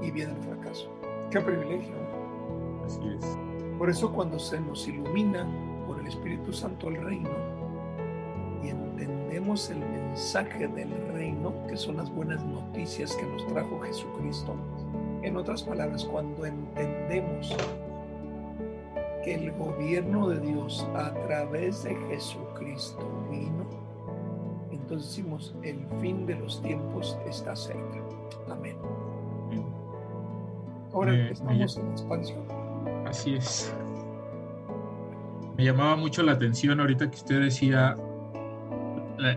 y 0.01 0.11
viene 0.11 0.33
el 0.33 0.43
fracaso. 0.43 0.89
Qué 1.31 1.41
privilegio. 1.41 1.95
Así 2.85 3.01
es. 3.17 3.54
Por 3.77 3.89
eso 3.89 4.11
cuando 4.11 4.39
se 4.39 4.59
nos 4.59 4.87
ilumina 4.87 5.45
por 5.85 5.99
el 5.99 6.07
Espíritu 6.07 6.53
Santo 6.53 6.87
el 6.89 7.03
reino 7.03 7.29
y 8.63 8.69
entendemos 8.69 9.69
el 9.69 9.79
mensaje 9.79 10.67
del 10.67 10.89
reino, 11.13 11.53
que 11.67 11.75
son 11.75 11.97
las 11.97 12.13
buenas 12.13 12.43
noticias 12.45 13.15
que 13.15 13.25
nos 13.25 13.45
trajo 13.47 13.79
Jesucristo, 13.81 14.55
en 15.23 15.35
otras 15.37 15.63
palabras, 15.63 16.05
cuando 16.05 16.45
entendemos 16.45 17.55
que 19.23 19.35
el 19.35 19.51
gobierno 19.53 20.29
de 20.29 20.39
Dios 20.39 20.87
a 20.95 21.11
través 21.25 21.83
de 21.83 21.95
Jesucristo 22.09 23.05
vino, 23.29 23.65
entonces 24.71 25.09
decimos, 25.09 25.55
el 25.63 25.85
fin 25.99 26.25
de 26.25 26.35
los 26.35 26.61
tiempos 26.61 27.17
está 27.27 27.55
cerca. 27.55 27.99
Amén. 28.49 28.77
Ahora 30.93 31.29
estamos 31.29 31.77
en 31.77 31.91
expansión. 31.91 32.64
Así 33.15 33.33
es. 33.33 33.73
Me 35.55 35.63
llamaba 35.63 35.95
mucho 35.95 36.21
la 36.21 36.33
atención 36.33 36.81
ahorita 36.81 37.09
que 37.09 37.15
usted 37.15 37.39
decía 37.39 37.95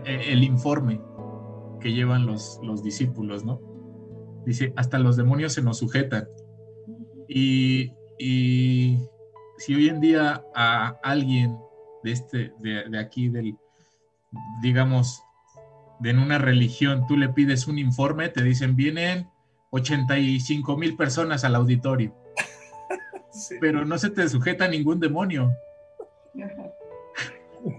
e- 0.05 0.33
el 0.33 0.43
informe 0.43 0.99
que 1.79 1.93
llevan 1.93 2.25
los, 2.25 2.59
los 2.61 2.83
discípulos, 2.83 3.45
¿no? 3.45 3.61
Dice, 4.45 4.73
hasta 4.75 4.99
los 4.99 5.15
demonios 5.15 5.53
se 5.53 5.61
nos 5.61 5.77
sujetan. 5.77 6.27
Y, 7.29 7.93
y 8.19 8.99
si 9.57 9.75
hoy 9.75 9.87
en 9.87 10.01
día 10.01 10.43
a 10.53 10.97
alguien 11.01 11.57
de, 12.03 12.11
este, 12.11 12.51
de, 12.59 12.83
de 12.83 12.99
aquí, 12.99 13.29
del, 13.29 13.55
digamos, 14.61 15.23
de 16.01 16.09
en 16.09 16.19
una 16.19 16.37
religión, 16.37 17.07
tú 17.07 17.15
le 17.15 17.29
pides 17.29 17.65
un 17.65 17.79
informe, 17.79 18.27
te 18.27 18.43
dicen, 18.43 18.75
vienen 18.75 19.29
85 19.69 20.75
mil 20.75 20.97
personas 20.97 21.45
al 21.45 21.55
auditorio 21.55 22.13
Sí. 23.31 23.55
pero 23.61 23.85
no 23.85 23.97
se 23.97 24.09
te 24.09 24.27
sujeta 24.27 24.67
ningún 24.67 24.99
demonio. 24.99 25.51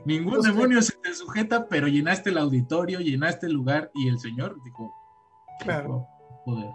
Ningún 0.05 0.43
que- 0.43 0.49
demonio 0.49 0.83
se 0.83 0.95
te 0.97 1.15
sujeta, 1.15 1.67
pero 1.67 1.89
llenaste 1.89 2.31
el 2.31 2.39
auditorio, 2.39 3.01
llenaste 3.01 3.47
el 3.47 3.53
lugar 3.55 3.91
y 3.95 4.09
el 4.09 4.19
Señor 4.19 4.63
dijo, 4.63 4.93
Claro. 5.61 6.07
poder. 6.45 6.71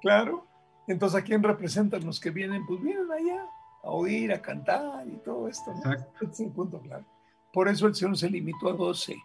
Claro. 0.00 0.46
Entonces, 0.88 1.20
¿a 1.20 1.24
quién 1.24 1.42
representan 1.42 2.04
los 2.04 2.20
que 2.20 2.30
vienen? 2.30 2.64
Pues 2.66 2.80
vienen 2.80 3.10
allá 3.10 3.42
a 3.82 3.90
oír, 3.90 4.32
a 4.32 4.40
cantar 4.40 5.06
y 5.08 5.16
todo 5.18 5.48
esto. 5.48 5.70
¿no? 5.72 5.78
Exacto. 5.78 6.12
Este 6.22 6.26
es 6.32 6.40
el 6.40 6.52
punto 6.52 6.80
claro. 6.80 7.04
Por 7.52 7.68
eso 7.68 7.86
el 7.86 7.94
Señor 7.94 8.16
se 8.16 8.30
limitó 8.30 8.68
a 8.68 8.72
12. 8.72 9.16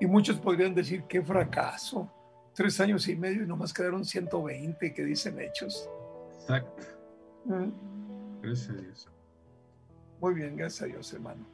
Y 0.00 0.06
muchos 0.06 0.36
podrían 0.38 0.74
decir, 0.74 1.04
qué 1.04 1.22
fracaso. 1.22 2.08
tres 2.56 2.78
años 2.80 3.08
y 3.08 3.16
medio 3.16 3.42
y 3.42 3.46
nomás 3.46 3.72
quedaron 3.74 4.04
120 4.04 4.94
que 4.94 5.02
dicen 5.04 5.40
hechos. 5.40 5.88
Exacto. 6.42 6.84
Mm. 7.44 7.70
Gracias 8.42 8.70
a 8.70 8.80
Dios. 8.80 9.08
Muy 10.20 10.34
bien, 10.34 10.56
gracias 10.56 10.82
a 10.82 10.86
Dios, 10.86 11.12
hermano. 11.12 11.53